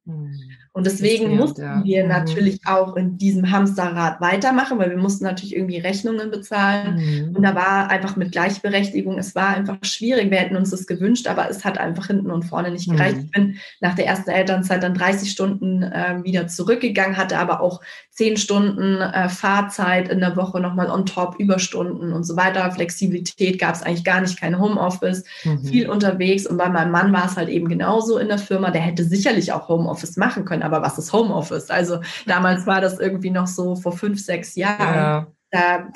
Und 0.72 0.86
deswegen 0.86 1.34
mussten 1.36 1.62
ja. 1.62 1.82
wir 1.82 2.04
mhm. 2.04 2.10
natürlich 2.10 2.60
auch 2.64 2.94
in 2.94 3.18
diesem 3.18 3.50
Hamsterrad 3.50 4.20
weitermachen, 4.20 4.78
weil 4.78 4.90
wir 4.90 4.98
mussten 4.98 5.24
natürlich 5.24 5.56
irgendwie 5.56 5.78
Rechnungen 5.78 6.30
bezahlen. 6.30 6.94
Mhm. 6.94 7.36
Und 7.36 7.42
da 7.42 7.56
war 7.56 7.90
einfach 7.90 8.14
mit 8.14 8.30
Gleichberechtigung, 8.30 9.18
es 9.18 9.34
war 9.34 9.48
einfach 9.48 9.78
schwierig. 9.82 10.30
Wir 10.30 10.38
hätten 10.38 10.54
uns 10.54 10.70
das 10.70 10.86
gewünscht, 10.86 11.26
aber 11.26 11.50
es 11.50 11.64
hat 11.64 11.78
einfach 11.78 12.06
hinten 12.06 12.30
und 12.30 12.44
vorne 12.44 12.70
nicht 12.70 12.88
gereicht. 12.88 13.16
Mhm. 13.16 13.22
Ich 13.24 13.30
bin 13.32 13.56
nach 13.80 13.96
der 13.96 14.06
ersten 14.06 14.30
Elternzeit 14.30 14.84
dann 14.84 14.94
30 14.94 15.28
Stunden 15.28 15.82
äh, 15.82 16.22
wieder 16.22 16.46
zurückgegangen, 16.46 17.16
hatte 17.16 17.38
aber 17.38 17.60
auch 17.62 17.80
10 18.12 18.36
Stunden 18.36 19.00
äh, 19.00 19.28
Fahrzeit 19.28 20.08
in 20.08 20.20
der 20.20 20.36
Woche 20.36 20.60
nochmal 20.60 20.88
on 20.88 21.04
top, 21.04 21.34
Überstunden 21.40 22.12
und 22.12 22.22
so 22.22 22.36
weiter. 22.36 22.70
Flexibilität 22.70 23.58
gab 23.58 23.74
es 23.74 23.82
eigentlich 23.82 24.04
gar 24.04 24.20
nicht, 24.20 24.38
kein 24.38 24.60
Homeoffice, 24.60 25.24
mhm. 25.42 25.64
viel 25.64 25.88
unterwegs. 25.88 26.46
Und 26.46 26.58
bei 26.58 26.68
meinem 26.68 26.92
Mann 26.92 27.12
war 27.12 27.26
es 27.26 27.36
halt 27.36 27.48
eben 27.48 27.68
genauso 27.68 28.18
in 28.18 28.28
der 28.28 28.38
Firma. 28.38 28.70
Der 28.70 28.82
hätte 28.82 29.02
sicherlich 29.02 29.52
auch 29.52 29.68
Homeoffice 29.68 30.16
machen 30.16 30.44
können 30.44 30.59
aber 30.62 30.82
was 30.82 30.98
ist 30.98 31.12
Homeoffice? 31.12 31.70
Also 31.70 32.00
damals 32.26 32.66
war 32.66 32.80
das 32.80 32.98
irgendwie 32.98 33.30
noch 33.30 33.46
so 33.46 33.76
vor 33.76 33.92
fünf, 33.92 34.20
sechs 34.20 34.54
Jahren. 34.54 34.94
Ja. 34.94 35.26
Da, 35.50 35.88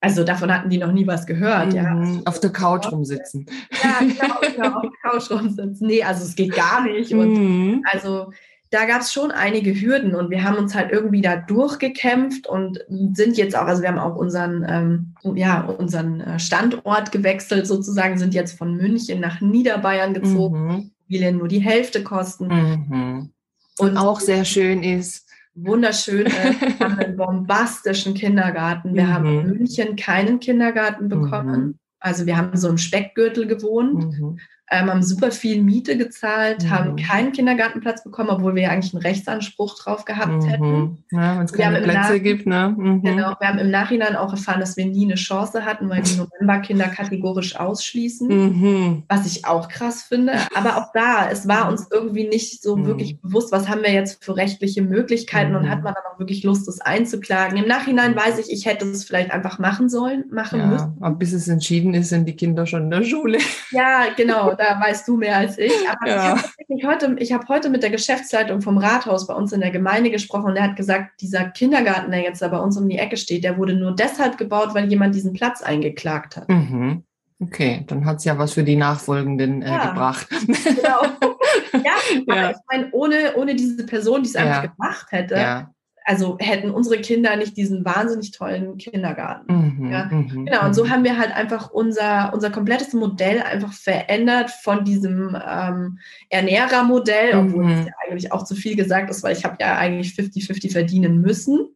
also 0.00 0.24
davon 0.24 0.52
hatten 0.52 0.68
die 0.68 0.78
noch 0.78 0.92
nie 0.92 1.06
was 1.06 1.26
gehört. 1.26 1.68
Mhm. 1.68 1.74
Ja. 1.74 2.20
Auf 2.24 2.40
der 2.40 2.50
Couch 2.50 2.90
rumsitzen. 2.90 3.46
Ja, 3.82 3.98
genau, 4.00 4.40
genau 4.40 4.76
auf 4.76 4.82
der 4.82 5.10
Couch 5.10 5.30
rumsitzen. 5.30 5.86
Nee, 5.86 6.02
also 6.02 6.24
es 6.24 6.34
geht 6.34 6.54
gar 6.54 6.82
nicht. 6.82 7.12
Und 7.12 7.32
mhm. 7.34 7.84
also 7.90 8.32
da 8.70 8.86
gab 8.86 9.02
es 9.02 9.12
schon 9.12 9.30
einige 9.30 9.78
Hürden 9.78 10.14
und 10.14 10.30
wir 10.30 10.44
haben 10.44 10.56
uns 10.56 10.74
halt 10.74 10.90
irgendwie 10.90 11.20
da 11.20 11.36
durchgekämpft 11.36 12.46
und 12.46 12.80
sind 13.12 13.36
jetzt 13.36 13.54
auch, 13.54 13.66
also 13.66 13.82
wir 13.82 13.90
haben 13.90 13.98
auch 13.98 14.16
unseren, 14.16 14.64
ähm, 14.66 15.36
ja, 15.36 15.60
unseren 15.60 16.22
äh, 16.22 16.38
Standort 16.38 17.12
gewechselt 17.12 17.66
sozusagen, 17.66 18.16
sind 18.16 18.32
jetzt 18.32 18.56
von 18.56 18.74
München 18.74 19.20
nach 19.20 19.42
Niederbayern 19.42 20.14
gezogen. 20.14 20.66
Mhm. 20.66 20.90
Immobilien 21.12 21.38
nur 21.38 21.48
die 21.48 21.60
Hälfte 21.60 22.02
kosten. 22.02 22.48
Mhm. 22.48 23.31
Und 23.78 23.96
auch 23.96 24.20
sehr 24.20 24.44
schön 24.44 24.82
ist. 24.82 25.28
Wunderschön. 25.54 26.26
Wir 26.26 26.78
haben 26.78 26.98
einen 26.98 27.16
bombastischen 27.16 28.14
Kindergarten. 28.14 28.94
Wir 28.94 29.04
mhm. 29.04 29.12
haben 29.12 29.40
in 29.40 29.46
München 29.58 29.96
keinen 29.96 30.40
Kindergarten 30.40 31.08
bekommen. 31.08 31.60
Mhm. 31.60 31.78
Also 32.00 32.26
wir 32.26 32.36
haben 32.36 32.56
so 32.56 32.68
im 32.68 32.78
Speckgürtel 32.78 33.46
gewohnt. 33.46 34.18
Mhm 34.18 34.38
ähm, 34.72 34.90
haben 34.90 35.02
super 35.02 35.30
viel 35.30 35.62
Miete 35.62 35.98
gezahlt, 35.98 36.64
mhm. 36.64 36.70
haben 36.70 36.96
keinen 36.96 37.32
Kindergartenplatz 37.32 38.02
bekommen, 38.02 38.30
obwohl 38.30 38.54
wir 38.54 38.62
ja 38.62 38.70
eigentlich 38.70 38.94
einen 38.94 39.02
Rechtsanspruch 39.02 39.78
drauf 39.78 40.06
gehabt 40.06 40.42
mhm. 40.42 40.46
hätten. 40.46 41.04
Ja, 41.10 41.36
wenn 41.36 41.44
es 41.44 41.52
keine 41.52 41.82
Plätze 41.82 42.20
gibt, 42.20 42.46
ne? 42.46 42.74
Mhm. 42.76 43.02
Genau, 43.02 43.34
wir 43.38 43.48
haben 43.48 43.58
im 43.58 43.70
Nachhinein 43.70 44.16
auch 44.16 44.32
erfahren, 44.32 44.60
dass 44.60 44.78
wir 44.78 44.86
nie 44.86 45.04
eine 45.04 45.16
Chance 45.16 45.66
hatten, 45.66 45.90
weil 45.90 46.02
die 46.02 46.16
Novemberkinder 46.16 46.86
kategorisch 46.88 47.54
ausschließen, 47.56 48.28
mhm. 48.28 49.02
was 49.08 49.26
ich 49.26 49.44
auch 49.44 49.68
krass 49.68 50.04
finde. 50.04 50.32
Aber 50.54 50.78
auch 50.78 50.92
da, 50.94 51.28
es 51.30 51.46
war 51.46 51.68
uns 51.68 51.88
irgendwie 51.90 52.26
nicht 52.26 52.62
so 52.62 52.76
mhm. 52.76 52.86
wirklich 52.86 53.20
bewusst, 53.20 53.52
was 53.52 53.68
haben 53.68 53.82
wir 53.82 53.92
jetzt 53.92 54.24
für 54.24 54.36
rechtliche 54.36 54.80
Möglichkeiten 54.80 55.54
und 55.54 55.68
hat 55.68 55.78
mhm. 55.78 55.84
man 55.84 55.94
dann 55.94 56.04
auch 56.14 56.18
wirklich 56.18 56.44
Lust, 56.44 56.66
das 56.66 56.80
einzuklagen. 56.80 57.58
Im 57.58 57.68
Nachhinein 57.68 58.16
weiß 58.16 58.38
ich, 58.38 58.50
ich 58.50 58.64
hätte 58.64 58.86
es 58.86 59.04
vielleicht 59.04 59.32
einfach 59.32 59.58
machen 59.58 59.90
sollen, 59.90 60.24
machen 60.30 60.60
ja, 60.60 60.66
müssen. 60.66 60.96
Aber 61.00 61.14
bis 61.16 61.34
es 61.34 61.46
entschieden 61.48 61.92
ist, 61.92 62.08
sind 62.08 62.26
die 62.26 62.36
Kinder 62.36 62.64
schon 62.64 62.84
in 62.84 62.90
der 62.90 63.04
Schule. 63.04 63.38
Ja, 63.70 64.06
genau 64.16 64.54
da 64.62 64.80
weißt 64.80 65.06
du 65.08 65.16
mehr 65.16 65.36
als 65.36 65.58
ich. 65.58 65.72
Aber 65.88 66.08
ja. 66.08 66.38
ich 66.68 66.84
habe 66.84 66.94
heute, 66.94 67.34
hab 67.34 67.48
heute 67.48 67.70
mit 67.70 67.82
der 67.82 67.90
Geschäftsleitung 67.90 68.62
vom 68.62 68.78
Rathaus 68.78 69.26
bei 69.26 69.34
uns 69.34 69.52
in 69.52 69.60
der 69.60 69.70
Gemeinde 69.70 70.10
gesprochen 70.10 70.46
und 70.46 70.54
der 70.54 70.64
hat 70.64 70.76
gesagt, 70.76 71.20
dieser 71.20 71.44
Kindergarten, 71.46 72.10
der 72.10 72.20
jetzt 72.20 72.42
da 72.42 72.48
bei 72.48 72.58
uns 72.58 72.76
um 72.76 72.88
die 72.88 72.98
Ecke 72.98 73.16
steht, 73.16 73.44
der 73.44 73.58
wurde 73.58 73.74
nur 73.74 73.94
deshalb 73.94 74.38
gebaut, 74.38 74.74
weil 74.74 74.88
jemand 74.88 75.14
diesen 75.14 75.32
Platz 75.32 75.62
eingeklagt 75.62 76.36
hat. 76.36 76.48
Mhm. 76.48 77.04
Okay, 77.40 77.84
dann 77.88 78.04
hat 78.04 78.18
es 78.18 78.24
ja 78.24 78.38
was 78.38 78.52
für 78.52 78.62
die 78.62 78.76
Nachfolgenden 78.76 79.62
äh, 79.62 79.70
ja. 79.70 79.88
gebracht. 79.88 80.28
Genau. 80.30 81.02
ja, 81.84 81.92
aber 82.28 82.36
ja. 82.36 82.50
ich 82.50 82.56
meine, 82.70 82.88
ohne, 82.92 83.34
ohne 83.34 83.56
diese 83.56 83.84
Person, 83.84 84.22
die 84.22 84.28
es 84.28 84.36
einfach 84.36 84.70
gemacht 84.76 85.06
hätte, 85.10 85.34
also 86.04 86.36
hätten 86.38 86.70
unsere 86.70 87.00
Kinder 87.00 87.36
nicht 87.36 87.56
diesen 87.56 87.84
wahnsinnig 87.84 88.32
tollen 88.32 88.76
Kindergarten. 88.78 89.76
Mhm, 89.78 89.92
ja? 89.92 90.04
Mhm, 90.06 90.46
genau, 90.46 90.64
und 90.66 90.74
so 90.74 90.84
mhm. 90.84 90.90
haben 90.90 91.04
wir 91.04 91.18
halt 91.18 91.32
einfach 91.32 91.70
unser, 91.70 92.32
unser 92.32 92.50
komplettes 92.50 92.92
Modell 92.92 93.42
einfach 93.42 93.72
verändert 93.72 94.50
von 94.50 94.84
diesem 94.84 95.36
ähm, 95.46 95.98
Ernährermodell, 96.30 97.36
obwohl 97.36 97.70
es 97.70 97.78
mhm. 97.80 97.86
ja 97.86 97.92
eigentlich 98.04 98.32
auch 98.32 98.44
zu 98.44 98.54
viel 98.54 98.76
gesagt 98.76 99.10
ist, 99.10 99.22
weil 99.22 99.36
ich 99.36 99.44
habe 99.44 99.56
ja 99.60 99.76
eigentlich 99.76 100.12
50-50 100.12 100.72
verdienen 100.72 101.20
müssen. 101.20 101.68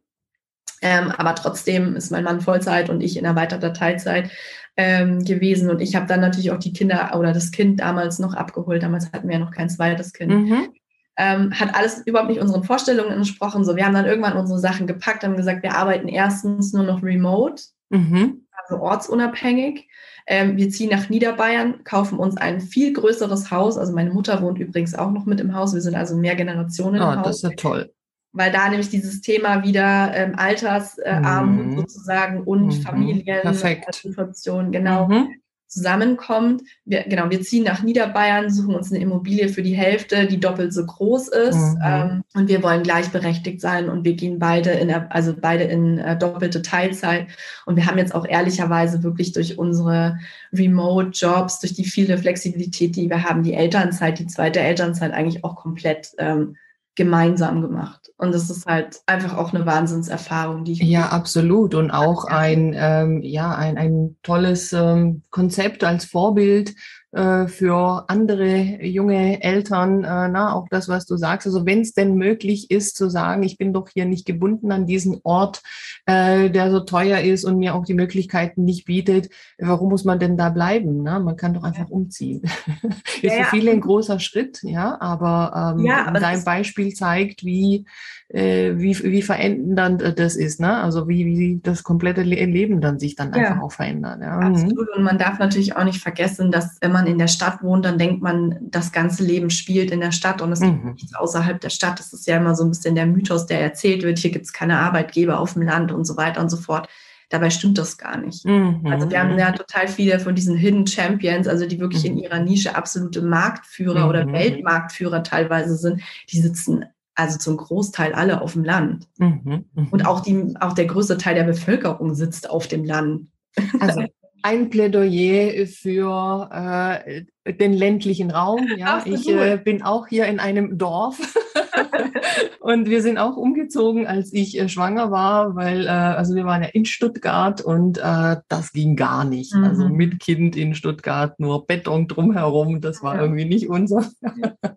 Ähm, 0.81 1.11
aber 1.11 1.33
trotzdem 1.33 1.95
ist 1.95 2.11
mein 2.11 2.23
Mann 2.23 2.41
Vollzeit 2.41 2.89
und 2.89 3.01
ich 3.01 3.17
in 3.17 3.25
erweiterter 3.25 3.73
Teilzeit 3.73 4.29
ähm, 4.75 5.25
gewesen. 5.25 5.71
Und 5.71 5.81
ich 5.81 5.95
habe 5.95 6.05
dann 6.05 6.19
natürlich 6.19 6.51
auch 6.51 6.59
die 6.59 6.73
Kinder 6.73 7.15
oder 7.17 7.33
das 7.33 7.51
Kind 7.51 7.79
damals 7.79 8.19
noch 8.19 8.35
abgeholt. 8.35 8.83
Damals 8.83 9.11
hatten 9.11 9.27
wir 9.27 9.39
ja 9.39 9.43
noch 9.43 9.51
kein 9.51 9.69
zweites 9.69 10.13
Kind. 10.13 10.31
Mhm 10.31 10.69
Ähm, 11.17 11.59
hat 11.59 11.73
alles 11.75 12.05
überhaupt 12.05 12.29
nicht 12.29 12.39
unseren 12.39 12.63
Vorstellungen 12.63 13.11
entsprochen. 13.11 13.65
So, 13.65 13.75
wir 13.75 13.85
haben 13.85 13.95
dann 13.95 14.05
irgendwann 14.05 14.37
unsere 14.37 14.59
Sachen 14.59 14.85
gepackt, 14.85 15.23
haben 15.23 15.35
gesagt, 15.35 15.63
wir 15.63 15.75
arbeiten 15.75 16.07
erstens 16.07 16.73
nur 16.73 16.83
noch 16.83 17.01
remote, 17.01 17.63
mhm. 17.89 18.45
also 18.51 18.81
ortsunabhängig. 18.81 19.87
Ähm, 20.27 20.57
wir 20.57 20.69
ziehen 20.69 20.91
nach 20.91 21.09
Niederbayern, 21.09 21.83
kaufen 21.83 22.19
uns 22.19 22.37
ein 22.37 22.61
viel 22.61 22.93
größeres 22.93 23.49
Haus. 23.49 23.77
Also 23.77 23.93
meine 23.93 24.11
Mutter 24.11 24.41
wohnt 24.41 24.59
übrigens 24.59 24.93
auch 24.93 25.09
noch 25.11 25.25
mit 25.25 25.39
im 25.39 25.55
Haus. 25.55 25.73
Wir 25.73 25.81
sind 25.81 25.95
also 25.95 26.15
mehr 26.15 26.35
Generationen 26.35 27.01
oh, 27.01 27.11
im 27.11 27.19
Haus. 27.19 27.25
Das 27.25 27.35
ist 27.37 27.43
ja 27.43 27.49
toll. 27.51 27.91
Weil 28.33 28.51
da 28.51 28.69
nämlich 28.69 28.89
dieses 28.89 29.21
Thema 29.21 29.63
wieder 29.63 30.13
ähm, 30.13 30.33
Altersarmut 30.37 31.65
äh, 31.65 31.67
mhm. 31.69 31.77
sozusagen 31.77 32.43
und 32.43 32.65
mhm. 32.65 32.71
Familiensituation, 32.73 34.71
genau. 34.71 35.07
Mhm 35.07 35.29
zusammenkommt. 35.67 36.63
Wir, 36.85 37.03
genau, 37.03 37.29
wir 37.29 37.41
ziehen 37.41 37.63
nach 37.63 37.83
Niederbayern, 37.83 38.49
suchen 38.49 38.75
uns 38.75 38.91
eine 38.91 39.01
Immobilie 39.01 39.49
für 39.49 39.63
die 39.63 39.75
Hälfte, 39.75 40.25
die 40.25 40.39
doppelt 40.39 40.73
so 40.73 40.85
groß 40.85 41.27
ist. 41.27 41.55
Mhm. 41.55 41.81
Ähm, 41.83 42.23
und 42.33 42.47
wir 42.47 42.63
wollen 42.63 42.83
gleichberechtigt 42.83 43.61
sein 43.61 43.89
und 43.89 44.05
wir 44.05 44.13
gehen 44.15 44.39
beide 44.39 44.71
in, 44.71 44.89
also 44.91 45.33
beide 45.39 45.65
in 45.65 45.97
äh, 45.97 46.17
doppelte 46.17 46.61
Teilzeit. 46.61 47.27
Und 47.65 47.75
wir 47.75 47.85
haben 47.85 47.97
jetzt 47.97 48.15
auch 48.15 48.25
ehrlicherweise 48.25 49.03
wirklich 49.03 49.33
durch 49.33 49.57
unsere 49.57 50.17
Remote-Jobs, 50.53 51.59
durch 51.59 51.73
die 51.73 51.85
viele 51.85 52.17
Flexibilität, 52.17 52.95
die 52.95 53.09
wir 53.09 53.23
haben, 53.23 53.43
die 53.43 53.53
Elternzeit, 53.53 54.19
die 54.19 54.27
zweite 54.27 54.59
Elternzeit 54.59 55.13
eigentlich 55.13 55.43
auch 55.43 55.55
komplett 55.55 56.11
ähm, 56.17 56.55
gemeinsam 56.97 57.61
gemacht. 57.61 58.11
Und 58.17 58.33
das 58.33 58.49
ist 58.49 58.65
halt 58.65 58.99
einfach 59.05 59.37
auch 59.37 59.53
eine 59.53 59.65
Wahnsinnserfahrung, 59.65 60.65
die 60.65 60.73
ich. 60.73 60.81
Ja, 60.81 61.09
absolut. 61.09 61.75
Und 61.75 61.91
auch 61.91 62.25
ein, 62.25 62.75
ähm, 62.75 63.21
ja, 63.21 63.55
ein, 63.55 63.77
ein 63.77 64.17
tolles 64.23 64.73
ähm, 64.73 65.21
Konzept 65.29 65.83
als 65.83 66.05
Vorbild 66.05 66.73
äh, 67.17 67.47
für 67.47 68.05
andere 68.09 68.85
junge 68.85 69.41
Eltern, 69.41 70.03
äh, 70.03 70.29
na, 70.29 70.53
auch 70.53 70.67
das, 70.69 70.87
was 70.87 71.07
du 71.07 71.17
sagst. 71.17 71.47
Also 71.47 71.65
wenn 71.65 71.81
es 71.81 71.93
denn 71.93 72.13
möglich 72.13 72.69
ist, 72.69 72.95
zu 72.95 73.09
sagen, 73.09 73.41
ich 73.41 73.57
bin 73.57 73.73
doch 73.73 73.89
hier 73.89 74.05
nicht 74.05 74.27
gebunden 74.27 74.71
an 74.71 74.85
diesen 74.85 75.19
Ort, 75.23 75.63
äh, 76.05 76.51
der 76.51 76.69
so 76.69 76.81
teuer 76.81 77.21
ist 77.21 77.43
und 77.43 77.57
mir 77.57 77.73
auch 77.73 77.85
die 77.85 77.95
Möglichkeiten 77.95 78.65
nicht 78.65 78.85
bietet, 78.85 79.29
warum 79.57 79.89
muss 79.89 80.05
man 80.05 80.19
denn 80.19 80.37
da 80.37 80.49
bleiben? 80.49 81.01
Ne? 81.01 81.19
Man 81.19 81.35
kann 81.35 81.55
doch 81.55 81.63
einfach 81.63 81.89
umziehen. 81.89 82.43
ist 83.21 83.23
ja, 83.23 83.45
für 83.45 83.55
viele 83.55 83.71
ein 83.71 83.81
großer 83.81 84.19
Schritt, 84.19 84.59
ja, 84.61 85.01
aber, 85.01 85.75
ähm, 85.75 85.85
ja, 85.85 86.05
aber 86.05 86.19
dein 86.19 86.43
Beispiel 86.43 86.93
zeigt, 86.93 87.43
wie 87.43 87.85
äh, 88.29 88.73
wie, 88.75 88.97
wie 89.03 89.21
verändernd 89.21 90.19
das 90.19 90.35
ist, 90.35 90.59
ne? 90.59 90.81
Also 90.81 91.07
wie, 91.07 91.25
wie 91.25 91.61
das 91.63 91.83
komplette 91.83 92.23
Leben 92.23 92.81
dann 92.81 92.99
sich 92.99 93.15
dann 93.15 93.33
einfach 93.33 93.61
auch 93.61 93.71
verändert. 93.71 94.19
Ja. 94.21 94.35
Mhm. 94.35 94.55
Absolut. 94.55 94.89
Und 94.95 95.03
man 95.03 95.17
darf 95.17 95.39
natürlich 95.39 95.77
auch 95.77 95.85
nicht 95.85 96.01
vergessen, 96.01 96.51
dass 96.51 96.77
wenn 96.81 96.91
man 96.91 97.07
in 97.07 97.17
der 97.17 97.29
Stadt 97.29 97.63
wohnt, 97.63 97.85
dann 97.85 97.97
denkt 97.97 98.21
man, 98.21 98.57
das 98.61 98.91
ganze 98.91 99.23
Leben 99.23 99.49
spielt 99.49 99.91
in 99.91 100.01
der 100.01 100.11
Stadt 100.11 100.41
und 100.41 100.51
es 100.51 100.59
gibt 100.59 100.83
mhm. 100.83 100.91
nichts 100.91 101.15
außerhalb 101.15 101.61
der 101.61 101.69
Stadt. 101.69 101.99
Das 101.99 102.11
ist 102.11 102.27
ja 102.27 102.37
immer 102.37 102.53
so 102.53 102.65
ein 102.65 102.69
bisschen 102.69 102.95
der 102.95 103.05
Mythos, 103.05 103.45
der 103.45 103.61
erzählt 103.61 104.03
wird, 104.03 104.19
hier 104.19 104.31
gibt 104.31 104.45
es 104.45 104.53
keine 104.53 104.77
Arbeitgeber 104.79 105.39
auf 105.39 105.53
dem 105.53 105.61
Land 105.61 105.93
und 105.93 106.03
so 106.03 106.17
weiter 106.17 106.41
und 106.41 106.49
so 106.49 106.57
fort. 106.57 106.89
Dabei 107.29 107.49
stimmt 107.49 107.77
das 107.77 107.97
gar 107.97 108.17
nicht. 108.17 108.45
Mhm. 108.45 108.81
Also 108.85 109.09
wir 109.09 109.21
haben 109.21 109.37
ja 109.37 109.51
total 109.51 109.87
viele 109.87 110.19
von 110.19 110.35
diesen 110.35 110.55
Hidden 110.55 110.87
Champions, 110.87 111.47
also 111.47 111.65
die 111.65 111.79
wirklich 111.79 112.05
in 112.05 112.13
mhm. 112.13 112.19
ihrer 112.19 112.39
Nische 112.39 112.75
absolute 112.75 113.21
Marktführer 113.21 114.03
mhm. 114.03 114.09
oder 114.09 114.31
Weltmarktführer 114.33 115.23
teilweise 115.23 115.75
sind, 115.75 116.01
die 116.29 116.39
sitzen 116.39 116.85
also 117.17 117.39
zum 117.39 117.57
Großteil 117.57 118.13
alle 118.13 118.41
auf 118.41 118.53
dem 118.53 118.63
Land. 118.63 119.07
Mhm, 119.17 119.65
mh. 119.73 119.87
Und 119.89 120.05
auch, 120.05 120.21
die, 120.21 120.53
auch 120.59 120.73
der 120.73 120.85
größte 120.85 121.17
Teil 121.17 121.35
der 121.35 121.43
Bevölkerung 121.43 122.13
sitzt 122.13 122.49
auf 122.49 122.67
dem 122.67 122.85
Land. 122.85 123.27
Also 123.79 124.03
ein 124.43 124.69
Plädoyer 124.69 125.65
für 125.65 126.49
äh, 126.53 127.53
den 127.53 127.73
ländlichen 127.73 128.29
Raum. 128.29 128.67
Ja, 128.77 128.97
Absolut. 128.97 129.19
ich 129.19 129.29
äh, 129.29 129.57
bin 129.57 129.81
auch 129.81 130.05
hier 130.07 130.27
in 130.27 130.39
einem 130.39 130.77
Dorf 130.77 131.17
und 132.59 132.87
wir 132.87 133.01
sind 133.01 133.17
auch 133.17 133.35
umgezogen, 133.35 134.05
als 134.05 134.31
ich 134.31 134.59
äh, 134.59 134.69
schwanger 134.69 135.09
war, 135.09 135.55
weil 135.55 135.87
äh, 135.87 135.89
also 135.89 136.35
wir 136.35 136.45
waren 136.45 136.61
ja 136.61 136.69
in 136.69 136.85
Stuttgart 136.85 137.61
und 137.61 137.97
äh, 137.97 138.37
das 138.47 138.73
ging 138.73 138.95
gar 138.95 139.25
nicht. 139.25 139.55
Also 139.55 139.65
mhm. 139.65 139.69
Also 139.69 139.89
mit 139.89 140.19
Kind 140.19 140.55
in 140.55 140.75
Stuttgart 140.75 141.39
nur 141.39 141.65
Beton 141.65 142.07
drumherum, 142.07 142.79
das 142.79 143.01
war 143.01 143.15
ja. 143.15 143.23
irgendwie 143.23 143.45
nicht 143.45 143.69
unser. 143.69 144.07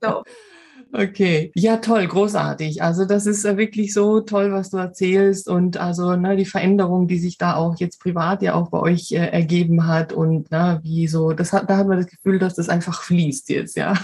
Ja, 0.02 0.22
Okay, 0.92 1.52
ja 1.54 1.76
toll, 1.76 2.06
großartig. 2.06 2.82
Also 2.82 3.04
das 3.04 3.26
ist 3.26 3.44
äh, 3.44 3.56
wirklich 3.56 3.94
so 3.94 4.20
toll, 4.20 4.50
was 4.50 4.70
du 4.70 4.78
erzählst 4.78 5.48
und 5.48 5.76
also 5.76 6.16
ne, 6.16 6.36
die 6.36 6.44
Veränderung, 6.44 7.06
die 7.06 7.18
sich 7.18 7.38
da 7.38 7.54
auch 7.54 7.76
jetzt 7.78 8.00
privat 8.00 8.42
ja 8.42 8.54
auch 8.54 8.70
bei 8.70 8.80
euch 8.80 9.12
äh, 9.12 9.18
ergeben 9.18 9.86
hat 9.86 10.12
und 10.12 10.50
ne, 10.50 10.80
wie 10.82 11.06
so, 11.06 11.32
das 11.32 11.52
hat, 11.52 11.70
da 11.70 11.76
hat 11.76 11.86
man 11.86 11.98
das 11.98 12.08
Gefühl, 12.08 12.40
dass 12.40 12.54
das 12.54 12.68
einfach 12.68 13.02
fließt 13.02 13.50
jetzt, 13.50 13.76
ja. 13.76 13.94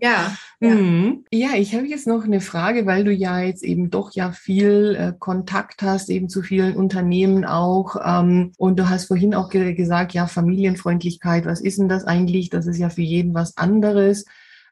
Ja. 0.00 0.36
Ja, 0.60 0.68
mhm. 0.74 1.24
ja 1.32 1.50
ich 1.56 1.74
habe 1.74 1.86
jetzt 1.86 2.06
noch 2.06 2.24
eine 2.24 2.40
Frage, 2.40 2.86
weil 2.86 3.02
du 3.02 3.12
ja 3.12 3.40
jetzt 3.40 3.64
eben 3.64 3.90
doch 3.90 4.12
ja 4.12 4.30
viel 4.30 4.96
äh, 4.96 5.12
Kontakt 5.18 5.82
hast, 5.82 6.10
eben 6.10 6.28
zu 6.28 6.42
vielen 6.42 6.76
Unternehmen 6.76 7.44
auch 7.44 7.96
ähm, 8.04 8.52
und 8.56 8.78
du 8.78 8.88
hast 8.88 9.06
vorhin 9.06 9.34
auch 9.34 9.50
ge 9.50 9.74
gesagt, 9.74 10.12
ja 10.12 10.28
Familienfreundlichkeit, 10.28 11.44
was 11.44 11.60
ist 11.60 11.78
denn 11.78 11.88
das 11.88 12.04
eigentlich? 12.04 12.50
Das 12.50 12.66
ist 12.66 12.78
ja 12.78 12.88
für 12.88 13.02
jeden 13.02 13.34
was 13.34 13.56
anderes. 13.56 14.26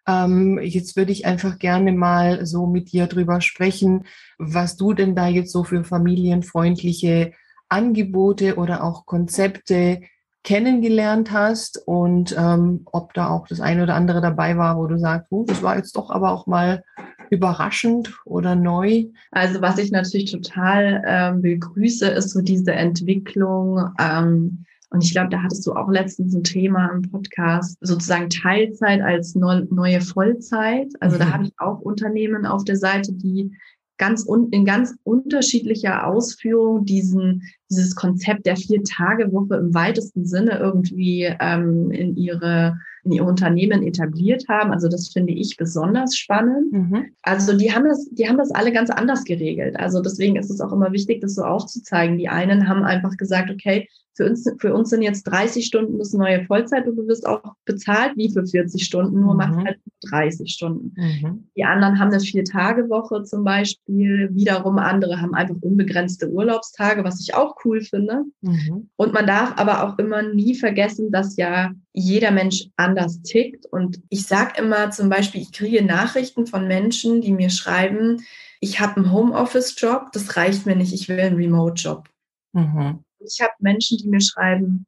Ähm, 0.09 0.59
jetzt 0.62 0.97
würde 0.97 1.12
ich 1.12 1.27
einfach 1.27 1.59
gerne 1.59 1.92
mal 1.92 2.47
so 2.47 2.66
mit 2.66 2.92
dir 2.92 3.07
drüber 3.07 3.40
sprechen, 3.42 4.05
was 4.38 4.77
du 4.77 4.94
denn 4.94 5.14
da 5.14 5.29
jetzt 5.29 5.53
so 5.53 5.64
für 5.64 5.85
familienfreundliche 5.85 7.33
Angebote 7.68 8.57
oder 8.57 8.83
auch 8.83 9.05
Konzepte 9.05 10.01
kennengelernt 10.44 11.31
hast 11.31 11.83
und 11.87 12.35
ähm, 12.38 12.83
ob 12.87 13.12
da 13.12 13.29
auch 13.29 13.47
das 13.47 13.61
eine 13.61 13.83
oder 13.83 13.94
andere 13.94 14.23
dabei 14.23 14.57
war, 14.57 14.79
wo 14.79 14.87
du 14.87 14.99
sagst, 14.99 15.27
oh, 15.31 15.44
das 15.44 15.62
war 15.62 15.77
jetzt 15.77 15.94
doch 15.94 16.09
aber 16.09 16.33
auch 16.33 16.47
mal 16.47 16.83
überraschend 17.29 18.18
oder 18.25 18.55
neu? 18.55 19.05
Also 19.31 19.61
was 19.61 19.77
ich 19.77 19.90
natürlich 19.90 20.31
total 20.31 21.03
ähm, 21.07 21.42
begrüße, 21.42 22.09
ist 22.09 22.31
so 22.31 22.40
diese 22.40 22.73
Entwicklung 22.73 23.90
ähm, 23.99 24.64
und 24.90 25.05
ich 25.05 25.12
glaube, 25.12 25.29
da 25.29 25.42
hattest 25.42 25.66
du 25.66 25.74
auch 25.74 25.90
letztens 25.90 26.35
ein 26.35 26.44
Thema 26.44 26.88
im 26.88 27.03
Podcast, 27.03 27.77
sozusagen 27.81 28.31
Teilzeit 28.31 29.03
als 29.03 29.35
neue 29.35 30.01
Vollzeit. 30.01 30.88
Also 31.01 31.16
mhm. 31.16 31.20
da 31.20 31.33
habe 31.33 31.44
ich 31.44 31.53
auch 31.59 31.81
Unternehmen 31.81 32.46
auf 32.46 32.64
der 32.64 32.77
Seite, 32.77 33.12
die 33.12 33.53
ganz 33.98 34.24
un 34.27 34.48
in 34.51 34.64
ganz 34.64 34.94
unterschiedlicher 35.03 36.07
Ausführung 36.07 36.85
diesen, 36.85 37.42
dieses 37.70 37.94
Konzept 37.96 38.46
der 38.46 38.57
Vier-Tage-Woche 38.57 39.57
im 39.57 39.74
weitesten 39.74 40.24
Sinne 40.24 40.59
irgendwie 40.59 41.35
ähm, 41.40 41.90
in 41.90 42.16
ihre 42.16 42.79
in 43.09 43.12
ihr 43.12 43.25
Unternehmen 43.25 43.83
etabliert 43.83 44.44
haben. 44.49 44.71
Also 44.71 44.88
das 44.88 45.09
finde 45.09 45.33
ich 45.33 45.57
besonders 45.57 46.16
spannend. 46.16 46.73
Mhm. 46.73 47.07
Also 47.23 47.57
die 47.57 47.73
haben 47.73 47.85
das, 47.85 48.09
die 48.11 48.29
haben 48.29 48.37
das 48.37 48.51
alle 48.51 48.73
ganz 48.73 48.90
anders 48.90 49.25
geregelt. 49.25 49.77
Also 49.79 50.03
deswegen 50.03 50.37
ist 50.37 50.51
es 50.51 50.61
auch 50.61 50.73
immer 50.73 50.92
wichtig, 50.92 51.21
das 51.21 51.35
so 51.35 51.42
aufzuzeigen. 51.42 52.18
Die 52.18 52.29
einen 52.29 52.68
haben 52.68 52.85
einfach 52.85 53.16
gesagt, 53.16 53.51
okay, 53.51 53.88
für 54.18 54.27
uns, 54.27 54.51
für 54.59 54.75
uns 54.75 54.90
sind 54.90 55.03
jetzt 55.03 55.23
30 55.25 55.64
Stunden 55.64 55.99
das 55.99 56.12
neue 56.12 56.44
Vollzeit 56.44 56.88
und 56.88 56.97
du 56.97 57.07
wirst 57.07 57.25
auch 57.25 57.40
bezahlt 57.64 58.16
wie 58.16 58.31
für 58.31 58.44
40 58.44 58.85
Stunden, 58.85 59.21
nur 59.21 59.35
mhm. 59.35 59.38
macht 59.38 59.64
halt 59.64 59.79
30 60.11 60.53
Stunden. 60.53 60.92
Mhm. 60.97 61.49
Die 61.57 61.64
anderen 61.64 62.01
haben 62.01 62.11
eine 62.11 62.18
Vier-Tage-Woche 62.18 63.23
zum 63.23 63.44
Beispiel. 63.44 64.29
Wiederum 64.33 64.79
andere 64.79 65.21
haben 65.21 65.35
einfach 65.35 65.55
unbegrenzte 65.61 66.29
Urlaubstage, 66.29 67.05
was 67.05 67.21
ich 67.21 67.35
auch 67.37 67.55
cool 67.64 67.81
finde. 67.81 68.25
Mhm. 68.40 68.90
Und 68.97 69.14
man 69.14 69.27
darf 69.27 69.53
aber 69.57 69.85
auch 69.85 69.99
immer 69.99 70.23
nie 70.23 70.57
vergessen, 70.57 71.12
dass 71.12 71.37
ja 71.37 71.71
jeder 71.99 72.31
Mensch 72.31 72.69
anders 72.77 73.23
tickt. 73.23 73.67
Und 73.67 74.01
ich 74.09 74.25
sage 74.25 74.61
immer 74.61 74.91
zum 74.91 75.09
Beispiel, 75.09 75.43
ich 75.43 75.53
kriege 75.53 75.85
Nachrichten 75.85 76.47
von 76.47 76.67
Menschen, 76.67 77.21
die 77.21 77.33
mir 77.33 77.51
schreiben, 77.51 78.23
ich 78.61 78.81
habe 78.81 78.97
einen 78.97 79.13
Homeoffice-Job, 79.13 80.13
das 80.13 80.37
reicht 80.37 80.67
mir 80.67 80.77
nicht, 80.77 80.93
ich 80.93 81.09
will 81.09 81.21
einen 81.21 81.37
Remote-Job. 81.37 82.09
Mhm. 82.53 83.01
Ich 83.21 83.41
habe 83.41 83.53
Menschen, 83.61 83.99
die 83.99 84.09
mir 84.09 84.21
schreiben, 84.21 84.87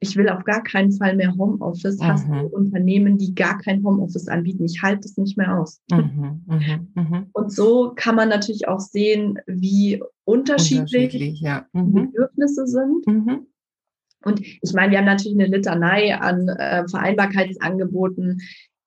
ich 0.00 0.16
will 0.16 0.28
auf 0.28 0.44
gar 0.44 0.62
keinen 0.62 0.92
Fall 0.92 1.16
mehr 1.16 1.34
Homeoffice. 1.36 1.98
Mhm. 1.98 2.04
Hast 2.04 2.28
du 2.28 2.46
Unternehmen, 2.48 3.16
die 3.16 3.34
gar 3.34 3.58
kein 3.58 3.82
Homeoffice 3.82 4.28
anbieten? 4.28 4.64
Ich 4.64 4.82
halte 4.82 5.08
es 5.08 5.16
nicht 5.16 5.38
mehr 5.38 5.58
aus. 5.58 5.80
Mhm. 5.90 6.42
Mhm. 6.46 6.88
mhm. 6.94 7.26
Und 7.32 7.52
so 7.52 7.92
kann 7.96 8.14
man 8.14 8.28
natürlich 8.28 8.68
auch 8.68 8.80
sehen, 8.80 9.38
wie 9.46 10.02
unterschiedlich, 10.24 11.04
unterschiedlich 11.04 11.40
ja. 11.40 11.66
Mhm. 11.72 12.12
Bedürfnisse 12.12 12.66
sind. 12.66 13.06
Und 14.24 14.40
ich 14.40 14.72
meine, 14.74 14.92
wir 14.92 14.98
haben 14.98 15.04
natürlich 15.04 15.38
eine 15.38 15.54
Litanei 15.56 16.14
an 16.14 16.48
äh, 16.48 16.86
Vereinbarkeitsangeboten. 16.88 18.40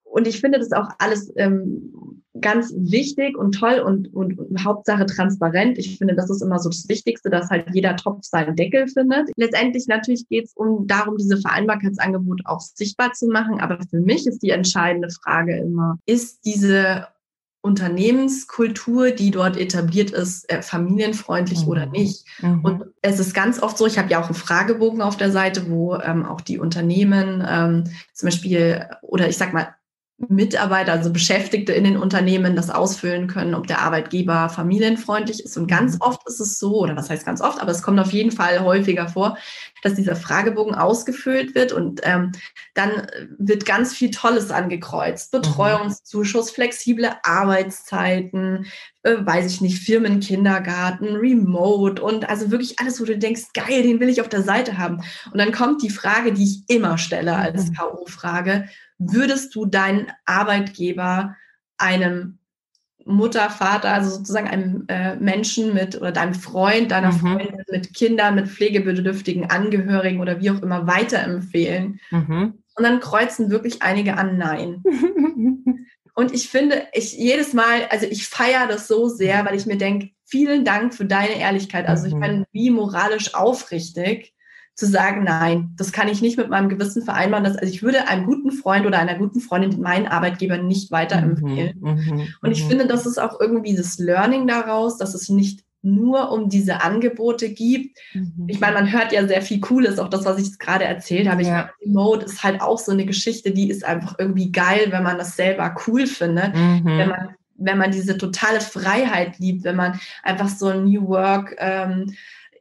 Und 0.03 0.27
ich 0.27 0.41
finde 0.41 0.59
das 0.59 0.71
auch 0.71 0.89
alles 0.97 1.31
ähm, 1.37 2.23
ganz 2.41 2.73
wichtig 2.75 3.37
und 3.37 3.53
toll 3.53 3.79
und, 3.79 4.13
und, 4.13 4.37
und 4.39 4.65
Hauptsache 4.65 5.05
transparent. 5.05 5.77
Ich 5.77 5.97
finde, 5.97 6.15
das 6.15 6.29
ist 6.29 6.41
immer 6.41 6.59
so 6.59 6.69
das 6.69 6.87
Wichtigste, 6.89 7.29
dass 7.29 7.49
halt 7.49 7.67
jeder 7.73 7.95
Topf 7.95 8.23
seinen 8.23 8.55
Deckel 8.55 8.87
findet. 8.87 9.29
Letztendlich 9.35 9.87
natürlich 9.87 10.27
geht 10.27 10.45
es 10.45 10.53
um 10.53 10.87
darum, 10.87 11.17
diese 11.17 11.37
Vereinbarkeitsangebote 11.37 12.43
auch 12.45 12.59
sichtbar 12.59 13.13
zu 13.13 13.27
machen. 13.27 13.59
Aber 13.59 13.79
für 13.89 13.99
mich 13.99 14.25
ist 14.27 14.39
die 14.39 14.51
entscheidende 14.51 15.09
Frage 15.23 15.57
immer, 15.57 15.97
ist 16.05 16.45
diese 16.45 17.07
Unternehmenskultur, 17.61 19.11
die 19.11 19.31
dort 19.31 19.57
etabliert 19.57 20.11
ist, 20.11 20.49
äh, 20.49 20.61
familienfreundlich 20.61 21.63
mhm. 21.63 21.67
oder 21.67 21.85
nicht. 21.85 22.25
Mhm. 22.41 22.61
Und 22.63 22.83
es 23.01 23.19
ist 23.19 23.33
ganz 23.33 23.61
oft 23.61 23.77
so, 23.77 23.85
ich 23.85 23.97
habe 23.97 24.09
ja 24.09 24.21
auch 24.21 24.27
einen 24.27 24.35
Fragebogen 24.35 25.01
auf 25.01 25.17
der 25.17 25.31
Seite, 25.31 25.69
wo 25.69 25.95
ähm, 25.95 26.25
auch 26.25 26.41
die 26.41 26.57
Unternehmen 26.57 27.45
ähm, 27.47 27.83
zum 28.13 28.27
Beispiel, 28.27 28.87
oder 29.01 29.27
ich 29.27 29.37
sag 29.37 29.53
mal, 29.53 29.75
Mitarbeiter, 30.27 30.91
also 30.91 31.13
Beschäftigte 31.13 31.71
in 31.71 31.85
den 31.85 31.97
Unternehmen 31.97 32.55
das 32.55 32.69
ausfüllen 32.69 33.27
können, 33.27 33.55
ob 33.55 33.67
der 33.67 33.81
Arbeitgeber 33.81 34.49
familienfreundlich 34.49 35.43
ist. 35.43 35.57
Und 35.57 35.67
ganz 35.67 35.93
mhm. 35.93 36.01
oft 36.01 36.27
ist 36.27 36.41
es 36.41 36.59
so, 36.59 36.81
oder 36.81 36.95
was 36.97 37.09
heißt 37.09 37.25
ganz 37.25 37.39
oft, 37.39 37.61
aber 37.61 37.71
es 37.71 37.81
kommt 37.81 37.99
auf 37.99 38.11
jeden 38.11 38.31
Fall 38.31 38.59
häufiger 38.59 39.07
vor, 39.07 39.37
dass 39.81 39.93
dieser 39.93 40.17
Fragebogen 40.17 40.75
ausgefüllt 40.75 41.55
wird 41.55 41.71
und 41.71 42.01
ähm, 42.03 42.33
dann 42.73 43.07
wird 43.37 43.65
ganz 43.65 43.93
viel 43.93 44.11
Tolles 44.11 44.51
angekreuzt. 44.51 45.33
Mhm. 45.33 45.37
Betreuungszuschuss, 45.37 46.51
flexible 46.51 47.11
Arbeitszeiten, 47.23 48.65
äh, 49.03 49.15
weiß 49.19 49.45
ich 49.45 49.61
nicht, 49.61 49.79
Firmenkindergarten, 49.79 51.15
Remote 51.15 52.01
und 52.01 52.27
also 52.27 52.51
wirklich 52.51 52.77
alles, 52.79 52.99
wo 52.99 53.05
du 53.05 53.17
denkst, 53.17 53.53
geil, 53.53 53.83
den 53.83 54.01
will 54.01 54.09
ich 54.09 54.19
auf 54.19 54.29
der 54.29 54.43
Seite 54.43 54.77
haben. 54.77 55.01
Und 55.31 55.37
dann 55.37 55.53
kommt 55.53 55.81
die 55.81 55.89
Frage, 55.89 56.33
die 56.33 56.43
ich 56.43 56.63
immer 56.67 56.97
stelle 56.97 57.37
als 57.37 57.69
mhm. 57.69 57.73
K.O.-Frage, 57.75 58.67
würdest 58.99 59.55
du 59.55 59.65
deinen 59.65 60.11
Arbeitgeber 60.25 61.35
einem 61.77 62.39
Mutter, 63.05 63.49
Vater, 63.49 63.93
also 63.93 64.11
sozusagen 64.11 64.47
einem 64.47 64.85
äh, 64.87 65.15
Menschen 65.15 65.73
mit 65.73 65.95
oder 65.95 66.11
deinem 66.11 66.35
Freund, 66.35 66.91
deiner 66.91 67.11
mhm. 67.11 67.17
Freundin 67.17 67.63
mit 67.71 67.93
Kindern, 67.93 68.35
mit 68.35 68.47
pflegebedürftigen 68.47 69.49
Angehörigen 69.49 70.19
oder 70.19 70.41
wie 70.41 70.51
auch 70.51 70.61
immer 70.61 70.85
weiterempfehlen. 70.85 71.99
Mhm. 72.11 72.59
Und 72.75 72.83
dann 72.83 72.99
kreuzen 72.99 73.49
wirklich 73.49 73.81
einige 73.81 74.17
an 74.17 74.37
Nein. 74.37 74.83
Und 76.13 76.33
ich 76.33 76.49
finde, 76.49 76.83
ich 76.91 77.17
jedes 77.17 77.53
Mal, 77.53 77.85
also 77.89 78.05
ich 78.05 78.27
feiere 78.27 78.67
das 78.67 78.87
so 78.87 79.07
sehr, 79.07 79.45
weil 79.45 79.55
ich 79.55 79.65
mir 79.65 79.77
denke, 79.77 80.09
vielen 80.25 80.65
Dank 80.65 80.93
für 80.93 81.05
deine 81.05 81.39
Ehrlichkeit. 81.39 81.87
Also 81.87 82.07
ich 82.07 82.13
meine, 82.13 82.39
mhm. 82.39 82.45
wie 82.51 82.69
moralisch 82.69 83.33
aufrichtig 83.33 84.33
zu 84.79 84.85
sagen, 84.85 85.23
nein, 85.25 85.73
das 85.77 85.91
kann 85.91 86.07
ich 86.07 86.21
nicht 86.21 86.37
mit 86.37 86.49
meinem 86.49 86.69
Gewissen 86.69 87.03
vereinbaren. 87.03 87.43
Dass, 87.43 87.57
also 87.57 87.71
ich 87.71 87.83
würde 87.83 88.07
einem 88.07 88.25
guten 88.25 88.51
Freund 88.51 88.85
oder 88.85 88.97
einer 88.97 89.15
guten 89.15 89.41
Freundin 89.41 89.81
meinen 89.81 90.07
Arbeitgeber 90.07 90.57
nicht 90.57 90.89
weiterempfehlen. 90.89 91.77
Mhm, 91.79 92.15
mh, 92.15 92.23
und 92.41 92.51
ich 92.51 92.63
mh. 92.63 92.69
finde, 92.69 92.87
das 92.87 93.05
ist 93.05 93.19
auch 93.19 93.39
irgendwie 93.41 93.75
das 93.75 93.99
Learning 93.99 94.47
daraus, 94.47 94.97
dass 94.97 95.13
es 95.13 95.27
nicht 95.27 95.65
nur 95.81 96.31
um 96.31 96.49
diese 96.49 96.81
Angebote 96.81 97.49
gibt. 97.49 97.97
Mhm. 98.13 98.45
Ich 98.47 98.59
meine, 98.59 98.73
man 98.73 98.91
hört 98.91 99.11
ja 99.11 99.27
sehr 99.27 99.41
viel 99.41 99.59
Cooles, 99.59 99.99
auch 99.99 100.09
das, 100.09 100.25
was 100.25 100.37
ich 100.37 100.45
jetzt 100.45 100.59
gerade 100.59 100.85
erzählt 100.85 101.29
habe. 101.29 101.43
Ja. 101.43 101.47
Ich 101.47 101.53
meine, 101.53 101.69
Remote 101.81 102.25
ist 102.25 102.43
halt 102.43 102.61
auch 102.61 102.79
so 102.79 102.93
eine 102.93 103.05
Geschichte, 103.05 103.51
die 103.51 103.69
ist 103.69 103.83
einfach 103.83 104.15
irgendwie 104.17 104.51
geil, 104.51 104.87
wenn 104.89 105.03
man 105.03 105.17
das 105.17 105.35
selber 105.35 105.75
cool 105.87 106.07
findet. 106.07 106.55
Mhm. 106.55 106.85
Wenn 106.85 107.09
man 107.09 107.35
wenn 107.61 107.77
man 107.77 107.91
diese 107.91 108.17
totale 108.17 108.61
Freiheit 108.61 109.37
liebt, 109.39 109.65
wenn 109.65 109.75
man 109.75 109.99
einfach 110.23 110.47
so 110.47 110.67
ein 110.67 110.85
New 110.85 111.09
Work 111.09 111.57
ähm, 111.59 112.15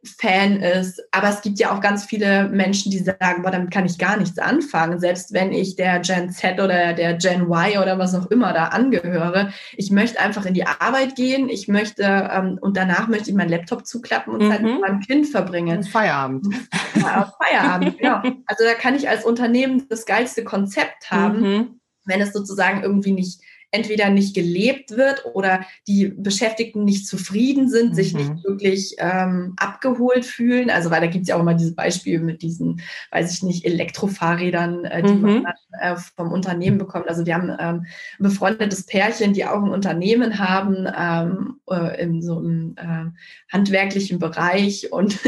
Fan 0.09 0.61
ist. 0.61 1.03
Aber 1.13 1.29
es 1.29 1.41
gibt 1.43 1.59
ja 1.59 1.73
auch 1.73 1.81
ganz 1.81 2.05
viele 2.05 2.49
Menschen, 2.49 2.91
die 2.91 2.99
sagen, 2.99 3.43
boah, 3.43 3.51
damit 3.51 3.71
kann 3.71 3.87
ich 3.87 3.99
gar 3.99 4.17
nichts 4.17 4.39
anfangen. 4.39 5.01
Selbst 5.01 5.33
wenn 5.33 5.53
ich 5.53 5.77
der 5.77 6.01
Gen 6.01 6.31
Z 6.31 6.61
oder 6.61 6.93
der 6.93 7.15
Gen 7.15 7.43
Y 7.43 7.79
oder 7.83 7.99
was 7.99 8.15
auch 8.15 8.27
immer 8.27 8.53
da 8.53 8.67
angehöre. 8.67 9.53
Ich 9.77 9.91
möchte 9.91 10.21
einfach 10.21 10.47
in 10.47 10.55
die 10.55 10.67
Arbeit 10.67 11.17
gehen. 11.17 11.49
Ich 11.49 11.69
möchte, 11.69 12.03
ähm, 12.33 12.59
und 12.61 12.77
danach 12.77 13.09
möchte 13.09 13.31
ich 13.31 13.37
meinen 13.37 13.51
Laptop 13.51 13.87
zuklappen 13.87 14.35
und 14.35 14.45
mhm. 14.45 14.51
Zeit 14.51 14.63
mit 14.63 14.81
meinem 14.81 15.01
Kind 15.01 15.27
verbringen. 15.27 15.83
Feierabend. 15.85 16.47
Ja, 16.95 17.33
Feierabend, 17.43 17.99
genau. 17.99 18.23
Also 18.47 18.65
da 18.65 18.75
kann 18.75 18.95
ich 18.95 19.09
als 19.09 19.25
Unternehmen 19.25 19.87
das 19.89 20.07
geilste 20.07 20.45
Konzept 20.45 21.11
haben, 21.11 21.41
mhm. 21.41 21.81
wenn 22.05 22.21
es 22.21 22.33
sozusagen 22.33 22.83
irgendwie 22.83 23.13
nicht 23.13 23.41
entweder 23.71 24.09
nicht 24.09 24.35
gelebt 24.35 24.93
wird 24.93 25.25
oder 25.35 25.61
die 25.87 26.09
Beschäftigten 26.09 26.85
nicht 26.85 27.07
zufrieden 27.07 27.69
sind, 27.69 27.91
mhm. 27.91 27.95
sich 27.95 28.15
nicht 28.15 28.31
mhm. 28.31 28.45
wirklich 28.45 28.97
ähm, 28.99 29.55
abgeholt 29.57 30.25
fühlen. 30.25 30.71
Also 30.71 30.91
weil 30.91 31.01
da 31.01 31.07
gibt 31.07 31.23
es 31.23 31.29
ja 31.29 31.37
auch 31.37 31.41
immer 31.41 31.55
dieses 31.55 31.75
Beispiel 31.75 32.21
mit 32.21 32.43
diesen, 32.43 32.81
weiß 33.11 33.33
ich 33.33 33.43
nicht, 33.43 33.65
Elektrofahrrädern, 33.67 34.85
äh, 34.87 35.03
die 35.03 35.13
mhm. 35.13 35.21
man 35.21 35.45
dann, 35.45 35.55
äh, 35.81 35.97
vom 36.17 36.33
Unternehmen 36.33 36.79
bekommt. 36.79 37.09
Also 37.09 37.27
wir 37.27 37.35
haben 37.35 37.51
ähm, 37.51 37.57
ein 37.59 37.87
befreundetes 38.19 38.87
Pärchen, 38.87 39.35
die 39.35 39.45
auch 39.45 39.63
ein 39.63 39.71
Unternehmen 39.71 40.39
haben 40.39 40.87
ähm, 40.97 41.61
äh, 41.71 42.03
in 42.03 42.23
so 42.23 42.39
einem 42.39 42.75
äh, 42.77 43.53
handwerklichen 43.53 44.19
Bereich 44.19 44.93
und 44.93 45.19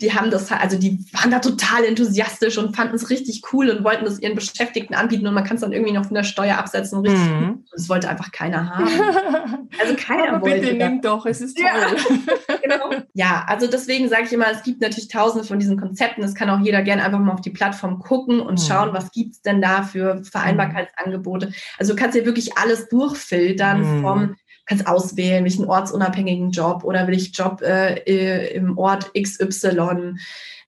die 0.00 0.12
haben 0.12 0.30
das, 0.30 0.50
also 0.52 0.78
die 0.78 1.04
waren 1.12 1.30
da 1.30 1.38
total 1.38 1.84
enthusiastisch 1.84 2.58
und 2.58 2.76
fanden 2.76 2.94
es 2.94 3.10
richtig 3.10 3.42
cool 3.52 3.70
und 3.70 3.84
wollten 3.84 4.04
das 4.04 4.20
ihren 4.20 4.34
Beschäftigten 4.34 4.94
anbieten 4.94 5.26
und 5.26 5.34
man 5.34 5.44
kann 5.44 5.56
es 5.56 5.62
dann 5.62 5.72
irgendwie 5.72 5.92
noch 5.92 6.06
von 6.06 6.14
der 6.14 6.24
Steuer 6.24 6.58
absetzen. 6.58 7.00
Richtig 7.00 7.24
mhm. 7.24 7.64
Das 7.72 7.88
wollte 7.88 8.08
einfach 8.08 8.32
keiner 8.32 8.70
haben. 8.70 8.88
Also 9.80 9.94
keiner 9.96 10.34
Aber 10.34 10.42
wollte. 10.42 10.60
Bitte 10.60 10.74
nimm 10.76 11.00
doch, 11.00 11.26
es 11.26 11.40
ist 11.40 11.56
toll. 11.56 11.66
Ja, 11.66 12.56
genau. 12.62 12.90
ja 13.12 13.44
also 13.48 13.66
deswegen 13.66 14.08
sage 14.08 14.24
ich 14.24 14.32
immer, 14.32 14.46
es 14.50 14.62
gibt 14.62 14.80
natürlich 14.80 15.08
tausende 15.08 15.46
von 15.46 15.58
diesen 15.58 15.78
Konzepten. 15.78 16.22
Es 16.22 16.34
kann 16.34 16.48
auch 16.48 16.60
jeder 16.60 16.82
gerne 16.82 17.04
einfach 17.04 17.18
mal 17.18 17.32
auf 17.32 17.40
die 17.40 17.50
Plattform 17.50 17.98
gucken 17.98 18.40
und 18.40 18.60
mhm. 18.60 18.64
schauen, 18.64 18.92
was 18.92 19.10
gibt 19.10 19.34
es 19.34 19.42
denn 19.42 19.60
da 19.60 19.82
für 19.82 20.22
Vereinbarkeitsangebote. 20.24 21.52
Also 21.78 21.94
du 21.94 22.00
kannst 22.00 22.16
ja 22.16 22.24
wirklich 22.24 22.56
alles 22.56 22.88
durchfiltern 22.88 23.98
mhm. 23.98 24.02
vom 24.02 24.36
kannst 24.66 24.86
auswählen, 24.86 25.44
will 25.44 25.52
ich 25.52 25.58
einen 25.58 25.68
ortsunabhängigen 25.68 26.50
Job 26.50 26.84
oder 26.84 27.06
will 27.06 27.14
ich 27.14 27.36
Job 27.36 27.60
äh, 27.62 28.54
im 28.54 28.78
Ort 28.78 29.12
XY. 29.14 30.16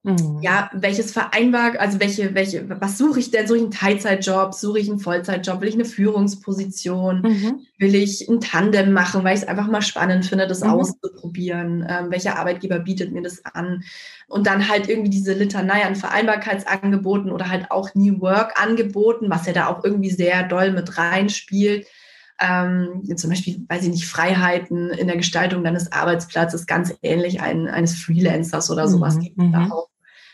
Mhm. 0.07 0.39
Ja, 0.41 0.71
welches 0.73 1.11
vereinbar, 1.11 1.81
also 1.81 1.99
welche, 1.99 2.33
welche, 2.33 2.65
was 2.81 2.97
suche 2.97 3.19
ich 3.19 3.33
denn? 3.33 3.49
Suche 3.49 3.57
ich 3.57 3.63
einen 3.65 3.73
Teilzeitjob? 3.73 4.55
Suche 4.55 4.79
ich 4.79 4.89
einen 4.89 5.01
Vollzeitjob? 5.01 5.61
Will 5.61 5.69
ich 5.69 5.75
eine 5.75 5.85
Führungsposition? 5.85 7.23
Mhm. 7.23 7.67
Will 7.79 7.95
ich 7.97 8.29
ein 8.29 8.41
Tandem 8.41 8.93
machen, 8.93 9.25
weil 9.25 9.35
ich 9.35 9.43
es 9.43 9.49
einfach 9.49 9.67
mal 9.67 9.83
spannend 9.83 10.25
finde, 10.25 10.47
das 10.47 10.61
mhm. 10.61 10.71
auszuprobieren? 10.71 11.85
Ähm, 11.89 12.13
welcher 12.13 12.39
Arbeitgeber 12.39 12.79
bietet 12.79 13.11
mir 13.11 13.23
das 13.23 13.45
an? 13.45 13.83
Und 14.29 14.47
dann 14.47 14.69
halt 14.69 14.89
irgendwie 14.89 15.11
diese 15.11 15.33
Litanei 15.33 15.85
an 15.85 15.97
Vereinbarkeitsangeboten 15.97 17.33
oder 17.33 17.51
halt 17.51 17.73
auch 17.73 17.93
New 17.97 18.21
Work 18.21 18.63
Angeboten, 18.63 19.29
was 19.29 19.47
ja 19.47 19.55
da 19.55 19.67
auch 19.67 19.83
irgendwie 19.83 20.11
sehr 20.11 20.45
doll 20.45 20.71
mit 20.71 20.99
reinspielt 20.99 21.85
ähm, 22.39 23.03
zum 23.17 23.31
Beispiel, 23.31 23.65
weiß 23.69 23.85
ich 23.85 23.91
nicht, 23.91 24.07
Freiheiten 24.07 24.91
in 24.91 25.07
der 25.07 25.17
Gestaltung 25.17 25.65
deines 25.65 25.91
Arbeitsplatzes, 25.93 26.67
ganz 26.67 26.95
ähnlich 27.03 27.41
ein, 27.41 27.69
eines 27.69 27.95
Freelancers 27.97 28.71
oder 28.71 28.89
sowas 28.89 29.17
mhm. 29.17 29.21
gibt 29.21 29.39
es 29.39 29.53
da 29.53 29.61
mhm. 29.61 29.73
auch, 29.73 29.89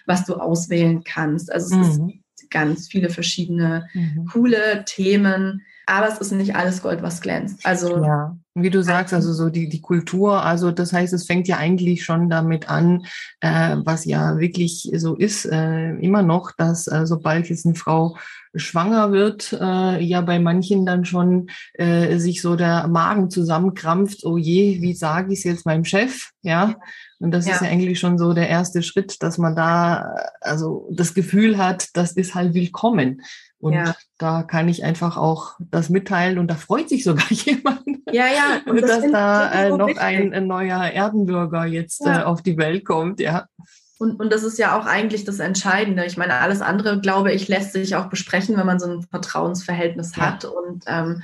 was 0.07 0.25
du 0.25 0.35
auswählen 0.35 1.05
kannst. 1.05 1.53
Also 1.53 1.81
es 1.81 1.99
mhm. 1.99 2.09
ist 2.09 2.51
ganz 2.51 2.89
viele 2.89 3.09
verschiedene 3.09 3.89
mhm. 3.95 4.27
coole 4.33 4.85
Themen, 4.85 5.63
aber 5.87 6.09
es 6.09 6.19
ist 6.19 6.33
nicht 6.33 6.57
alles 6.57 6.83
Gold, 6.83 7.03
was 7.03 7.21
glänzt. 7.21 7.65
Also 7.65 8.05
ja. 8.05 8.37
Wie 8.55 8.71
du 8.71 8.83
sagst, 8.83 9.15
also 9.15 9.33
so 9.33 9.49
die, 9.49 9.69
die 9.69 9.81
Kultur, 9.81 10.45
also 10.45 10.73
das 10.73 10.93
heißt, 10.93 11.15
es 11.15 11.25
fängt 11.27 11.49
ja 11.49 11.57
eigentlich 11.57 12.05
schon 12.05 12.29
damit 12.29 12.69
an, 12.69 13.07
äh, 13.41 13.77
was 13.83 14.05
ja 14.05 14.39
wirklich 14.39 14.91
so 14.95 15.15
ist, 15.17 15.47
äh, 15.47 15.95
immer 15.97 16.23
noch, 16.23 16.53
dass 16.53 16.87
äh, 16.87 17.07
sobald 17.07 17.49
jetzt 17.49 17.65
eine 17.65 17.75
Frau 17.75 18.17
schwanger 18.55 19.13
wird, 19.13 19.53
äh, 19.53 20.03
ja 20.03 20.21
bei 20.21 20.39
manchen 20.39 20.85
dann 20.87 21.05
schon 21.05 21.49
äh, 21.75 22.19
sich 22.19 22.43
so 22.43 22.57
der 22.57 22.89
Magen 22.89 23.31
zusammenkrampft, 23.31 24.25
oh 24.25 24.37
je, 24.37 24.81
wie 24.81 24.95
sage 24.95 25.33
ich 25.33 25.41
es 25.41 25.45
jetzt 25.45 25.67
meinem 25.67 25.85
Chef, 25.85 26.31
ja. 26.43 26.77
Und 27.19 27.31
das 27.31 27.47
ja. 27.47 27.55
ist 27.55 27.63
ja 27.63 27.69
eigentlich 27.69 28.01
schon 28.01 28.19
so 28.19 28.33
der 28.33 28.49
erste 28.49 28.83
Schritt, 28.83 29.23
dass 29.23 29.39
man 29.39 29.55
da 29.55 30.15
also 30.41 30.89
das 30.91 31.15
Gefühl 31.15 31.57
hat, 31.57 31.89
das 31.95 32.13
ist 32.13 32.35
halt 32.35 32.53
willkommen. 32.53 33.23
Und 33.59 33.75
ja. 33.75 33.95
da 34.19 34.43
kann 34.43 34.69
ich 34.69 34.83
einfach 34.83 35.17
auch 35.17 35.55
das 35.61 35.89
mitteilen 35.89 36.39
und 36.39 36.51
da 36.51 36.57
freut 36.57 36.89
sich 36.89 37.05
sogar 37.05 37.27
jemand. 37.31 37.85
Ja, 38.11 38.27
ja. 38.27 38.61
Und 38.67 38.83
dass 38.83 39.09
da 39.11 39.53
äh, 39.53 39.71
noch 39.71 39.97
ein, 39.97 40.35
ein, 40.35 40.49
neuer 40.49 40.83
Erdenbürger 40.83 41.65
jetzt 41.65 42.05
ja. 42.05 42.23
äh, 42.23 42.25
auf 42.25 42.43
die 42.43 42.57
Welt 42.59 42.85
kommt, 42.85 43.21
ja. 43.21 43.47
Und, 44.03 44.19
und 44.19 44.33
das 44.33 44.43
ist 44.43 44.59
ja 44.59 44.77
auch 44.77 44.85
eigentlich 44.85 45.25
das 45.25 45.39
Entscheidende. 45.39 46.05
Ich 46.05 46.17
meine, 46.17 46.35
alles 46.35 46.61
andere, 46.61 47.01
glaube 47.01 47.33
ich, 47.33 47.47
lässt 47.47 47.73
sich 47.73 47.95
auch 47.95 48.07
besprechen, 48.07 48.57
wenn 48.57 48.67
man 48.67 48.81
so 48.81 48.87
ein 48.87 49.03
Vertrauensverhältnis 49.03 50.17
hat. 50.17 50.45
Und 50.45 50.83
ähm, 50.89 51.23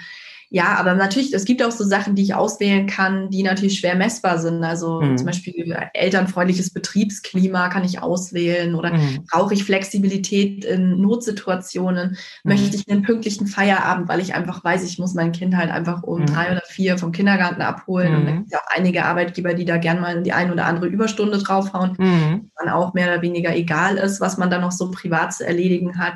ja, 0.50 0.76
aber 0.78 0.94
natürlich, 0.94 1.34
es 1.34 1.44
gibt 1.44 1.62
auch 1.62 1.70
so 1.70 1.84
Sachen, 1.84 2.14
die 2.14 2.22
ich 2.22 2.34
auswählen 2.34 2.86
kann, 2.86 3.28
die 3.28 3.42
natürlich 3.42 3.78
schwer 3.78 3.96
messbar 3.96 4.38
sind. 4.38 4.64
Also 4.64 5.02
mhm. 5.02 5.18
zum 5.18 5.26
Beispiel 5.26 5.76
elternfreundliches 5.92 6.70
Betriebsklima 6.70 7.68
kann 7.68 7.84
ich 7.84 8.00
auswählen 8.00 8.74
oder 8.74 8.94
mhm. 8.94 9.26
brauche 9.30 9.52
ich 9.52 9.64
Flexibilität 9.64 10.64
in 10.64 11.02
Notsituationen? 11.02 12.16
Mhm. 12.44 12.50
Möchte 12.50 12.76
ich 12.76 12.88
einen 12.88 13.02
pünktlichen 13.02 13.46
Feierabend, 13.46 14.08
weil 14.08 14.20
ich 14.20 14.34
einfach 14.34 14.64
weiß, 14.64 14.84
ich 14.84 14.98
muss 14.98 15.12
mein 15.12 15.32
Kind 15.32 15.54
halt 15.54 15.70
einfach 15.70 16.02
um 16.02 16.22
mhm. 16.22 16.26
drei 16.26 16.50
oder 16.52 16.62
vier 16.66 16.96
vom 16.96 17.12
Kindergarten 17.12 17.60
abholen. 17.60 18.16
Und 18.16 18.24
da 18.24 18.30
mhm. 18.30 18.36
gibt 18.38 18.52
es 18.52 18.58
auch 18.58 18.66
einige 18.74 19.04
Arbeitgeber, 19.04 19.52
die 19.52 19.66
da 19.66 19.76
gern 19.76 20.00
mal 20.00 20.22
die 20.22 20.32
ein 20.32 20.50
oder 20.50 20.64
andere 20.64 20.86
Überstunde 20.86 21.36
draufhauen, 21.36 21.94
mhm. 21.98 22.50
dann 22.56 22.70
auch 22.70 22.94
mehr 22.94 23.12
oder 23.12 23.20
weniger 23.20 23.54
egal 23.54 23.98
ist, 23.98 24.22
was 24.22 24.38
man 24.38 24.48
dann 24.48 24.62
noch 24.62 24.72
so 24.72 24.90
privat 24.90 25.34
zu 25.34 25.46
erledigen 25.46 25.98
hat. 25.98 26.14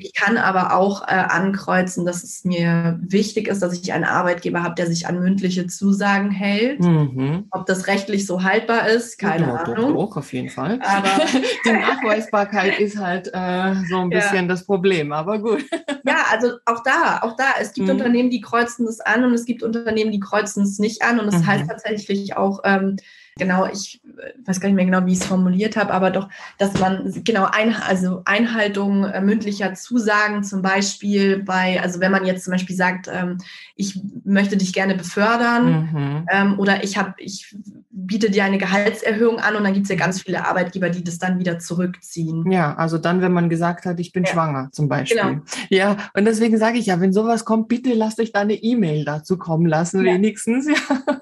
Ich 0.00 0.14
kann 0.14 0.36
aber 0.36 0.76
auch 0.76 1.02
äh, 1.02 1.14
ankreuzen, 1.14 2.06
dass 2.06 2.22
es 2.22 2.44
mir 2.44 3.00
wichtig 3.02 3.48
ist, 3.48 3.60
dass 3.60 3.71
dass 3.72 3.82
ich 3.82 3.92
einen 3.92 4.04
Arbeitgeber 4.04 4.62
habe, 4.62 4.74
der 4.74 4.86
sich 4.86 5.06
an 5.06 5.18
mündliche 5.18 5.66
Zusagen 5.66 6.30
hält. 6.30 6.80
Mhm. 6.80 7.46
Ob 7.50 7.66
das 7.66 7.86
rechtlich 7.86 8.26
so 8.26 8.42
haltbar 8.42 8.88
ist, 8.88 9.18
keine 9.18 9.46
ja, 9.46 9.54
Ahnung. 9.54 9.94
Doch, 9.94 10.08
doch, 10.10 10.16
auf 10.18 10.32
jeden 10.32 10.50
Fall. 10.50 10.78
Aber 10.82 11.08
die 11.64 11.72
Nachweisbarkeit 11.72 12.78
ist 12.78 12.98
halt 12.98 13.28
äh, 13.32 13.74
so 13.88 13.98
ein 13.98 14.10
bisschen 14.10 14.44
ja. 14.44 14.46
das 14.46 14.64
Problem, 14.64 15.12
aber 15.12 15.38
gut. 15.38 15.64
Ja, 16.04 16.16
also 16.32 16.54
auch 16.66 16.82
da, 16.82 17.20
auch 17.22 17.36
da. 17.36 17.44
Es 17.60 17.72
gibt 17.72 17.86
mhm. 17.86 17.92
Unternehmen, 17.92 18.28
die 18.28 18.40
kreuzen 18.40 18.86
das 18.86 18.98
an 18.98 19.22
und 19.22 19.34
es 19.34 19.44
gibt 19.44 19.62
Unternehmen, 19.62 20.10
die 20.10 20.18
kreuzen 20.18 20.64
es 20.64 20.80
nicht 20.80 21.02
an. 21.02 21.20
Und 21.20 21.26
das 21.26 21.42
mhm. 21.42 21.46
heißt 21.46 21.68
tatsächlich 21.68 22.36
auch, 22.36 22.60
ähm, 22.64 22.96
Genau, 23.36 23.66
ich 23.66 24.01
weiß 24.44 24.60
gar 24.60 24.68
nicht 24.68 24.76
mehr 24.76 24.84
genau, 24.84 25.04
wie 25.06 25.12
ich 25.12 25.20
es 25.20 25.26
formuliert 25.26 25.76
habe, 25.76 25.92
aber 25.92 26.10
doch, 26.10 26.28
dass 26.58 26.78
man 26.78 27.12
genau 27.24 27.48
ein, 27.50 27.74
also 27.74 28.22
Einhaltung 28.24 29.04
äh, 29.04 29.20
mündlicher 29.20 29.74
Zusagen 29.74 30.44
zum 30.44 30.62
Beispiel 30.62 31.42
bei, 31.42 31.80
also 31.80 32.00
wenn 32.00 32.12
man 32.12 32.26
jetzt 32.26 32.44
zum 32.44 32.52
Beispiel 32.52 32.76
sagt, 32.76 33.08
ähm, 33.12 33.38
ich 33.76 34.00
möchte 34.24 34.56
dich 34.56 34.72
gerne 34.72 34.94
befördern 34.94 35.90
mhm. 35.92 36.26
ähm, 36.30 36.58
oder 36.58 36.84
ich 36.84 36.96
habe, 36.96 37.14
ich 37.18 37.54
biete 37.90 38.30
dir 38.30 38.44
eine 38.44 38.58
Gehaltserhöhung 38.58 39.38
an 39.38 39.56
und 39.56 39.64
dann 39.64 39.74
gibt 39.74 39.84
es 39.84 39.90
ja 39.90 39.96
ganz 39.96 40.22
viele 40.22 40.46
Arbeitgeber, 40.46 40.90
die 40.90 41.04
das 41.04 41.18
dann 41.18 41.38
wieder 41.38 41.58
zurückziehen. 41.58 42.50
Ja, 42.50 42.74
also 42.74 42.98
dann, 42.98 43.20
wenn 43.20 43.32
man 43.32 43.48
gesagt 43.48 43.86
hat, 43.86 44.00
ich 44.00 44.12
bin 44.12 44.24
ja. 44.24 44.30
schwanger 44.30 44.68
zum 44.72 44.88
Beispiel. 44.88 45.20
Genau. 45.20 45.42
Ja, 45.68 45.96
und 46.14 46.24
deswegen 46.24 46.58
sage 46.58 46.78
ich 46.78 46.86
ja, 46.86 47.00
wenn 47.00 47.12
sowas 47.12 47.44
kommt, 47.44 47.68
bitte 47.68 47.94
lasst 47.94 48.20
euch 48.20 48.32
da 48.32 48.40
eine 48.40 48.54
E-Mail 48.54 49.04
dazu 49.04 49.38
kommen 49.38 49.66
lassen, 49.66 50.04
ja. 50.04 50.14
wenigstens. 50.14 50.68
Ja. 50.68 50.74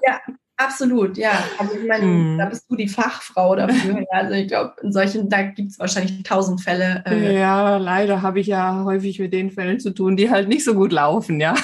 ja. 0.05 0.19
Absolut, 0.63 1.17
ja. 1.17 1.31
Also 1.57 1.75
ich 1.75 1.87
meine, 1.87 2.05
mm. 2.05 2.37
da 2.37 2.45
bist 2.45 2.69
du 2.69 2.75
die 2.75 2.87
Fachfrau 2.87 3.55
dafür. 3.55 4.05
also 4.11 4.33
ich 4.33 4.47
glaube, 4.47 4.75
in 4.83 4.91
solchen, 4.91 5.29
da 5.29 5.41
gibt 5.43 5.71
es 5.71 5.79
wahrscheinlich 5.79 6.21
tausend 6.23 6.61
Fälle. 6.61 7.03
Äh, 7.05 7.39
ja, 7.39 7.77
leider 7.77 8.21
habe 8.21 8.39
ich 8.39 8.47
ja 8.47 8.83
häufig 8.83 9.19
mit 9.19 9.33
den 9.33 9.49
Fällen 9.49 9.79
zu 9.79 9.91
tun, 9.91 10.17
die 10.17 10.29
halt 10.29 10.47
nicht 10.47 10.63
so 10.63 10.73
gut 10.75 10.91
laufen, 10.91 11.39
ja. 11.39 11.55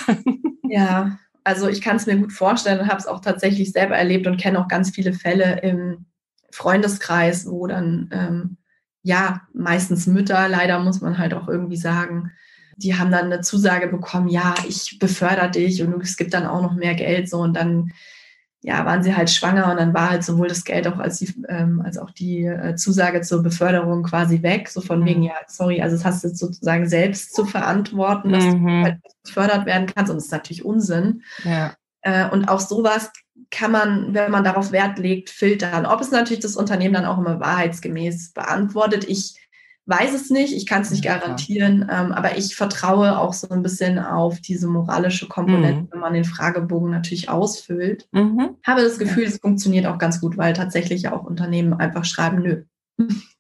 Ja, 0.70 1.18
also 1.44 1.70
ich 1.70 1.82
kann 1.82 1.96
es 1.96 2.06
mir 2.06 2.18
gut 2.18 2.34
vorstellen 2.34 2.80
und 2.82 2.88
habe 2.88 3.00
es 3.00 3.08
auch 3.08 3.22
tatsächlich 3.22 3.72
selber 3.72 3.96
erlebt 3.96 4.28
und 4.28 4.38
kenne 4.38 4.60
auch 4.60 4.68
ganz 4.68 4.90
viele 4.90 5.14
Fälle 5.14 5.62
im 5.62 6.06
Freundeskreis, 6.52 7.50
wo 7.50 7.68
dann 7.68 8.10
ähm, 8.12 8.58
ja 9.02 9.42
meistens 9.54 10.08
Mütter, 10.08 10.50
leider 10.50 10.80
muss 10.80 11.00
man 11.00 11.18
halt 11.18 11.34
auch 11.34 11.48
irgendwie 11.48 11.78
sagen, 11.78 12.32
die 12.76 12.96
haben 12.96 13.12
dann 13.12 13.32
eine 13.32 13.42
Zusage 13.42 13.88
bekommen, 13.88 14.28
ja, 14.28 14.56
ich 14.68 15.00
befördere 15.00 15.50
dich 15.50 15.82
und 15.82 16.02
es 16.04 16.18
gibt 16.18 16.34
dann 16.34 16.46
auch 16.46 16.62
noch 16.62 16.76
mehr 16.76 16.96
Geld 16.96 17.30
so 17.30 17.40
und 17.40 17.54
dann 17.54 17.92
ja, 18.68 18.86
waren 18.86 19.02
sie 19.02 19.16
halt 19.16 19.30
schwanger 19.30 19.72
und 19.72 19.78
dann 19.78 19.94
war 19.94 20.10
halt 20.10 20.26
sowohl 20.26 20.50
das 20.50 20.66
Geld 20.66 20.90
auch 20.90 21.00
als, 21.00 21.20
die, 21.20 21.34
ähm, 21.48 21.82
als 21.86 21.98
auch 21.98 22.12
die 22.12 22.44
äh, 22.44 22.76
Zusage 22.76 23.22
zur 23.22 23.42
Beförderung 23.42 24.04
quasi 24.04 24.44
weg. 24.44 24.68
So 24.68 24.82
von 24.82 25.00
mhm. 25.00 25.06
wegen, 25.06 25.24
ja, 25.24 25.36
sorry, 25.48 25.82
also 25.82 25.96
es 25.96 26.04
hast 26.04 26.26
du 26.26 26.36
sozusagen 26.36 26.86
selbst 26.86 27.34
zu 27.34 27.46
verantworten, 27.46 28.34
dass 28.34 28.44
mhm. 28.44 28.66
du 28.66 28.84
halt 28.84 28.98
befördert 29.24 29.66
werden 29.66 29.88
kannst. 29.88 30.12
Und 30.12 30.18
das 30.18 30.26
ist 30.26 30.34
natürlich 30.34 30.66
Unsinn. 30.66 31.24
Ja. 31.46 31.76
Äh, 32.02 32.30
und 32.30 32.50
auch 32.50 32.60
sowas 32.60 33.10
kann 33.52 33.72
man, 33.72 34.14
wenn 34.14 34.32
man 34.32 34.44
darauf 34.44 34.74
Wert 34.74 35.00
legt, 35.00 35.30
filtern. 35.30 35.86
Ob 35.86 36.02
es 36.02 36.12
natürlich 36.12 36.42
das 36.42 36.58
Unternehmen 36.58 36.94
dann 36.94 37.06
auch 37.06 37.20
immer 37.20 37.40
wahrheitsgemäß 37.40 38.34
beantwortet. 38.34 39.06
Ich 39.08 39.47
weiß 39.88 40.14
es 40.14 40.30
nicht, 40.30 40.54
ich 40.54 40.66
kann 40.66 40.82
es 40.82 40.92
nicht 40.92 41.04
garantieren, 41.04 41.90
ähm, 41.90 42.12
aber 42.12 42.38
ich 42.38 42.56
vertraue 42.56 43.18
auch 43.18 43.34
so 43.34 43.50
ein 43.50 43.64
bisschen 43.64 43.98
auf 44.00 44.42
diese 44.42 44.68
moralische 44.68 45.28
Komponente, 45.28 45.84
mhm. 45.84 45.88
wenn 45.92 46.00
man 46.00 46.14
den 46.14 46.26
Fragebogen 46.26 46.92
natürlich 46.92 47.30
ausfüllt. 47.30 48.08
Mhm. 48.12 48.58
Habe 48.66 48.82
das 48.82 49.00
Gefühl, 49.00 49.24
es 49.24 49.38
funktioniert 49.40 49.86
auch 49.86 49.98
ganz 49.98 50.20
gut, 50.20 50.38
weil 50.38 50.54
tatsächlich 50.54 51.08
auch 51.08 51.24
Unternehmen 51.24 51.74
einfach 51.74 52.04
schreiben, 52.04 52.42
nö. 52.42 52.64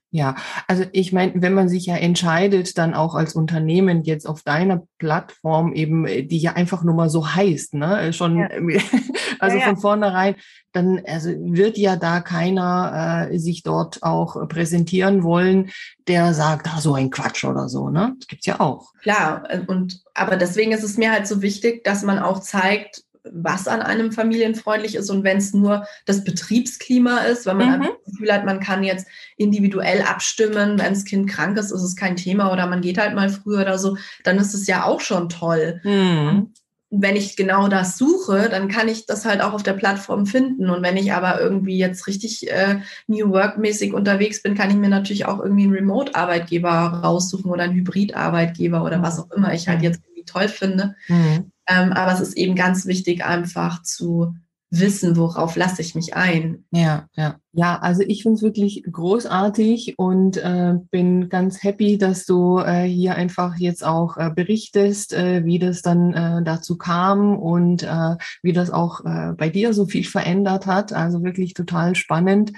Ja, 0.09 0.35
also 0.67 0.85
ich 0.93 1.11
meine, 1.11 1.33
wenn 1.35 1.53
man 1.53 1.67
sich 1.67 1.85
ja 1.85 1.95
entscheidet, 1.97 2.77
dann 2.77 2.93
auch 2.93 3.13
als 3.13 3.35
Unternehmen 3.35 4.03
jetzt 4.03 4.25
auf 4.25 4.41
deiner 4.41 4.83
Plattform 4.99 5.73
eben, 5.73 6.05
die 6.05 6.37
ja 6.37 6.53
einfach 6.53 6.83
nur 6.83 6.95
mal 6.95 7.09
so 7.09 7.35
heißt, 7.35 7.73
ne, 7.73 8.13
schon, 8.13 8.37
ja. 8.37 8.47
also 9.39 9.57
ja, 9.57 9.63
ja. 9.63 9.67
von 9.67 9.77
vornherein, 9.77 10.35
dann 10.71 11.01
also 11.05 11.29
wird 11.29 11.77
ja 11.77 11.97
da 11.97 12.21
keiner 12.21 13.27
äh, 13.29 13.37
sich 13.37 13.63
dort 13.63 14.01
auch 14.01 14.47
präsentieren 14.47 15.23
wollen, 15.23 15.71
der 16.07 16.33
sagt, 16.33 16.67
ah, 16.73 16.79
so 16.79 16.93
ein 16.93 17.09
Quatsch 17.09 17.43
oder 17.43 17.67
so, 17.67 17.89
ne? 17.89 18.15
Das 18.17 18.27
gibt's 18.27 18.45
ja 18.45 18.61
auch. 18.61 18.93
Klar, 19.01 19.43
und 19.67 20.01
aber 20.13 20.37
deswegen 20.37 20.71
ist 20.71 20.83
es 20.83 20.97
mir 20.97 21.11
halt 21.11 21.27
so 21.27 21.41
wichtig, 21.41 21.83
dass 21.83 22.03
man 22.03 22.19
auch 22.19 22.39
zeigt, 22.39 23.03
was 23.33 23.67
an 23.67 23.81
einem 23.81 24.11
familienfreundlich 24.11 24.95
ist 24.95 25.09
und 25.09 25.23
wenn 25.23 25.37
es 25.37 25.53
nur 25.53 25.85
das 26.05 26.23
Betriebsklima 26.23 27.19
ist, 27.19 27.45
wenn 27.45 27.57
man 27.57 27.79
mhm. 27.79 27.83
das 27.83 28.13
Gefühl 28.13 28.33
hat, 28.33 28.45
man 28.45 28.59
kann 28.59 28.83
jetzt 28.83 29.07
individuell 29.37 30.01
abstimmen, 30.01 30.79
wenn 30.79 30.93
das 30.93 31.05
Kind 31.05 31.29
krank 31.29 31.57
ist, 31.57 31.71
ist 31.71 31.83
es 31.83 31.95
kein 31.95 32.15
Thema 32.15 32.51
oder 32.51 32.67
man 32.67 32.81
geht 32.81 32.97
halt 32.97 33.15
mal 33.15 33.29
früher 33.29 33.61
oder 33.61 33.77
so, 33.77 33.97
dann 34.23 34.37
ist 34.37 34.53
es 34.53 34.67
ja 34.67 34.83
auch 34.83 35.01
schon 35.01 35.29
toll. 35.29 35.81
Mhm. 35.83 36.53
Wenn 36.89 37.17
ich 37.17 37.35
genau 37.35 37.67
das 37.67 37.97
suche, 37.97 38.47
dann 38.49 38.69
kann 38.69 38.87
ich 38.87 39.05
das 39.05 39.25
halt 39.25 39.41
auch 39.41 39.51
auf 39.51 39.63
der 39.63 39.73
Plattform 39.73 40.25
finden. 40.25 40.69
Und 40.69 40.83
wenn 40.83 40.95
ich 40.95 41.11
aber 41.11 41.41
irgendwie 41.41 41.77
jetzt 41.77 42.07
richtig 42.07 42.49
äh, 42.49 42.79
New 43.07 43.29
Work-mäßig 43.29 43.93
unterwegs 43.93 44.41
bin, 44.41 44.55
kann 44.55 44.69
ich 44.69 44.77
mir 44.77 44.87
natürlich 44.87 45.25
auch 45.25 45.39
irgendwie 45.39 45.63
einen 45.63 45.73
Remote-Arbeitgeber 45.73 46.69
raussuchen 46.69 47.51
oder 47.51 47.63
einen 47.63 47.73
Hybrid-Arbeitgeber 47.73 48.85
oder 48.85 49.01
was 49.01 49.19
auch 49.19 49.29
immer 49.31 49.53
ich 49.53 49.67
halt 49.67 49.81
jetzt 49.81 49.99
irgendwie 50.05 50.23
toll 50.23 50.47
finde. 50.47 50.95
Mhm. 51.09 51.51
Ähm, 51.67 51.93
aber 51.93 52.13
es 52.13 52.21
ist 52.21 52.37
eben 52.37 52.55
ganz 52.55 52.85
wichtig, 52.85 53.25
einfach 53.25 53.83
zu 53.83 54.33
wissen, 54.69 55.15
worauf 55.15 55.55
lasse 55.55 55.81
ich 55.81 55.95
mich 55.95 56.15
ein. 56.15 56.65
Ja, 56.71 57.07
ja. 57.13 57.37
Ja, 57.53 57.79
also 57.79 58.03
ich 58.05 58.21
finde 58.21 58.35
es 58.35 58.43
wirklich 58.43 58.83
großartig 58.83 59.95
und 59.97 60.37
äh, 60.37 60.75
bin 60.91 61.29
ganz 61.29 61.63
happy, 61.63 61.97
dass 61.97 62.25
du 62.25 62.59
äh, 62.59 62.83
hier 62.83 63.15
einfach 63.15 63.55
jetzt 63.57 63.83
auch 63.83 64.17
äh, 64.17 64.29
berichtest, 64.29 65.13
äh, 65.13 65.43
wie 65.43 65.57
das 65.57 65.81
dann 65.81 66.13
äh, 66.13 66.43
dazu 66.43 66.77
kam 66.77 67.35
und 67.35 67.83
äh, 67.83 68.15
wie 68.43 68.53
das 68.53 68.69
auch 68.69 69.01
bei 69.03 69.49
dir 69.49 69.73
so 69.73 69.85
viel 69.85 70.03
verändert 70.03 70.67
hat. 70.67 70.93
Also 70.93 71.23
wirklich 71.23 71.53
total 71.53 71.95
spannend. 71.95 72.51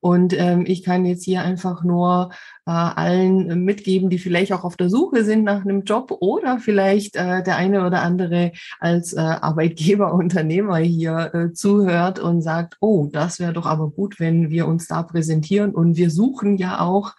Und 0.00 0.32
ähm, 0.38 0.64
ich 0.66 0.84
kann 0.84 1.04
jetzt 1.04 1.24
hier 1.24 1.42
einfach 1.42 1.82
nur 1.82 2.30
allen 2.72 3.64
mitgeben, 3.64 4.10
die 4.10 4.18
vielleicht 4.18 4.52
auch 4.52 4.64
auf 4.64 4.76
der 4.76 4.90
Suche 4.90 5.24
sind 5.24 5.44
nach 5.44 5.64
einem 5.64 5.84
Job 5.84 6.10
oder 6.20 6.58
vielleicht 6.58 7.14
äh, 7.14 7.42
der 7.42 7.56
eine 7.56 7.86
oder 7.86 8.02
andere 8.02 8.50
als 8.80 9.12
äh, 9.12 9.20
Arbeitgeber, 9.20 10.12
Unternehmer 10.14 10.78
hier 10.78 11.30
äh, 11.32 11.52
zuhört 11.52 12.18
und 12.18 12.42
sagt, 12.42 12.76
oh, 12.80 13.08
das 13.12 13.38
wäre 13.38 13.52
doch 13.52 13.66
aber 13.66 13.90
gut, 13.90 14.18
wenn 14.18 14.50
wir 14.50 14.66
uns 14.66 14.88
da 14.88 15.04
präsentieren. 15.04 15.72
Und 15.74 15.96
wir 15.96 16.10
suchen 16.10 16.56
ja 16.56 16.80
auch. 16.80 17.14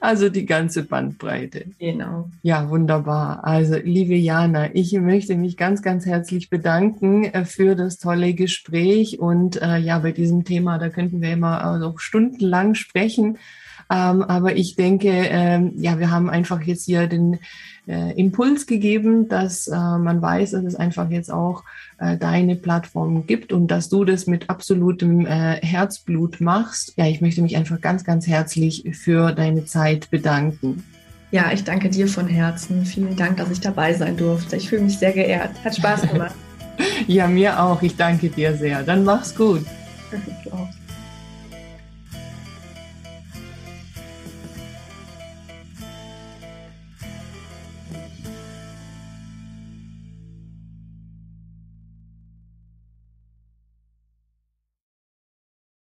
Also 0.00 0.28
die 0.28 0.46
ganze 0.46 0.84
Bandbreite. 0.84 1.64
Genau. 1.80 2.30
Ja, 2.42 2.70
wunderbar. 2.70 3.44
Also, 3.44 3.76
liebe 3.76 4.14
Jana, 4.14 4.72
ich 4.72 4.92
möchte 4.92 5.36
mich 5.36 5.56
ganz, 5.56 5.82
ganz 5.82 6.06
herzlich 6.06 6.48
bedanken 6.48 7.24
äh, 7.24 7.44
für 7.44 7.74
das 7.74 7.98
tolle 7.98 8.34
Gespräch. 8.34 9.18
Und 9.18 9.60
äh, 9.60 9.78
ja, 9.78 9.98
bei 9.98 10.12
diesem 10.12 10.44
Thema, 10.44 10.78
da 10.78 10.90
könnten 10.90 11.22
wir 11.22 11.32
immer 11.32 11.64
also 11.64 11.94
stundenlang 11.96 12.74
sprechen. 12.74 13.38
Ähm, 13.90 14.22
aber 14.22 14.56
ich 14.56 14.74
denke, 14.76 15.08
ähm, 15.10 15.72
ja, 15.76 15.98
wir 15.98 16.10
haben 16.10 16.28
einfach 16.28 16.62
jetzt 16.62 16.86
hier 16.86 17.06
den 17.06 17.38
äh, 17.86 18.18
Impuls 18.18 18.66
gegeben, 18.66 19.28
dass 19.28 19.68
äh, 19.68 19.76
man 19.76 20.20
weiß, 20.20 20.52
dass 20.52 20.64
es 20.64 20.74
einfach 20.74 21.08
jetzt 21.10 21.30
auch 21.30 21.62
äh, 21.98 22.16
deine 22.16 22.56
Plattform 22.56 23.26
gibt 23.26 23.52
und 23.52 23.68
dass 23.68 23.88
du 23.88 24.04
das 24.04 24.26
mit 24.26 24.50
absolutem 24.50 25.24
äh, 25.24 25.60
Herzblut 25.62 26.40
machst. 26.40 26.94
Ja, 26.96 27.06
ich 27.06 27.20
möchte 27.20 27.42
mich 27.42 27.56
einfach 27.56 27.80
ganz, 27.80 28.02
ganz 28.02 28.26
herzlich 28.26 28.84
für 28.92 29.32
deine 29.32 29.64
Zeit 29.64 30.10
bedanken. 30.10 30.82
Ja, 31.30 31.52
ich 31.52 31.64
danke 31.64 31.88
dir 31.88 32.08
von 32.08 32.28
Herzen. 32.28 32.84
Vielen 32.84 33.16
Dank, 33.16 33.36
dass 33.36 33.50
ich 33.50 33.60
dabei 33.60 33.94
sein 33.94 34.16
durfte. 34.16 34.56
Ich 34.56 34.68
fühle 34.68 34.82
mich 34.82 34.98
sehr 34.98 35.12
geehrt. 35.12 35.50
Hat 35.64 35.76
Spaß 35.76 36.08
gemacht. 36.08 36.34
ja, 37.06 37.26
mir 37.26 37.60
auch. 37.60 37.82
Ich 37.82 37.96
danke 37.96 38.28
dir 38.28 38.56
sehr. 38.56 38.82
Dann 38.82 39.04
mach's 39.04 39.34
gut. 39.34 39.64